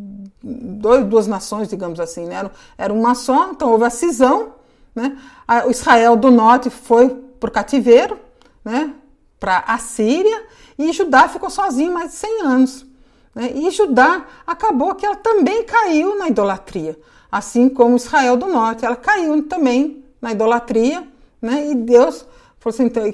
dois, 0.42 1.04
duas 1.04 1.26
nações, 1.26 1.68
digamos 1.68 2.00
assim, 2.00 2.24
né? 2.24 2.36
era, 2.36 2.50
era 2.78 2.94
uma 2.94 3.14
só, 3.14 3.50
então 3.50 3.70
houve 3.70 3.84
a 3.84 3.90
cisão. 3.90 4.54
Né? 4.94 5.18
o 5.66 5.70
Israel 5.70 6.16
do 6.16 6.30
norte 6.30 6.70
foi 6.70 7.10
para 7.38 7.50
o 7.50 7.52
cativeiro, 7.52 8.18
né? 8.64 8.94
para 9.38 9.64
a 9.66 9.76
Síria, 9.76 10.46
e 10.78 10.90
Judá 10.94 11.28
ficou 11.28 11.50
sozinho 11.50 11.92
mais 11.92 12.12
de 12.12 12.16
100 12.16 12.40
anos. 12.40 12.86
Né? 13.34 13.52
E 13.54 13.70
Judá 13.70 14.24
acabou 14.46 14.94
que 14.94 15.04
ela 15.04 15.16
também 15.16 15.62
caiu 15.64 16.16
na 16.16 16.28
idolatria, 16.28 16.98
assim 17.30 17.68
como 17.68 17.96
Israel 17.96 18.38
do 18.38 18.46
norte, 18.46 18.82
ela 18.82 18.96
caiu 18.96 19.42
também 19.42 20.05
na 20.20 20.32
idolatria, 20.32 21.06
né? 21.40 21.70
E 21.70 21.74
Deus 21.74 22.26
assim, 22.68 22.84
então, 22.84 23.04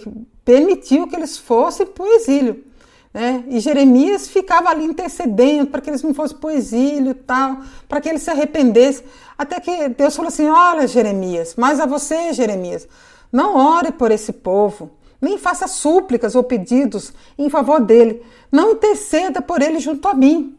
permitiu 0.44 1.06
que 1.06 1.16
eles 1.16 1.36
fossem 1.36 1.86
para 1.86 2.04
o 2.04 2.12
exílio. 2.14 2.64
Né? 3.12 3.44
E 3.48 3.60
Jeremias 3.60 4.28
ficava 4.28 4.70
ali 4.70 4.84
intercedendo 4.84 5.66
para 5.66 5.80
que 5.80 5.90
eles 5.90 6.02
não 6.02 6.14
fossem 6.14 6.36
para 6.38 6.48
o 6.48 6.50
exílio 6.50 7.14
tal, 7.14 7.58
para 7.86 8.00
que 8.00 8.08
eles 8.08 8.22
se 8.22 8.30
arrependessem. 8.30 9.04
Até 9.36 9.60
que 9.60 9.88
Deus 9.90 10.16
falou 10.16 10.28
assim: 10.28 10.48
Olha, 10.48 10.86
Jeremias, 10.86 11.54
mas 11.56 11.78
a 11.78 11.86
você, 11.86 12.32
Jeremias, 12.32 12.88
não 13.30 13.56
ore 13.56 13.92
por 13.92 14.10
esse 14.10 14.32
povo, 14.32 14.92
nem 15.20 15.36
faça 15.36 15.68
súplicas 15.68 16.34
ou 16.34 16.42
pedidos 16.42 17.12
em 17.36 17.50
favor 17.50 17.80
dele, 17.80 18.22
não 18.50 18.72
interceda 18.72 19.42
por 19.42 19.60
ele 19.60 19.78
junto 19.78 20.08
a 20.08 20.14
mim, 20.14 20.56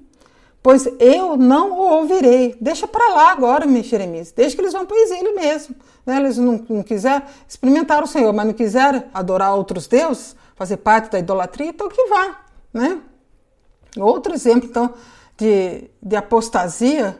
pois 0.61 0.87
eu 0.99 1.35
não 1.35 1.71
o 1.71 1.93
ouvirei. 1.97 2.55
Deixa 2.61 2.87
para 2.87 3.15
lá 3.15 3.31
agora, 3.31 3.65
meu 3.65 3.81
Jeremias. 3.81 4.31
Deixa 4.31 4.55
que 4.55 4.61
eles 4.61 4.73
vão 4.73 4.85
para 4.85 4.95
o 4.95 4.99
exílio 4.99 5.35
mesmo. 5.35 5.75
Né? 6.05 6.17
Eles 6.17 6.37
não, 6.37 6.63
não 6.69 6.83
quiseram 6.83 7.25
experimentar 7.47 8.03
o 8.03 8.07
Senhor, 8.07 8.33
mas 8.33 8.45
não 8.45 8.53
quiseram 8.53 9.03
adorar 9.13 9.55
outros 9.55 9.87
deuses, 9.87 10.35
fazer 10.55 10.77
parte 10.77 11.11
da 11.11 11.19
idolatria, 11.19 11.69
então 11.69 11.89
que 11.89 12.05
vá. 12.07 12.41
Né? 12.73 13.01
Outro 13.97 14.33
exemplo, 14.33 14.69
então, 14.69 14.93
de, 15.37 15.89
de 16.01 16.15
apostasia, 16.15 17.19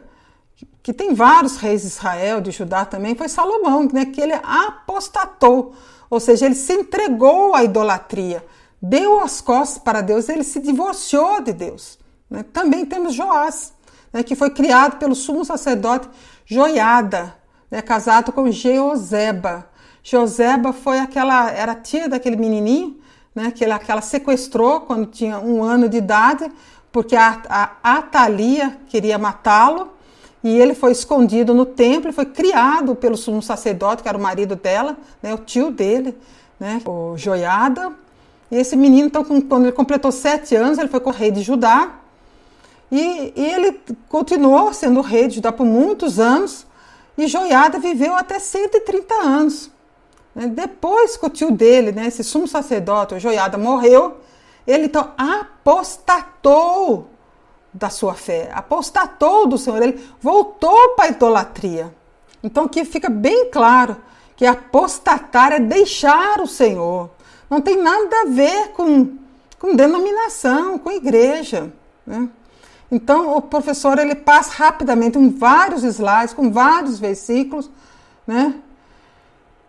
que 0.82 0.92
tem 0.92 1.14
vários 1.14 1.56
reis 1.56 1.82
de 1.82 1.88
Israel, 1.88 2.40
de 2.40 2.50
Judá 2.50 2.84
também, 2.84 3.14
foi 3.14 3.28
Salomão, 3.28 3.88
né, 3.92 4.04
que 4.04 4.20
ele 4.20 4.34
apostatou, 4.34 5.74
ou 6.10 6.20
seja, 6.20 6.46
ele 6.46 6.54
se 6.54 6.72
entregou 6.72 7.54
à 7.54 7.64
idolatria, 7.64 8.44
deu 8.80 9.20
as 9.20 9.40
costas 9.40 9.78
para 9.82 10.00
Deus, 10.02 10.28
ele 10.28 10.44
se 10.44 10.60
divorciou 10.60 11.40
de 11.40 11.52
Deus. 11.52 11.98
Né? 12.28 12.44
Também 12.52 12.84
temos 12.84 13.14
Joás, 13.14 13.72
né, 14.12 14.22
que 14.22 14.34
foi 14.34 14.50
criado 14.50 14.98
pelo 14.98 15.14
sumo 15.14 15.44
sacerdote 15.44 16.08
Joiada, 16.44 17.34
né, 17.70 17.82
casado 17.82 18.32
com 18.32 18.50
Jeozeba. 18.50 19.66
Joseba 20.02 20.72
foi 20.72 20.98
aquela, 20.98 21.50
era 21.50 21.74
tia 21.74 22.08
daquele 22.08 22.36
menininho, 22.36 22.96
né, 23.34 23.50
que, 23.50 23.64
ela, 23.64 23.78
que 23.78 23.90
ela 23.90 24.00
sequestrou 24.00 24.82
quando 24.82 25.06
tinha 25.06 25.38
um 25.38 25.62
ano 25.62 25.88
de 25.88 25.96
idade, 25.96 26.50
porque 26.92 27.16
a, 27.16 27.42
a 27.48 27.98
Atalia 27.98 28.78
queria 28.88 29.18
matá-lo, 29.18 29.90
e 30.44 30.58
ele 30.58 30.74
foi 30.74 30.92
escondido 30.92 31.54
no 31.54 31.64
templo, 31.64 32.12
foi 32.12 32.26
criado 32.26 32.94
pelo 32.94 33.16
sumo 33.16 33.40
sacerdote, 33.40 34.02
que 34.02 34.08
era 34.08 34.18
o 34.18 34.20
marido 34.20 34.54
dela, 34.54 34.94
né, 35.22 35.32
o 35.32 35.38
tio 35.38 35.70
dele, 35.70 36.14
né, 36.60 36.82
o 36.84 37.16
Joiada. 37.16 37.90
E 38.50 38.56
esse 38.56 38.76
menino, 38.76 39.06
então, 39.06 39.24
quando 39.24 39.64
ele 39.64 39.72
completou 39.72 40.12
sete 40.12 40.54
anos, 40.54 40.76
ele 40.76 40.88
foi 40.88 41.00
com 41.00 41.08
o 41.08 41.12
rei 41.12 41.30
de 41.30 41.40
Judá. 41.40 41.94
E, 42.92 43.32
e 43.34 43.42
ele 43.42 43.80
continuou 44.08 44.72
sendo 44.74 45.00
rei 45.00 45.28
de 45.28 45.36
Judá 45.36 45.50
por 45.50 45.64
muitos 45.64 46.20
anos. 46.20 46.66
E 47.16 47.26
Joiada 47.26 47.78
viveu 47.78 48.14
até 48.14 48.38
130 48.38 49.14
anos. 49.14 49.70
Né. 50.34 50.46
Depois 50.48 51.16
que 51.16 51.26
o 51.26 51.30
tio 51.30 51.50
dele, 51.50 51.92
né, 51.92 52.06
esse 52.06 52.24
sumo 52.24 52.48
sacerdote, 52.48 53.14
o 53.14 53.20
Joiada, 53.20 53.56
morreu, 53.56 54.18
ele 54.66 54.86
então 54.86 55.12
apostatou 55.16 57.08
da 57.72 57.90
sua 57.90 58.14
fé, 58.14 58.50
apostatou 58.52 59.46
do 59.46 59.58
Senhor, 59.58 59.82
ele 59.82 60.00
voltou 60.20 60.90
para 60.90 61.06
a 61.06 61.08
idolatria. 61.08 61.94
Então 62.42 62.64
aqui 62.64 62.84
fica 62.84 63.08
bem 63.08 63.50
claro 63.50 63.96
que 64.36 64.46
apostatar 64.46 65.52
é 65.52 65.60
deixar 65.60 66.40
o 66.40 66.46
Senhor. 66.46 67.10
Não 67.48 67.60
tem 67.60 67.76
nada 67.76 68.22
a 68.22 68.24
ver 68.26 68.68
com, 68.72 69.16
com 69.58 69.74
denominação, 69.74 70.78
com 70.78 70.90
igreja. 70.90 71.72
Né? 72.06 72.28
Então 72.90 73.36
o 73.36 73.42
professor 73.42 73.98
ele 73.98 74.14
passa 74.14 74.52
rapidamente 74.52 75.18
em 75.18 75.30
vários 75.30 75.82
slides, 75.82 76.34
com 76.34 76.50
vários 76.50 76.98
versículos, 76.98 77.70
né? 78.26 78.54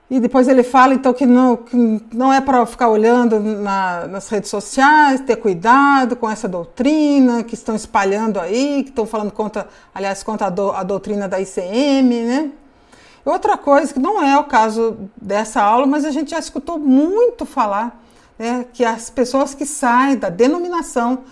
E 0.08 0.20
depois 0.20 0.48
ele 0.48 0.62
fala 0.62 0.94
então 0.94 1.12
que 1.14 1.26
não, 1.26 1.58
que 1.58 1.76
não 2.14 2.32
é 2.32 2.40
para 2.40 2.64
ficar 2.68 2.90
olhando 2.90 3.40
na, 3.40 4.08
nas 4.08 4.30
redes 4.30 4.52
sociais, 4.52 5.20
ter 5.22 5.36
cuidado 5.36 6.16
com 6.16 6.30
essa 6.30 6.48
doutrina 6.48 7.44
que 7.44 7.56
estão 7.56 7.76
espalhando 7.76 8.40
aí, 8.40 8.84
que 8.84 8.90
estão 8.90 9.08
falando 9.08 9.32
contra, 9.32 9.68
aliás, 9.94 10.22
contra 10.22 10.48
a, 10.48 10.50
do, 10.52 10.72
a 10.72 10.84
doutrina 10.84 11.28
da 11.28 11.42
ICM, 11.42 12.24
né? 12.24 12.52
Outra 13.26 13.58
coisa 13.58 13.92
que 13.92 14.00
não 14.00 14.22
é 14.24 14.38
o 14.38 14.44
caso 14.44 14.96
dessa 15.20 15.60
aula, 15.60 15.88
mas 15.88 16.06
a 16.06 16.12
gente 16.12 16.30
já 16.30 16.38
escutou 16.38 16.78
muito 16.78 17.44
falar, 17.44 18.00
né, 18.38 18.68
que 18.72 18.86
as 18.86 19.10
pessoas 19.10 19.56
que 19.56 19.66
saem 19.66 20.16
da 20.16 20.30
denominação 20.30 21.24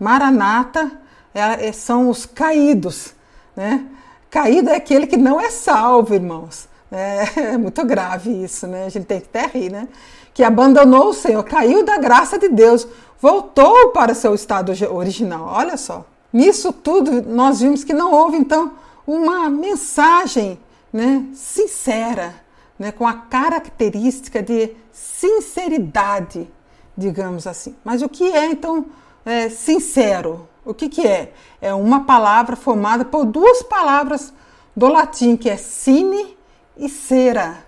Maranata 0.00 0.90
é, 1.34 1.68
é, 1.68 1.72
são 1.72 2.08
os 2.08 2.26
caídos, 2.26 3.14
né? 3.56 3.86
Caído 4.30 4.70
é 4.70 4.76
aquele 4.76 5.06
que 5.06 5.16
não 5.16 5.40
é 5.40 5.50
salvo, 5.50 6.14
irmãos. 6.14 6.68
É, 6.90 7.28
é, 7.54 7.58
muito 7.58 7.84
grave 7.84 8.30
isso, 8.44 8.66
né? 8.66 8.86
A 8.86 8.88
gente 8.88 9.06
tem 9.06 9.20
que 9.20 9.26
até 9.26 9.46
rir, 9.46 9.70
né? 9.70 9.88
Que 10.34 10.42
abandonou 10.42 11.08
o 11.08 11.14
Senhor, 11.14 11.42
caiu 11.44 11.84
da 11.84 11.98
graça 11.98 12.38
de 12.38 12.48
Deus, 12.48 12.86
voltou 13.20 13.90
para 13.90 14.14
seu 14.14 14.34
estado 14.34 14.72
original. 14.90 15.46
Olha 15.46 15.76
só. 15.76 16.06
Nisso 16.32 16.72
tudo, 16.72 17.22
nós 17.22 17.60
vimos 17.60 17.84
que 17.84 17.92
não 17.92 18.12
houve, 18.12 18.38
então, 18.38 18.72
uma 19.06 19.50
mensagem 19.50 20.58
né, 20.90 21.26
sincera, 21.34 22.34
né, 22.78 22.90
com 22.90 23.06
a 23.06 23.12
característica 23.12 24.42
de 24.42 24.74
sinceridade, 24.90 26.48
digamos 26.96 27.46
assim. 27.46 27.74
Mas 27.84 28.00
o 28.00 28.08
que 28.08 28.24
é, 28.24 28.46
então, 28.46 28.86
é, 29.26 29.50
sincero? 29.50 30.48
O 30.64 30.72
que, 30.72 30.88
que 30.88 31.06
é? 31.06 31.32
É 31.60 31.74
uma 31.74 32.04
palavra 32.04 32.54
formada 32.54 33.04
por 33.04 33.24
duas 33.24 33.62
palavras 33.62 34.32
do 34.76 34.88
latim, 34.88 35.36
que 35.36 35.50
é 35.50 35.56
sine 35.56 36.36
e 36.76 36.88
cera, 36.88 37.64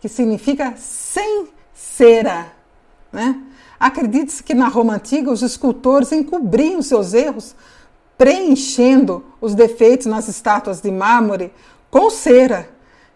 que 0.00 0.08
significa 0.08 0.74
sem 0.76 1.48
cera. 1.74 2.52
Né? 3.12 3.40
Acredite-se 3.78 4.42
que 4.42 4.54
na 4.54 4.68
Roma 4.68 4.94
antiga 4.94 5.30
os 5.30 5.42
escultores 5.42 6.10
encobriam 6.12 6.80
seus 6.80 7.12
erros, 7.12 7.54
preenchendo 8.16 9.24
os 9.40 9.54
defeitos 9.54 10.06
nas 10.06 10.28
estátuas 10.28 10.80
de 10.80 10.90
mármore 10.90 11.52
com 11.90 12.08
cera, 12.08 12.68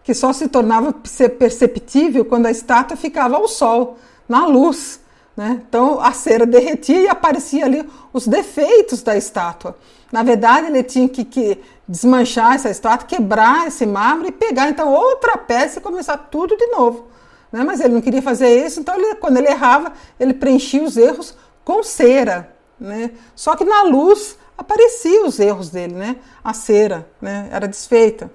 que 0.03 0.13
só 0.13 0.31
se 0.31 0.47
tornava 0.47 0.93
perceptível 1.39 2.23
quando 2.23 2.45
a 2.45 2.51
estátua 2.51 2.95
ficava 2.95 3.35
ao 3.35 3.47
sol, 3.47 3.97
na 4.29 4.45
luz. 4.45 4.99
Né? 5.37 5.61
Então 5.69 6.01
a 6.01 6.11
cera 6.13 6.47
derretia 6.47 6.99
e 6.99 7.07
aparecia 7.07 7.63
ali 7.63 7.87
os 8.11 8.27
defeitos 8.27 9.03
da 9.03 9.15
estátua. 9.15 9.77
Na 10.11 10.23
verdade, 10.23 10.65
ele 10.65 10.81
tinha 10.81 11.07
que, 11.07 11.23
que 11.23 11.61
desmanchar 11.87 12.55
essa 12.55 12.71
estátua, 12.71 13.07
quebrar 13.07 13.67
esse 13.67 13.85
mármore 13.85 14.29
e 14.29 14.31
pegar 14.31 14.67
então 14.67 14.91
outra 14.91 15.37
peça 15.37 15.77
e 15.77 15.81
começar 15.81 16.17
tudo 16.17 16.57
de 16.57 16.65
novo. 16.67 17.07
Né? 17.51 17.63
Mas 17.63 17.79
ele 17.79 17.93
não 17.93 18.01
queria 18.01 18.21
fazer 18.21 18.65
isso, 18.65 18.79
então 18.79 18.95
ele, 18.95 19.15
quando 19.15 19.37
ele 19.37 19.47
errava, 19.47 19.93
ele 20.19 20.33
preenchia 20.33 20.83
os 20.83 20.97
erros 20.97 21.35
com 21.63 21.83
cera. 21.83 22.51
Né? 22.79 23.11
Só 23.35 23.55
que 23.55 23.63
na 23.63 23.83
luz 23.83 24.37
apareciam 24.57 25.27
os 25.27 25.39
erros 25.39 25.69
dele, 25.69 25.93
né? 25.93 26.15
a 26.43 26.53
cera 26.53 27.07
né? 27.21 27.47
era 27.51 27.67
desfeita. 27.67 28.31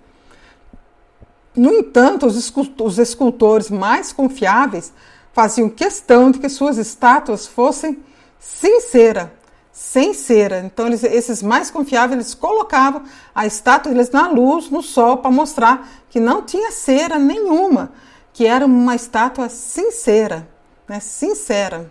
No 1.54 1.72
entanto, 1.72 2.26
os 2.26 2.98
escultores 2.98 3.70
mais 3.70 4.12
confiáveis 4.12 4.92
faziam 5.32 5.68
questão 5.68 6.30
de 6.30 6.38
que 6.38 6.48
suas 6.48 6.76
estátuas 6.76 7.46
fossem 7.46 8.02
sinceras, 8.38 9.28
sem 9.72 10.12
cera. 10.12 10.60
Então, 10.60 10.86
eles, 10.86 11.02
esses 11.02 11.42
mais 11.42 11.70
confiáveis, 11.70 12.12
eles 12.12 12.34
colocavam 12.34 13.02
a 13.34 13.46
estátua 13.46 13.92
deles 13.92 14.10
na 14.10 14.28
luz, 14.28 14.68
no 14.70 14.82
sol, 14.82 15.18
para 15.18 15.30
mostrar 15.30 15.88
que 16.10 16.20
não 16.20 16.42
tinha 16.42 16.70
cera 16.70 17.18
nenhuma, 17.18 17.92
que 18.32 18.46
era 18.46 18.66
uma 18.66 18.94
estátua 18.94 19.48
sincera, 19.48 20.48
né? 20.86 21.00
sincera. 21.00 21.90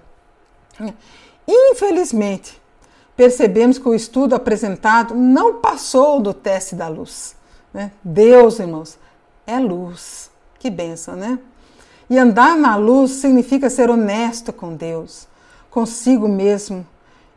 Infelizmente, 1.47 2.61
percebemos 3.15 3.77
que 3.77 3.87
o 3.87 3.95
estudo 3.95 4.35
apresentado 4.35 5.15
não 5.15 5.55
passou 5.55 6.19
do 6.19 6.33
teste 6.33 6.75
da 6.75 6.87
luz. 6.87 7.35
Né? 7.73 7.91
Deus, 8.03 8.59
irmãos, 8.59 8.97
é 9.45 9.59
luz. 9.59 10.29
Que 10.59 10.69
benção, 10.69 11.15
né? 11.15 11.39
E 12.11 12.19
andar 12.19 12.57
na 12.57 12.75
luz 12.75 13.11
significa 13.11 13.69
ser 13.69 13.89
honesto 13.89 14.51
com 14.51 14.75
Deus, 14.75 15.29
consigo 15.69 16.27
mesmo 16.27 16.85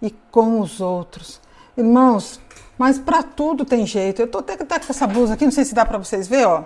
e 0.03 0.11
com 0.33 0.59
os 0.59 0.81
outros. 0.81 1.41
Irmãos, 1.77 2.41
mas 2.77 2.99
para 2.99 3.23
tudo 3.23 3.65
tem 3.65 3.87
jeito. 3.87 4.21
Eu 4.21 4.27
estou 4.27 4.41
até 4.41 4.57
com 4.57 4.91
essa 4.91 5.07
blusa 5.07 5.35
aqui, 5.35 5.45
não 5.45 5.53
sei 5.53 5.65
se 5.65 5.77
dá 5.77 5.87
para 5.87 5.97
vocês 5.97 6.27
ver, 6.27 6.49
ó, 6.49 6.65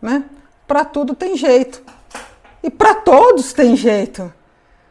né? 0.00 0.24
Para 0.66 0.82
tudo 0.82 1.14
tem 1.14 1.36
jeito. 1.36 1.82
E 2.62 2.70
para 2.70 2.94
todos 2.94 3.52
tem 3.52 3.76
jeito, 3.76 4.32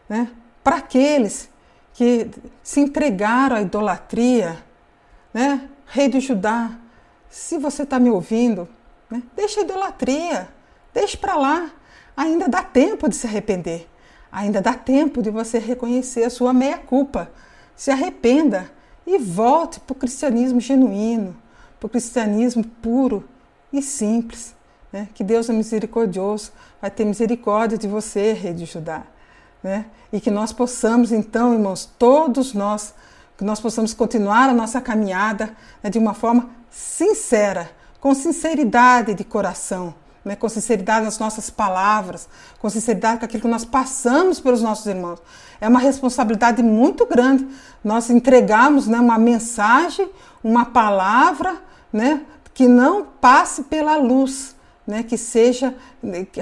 né? 0.07 0.29
Para 0.63 0.75
aqueles 0.75 1.49
que 1.95 2.29
se 2.61 2.79
entregaram 2.79 3.55
à 3.55 3.61
idolatria, 3.63 4.63
né? 5.33 5.67
Rei 5.87 6.07
de 6.09 6.19
Judá, 6.19 6.69
se 7.27 7.57
você 7.57 7.81
está 7.81 7.97
me 7.97 8.11
ouvindo, 8.11 8.69
né? 9.09 9.23
deixa 9.35 9.61
a 9.61 9.63
idolatria, 9.63 10.47
deixa 10.93 11.17
para 11.17 11.35
lá. 11.35 11.71
Ainda 12.15 12.47
dá 12.47 12.61
tempo 12.61 13.09
de 13.09 13.15
se 13.15 13.27
arrepender. 13.27 13.87
Ainda 14.31 14.61
dá 14.61 14.73
tempo 14.73 15.21
de 15.21 15.29
você 15.29 15.59
reconhecer 15.59 16.23
a 16.23 16.29
sua 16.29 16.53
meia-culpa 16.53 17.31
se 17.81 17.89
arrependa 17.89 18.69
e 19.07 19.17
volte 19.17 19.79
para 19.79 19.93
o 19.93 19.95
cristianismo 19.95 20.61
genuíno, 20.61 21.35
para 21.79 21.87
o 21.87 21.89
cristianismo 21.89 22.63
puro 22.63 23.27
e 23.73 23.81
simples. 23.81 24.53
Né? 24.93 25.07
Que 25.15 25.23
Deus 25.23 25.49
é 25.49 25.53
misericordioso, 25.53 26.51
vai 26.79 26.91
ter 26.91 27.05
misericórdia 27.05 27.79
de 27.79 27.87
você, 27.87 28.33
Rei 28.33 28.53
de 28.53 28.65
Judá. 28.65 29.01
Né? 29.63 29.85
E 30.13 30.19
que 30.19 30.29
nós 30.29 30.53
possamos, 30.53 31.11
então, 31.11 31.53
irmãos, 31.53 31.89
todos 31.97 32.53
nós, 32.53 32.93
que 33.35 33.43
nós 33.43 33.59
possamos 33.59 33.95
continuar 33.95 34.47
a 34.47 34.53
nossa 34.53 34.79
caminhada 34.79 35.55
né, 35.81 35.89
de 35.89 35.97
uma 35.97 36.13
forma 36.13 36.51
sincera, 36.69 37.71
com 37.99 38.13
sinceridade 38.13 39.15
de 39.15 39.23
coração, 39.23 39.93
né, 40.23 40.35
com 40.35 40.47
sinceridade 40.47 41.05
nas 41.05 41.17
nossas 41.17 41.49
palavras, 41.49 42.27
com 42.59 42.69
sinceridade 42.69 43.19
com 43.19 43.25
aquilo 43.25 43.41
que 43.41 43.47
nós 43.47 43.65
passamos 43.65 44.39
pelos 44.39 44.61
nossos 44.61 44.85
irmãos. 44.85 45.19
É 45.59 45.67
uma 45.67 45.79
responsabilidade 45.79 46.61
muito 46.61 47.05
grande 47.05 47.47
nós 47.83 48.09
entregarmos 48.09 48.87
né, 48.87 48.99
uma 48.99 49.17
mensagem, 49.17 50.09
uma 50.43 50.65
palavra 50.65 51.57
né, 51.91 52.21
que 52.53 52.67
não 52.67 53.03
passe 53.03 53.63
pela 53.63 53.97
luz, 53.97 54.55
né, 54.85 55.03
que 55.03 55.17
seja 55.17 55.75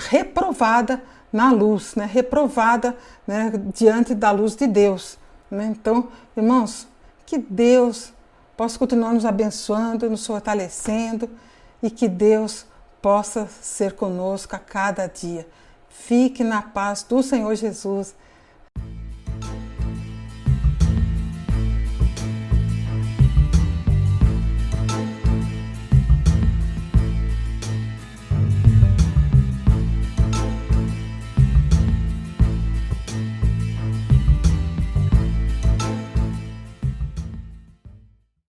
reprovada 0.09 1.01
na 1.31 1.51
luz, 1.51 1.95
né, 1.95 2.09
reprovada 2.11 2.95
né, 3.25 3.51
diante 3.73 4.13
da 4.13 4.31
luz 4.31 4.55
de 4.55 4.67
Deus. 4.67 5.17
Né? 5.49 5.65
Então, 5.65 6.09
irmãos, 6.35 6.87
que 7.25 7.37
Deus 7.37 8.11
possa 8.57 8.77
continuar 8.77 9.13
nos 9.13 9.25
abençoando, 9.25 10.09
nos 10.09 10.25
fortalecendo 10.25 11.29
e 11.81 11.89
que 11.89 12.07
Deus 12.07 12.65
possa 13.01 13.47
ser 13.61 13.93
conosco 13.93 14.55
a 14.55 14.59
cada 14.59 15.07
dia. 15.07 15.47
Fique 15.89 16.43
na 16.43 16.61
paz 16.61 17.03
do 17.03 17.21
Senhor 17.21 17.53
Jesus 17.55 18.15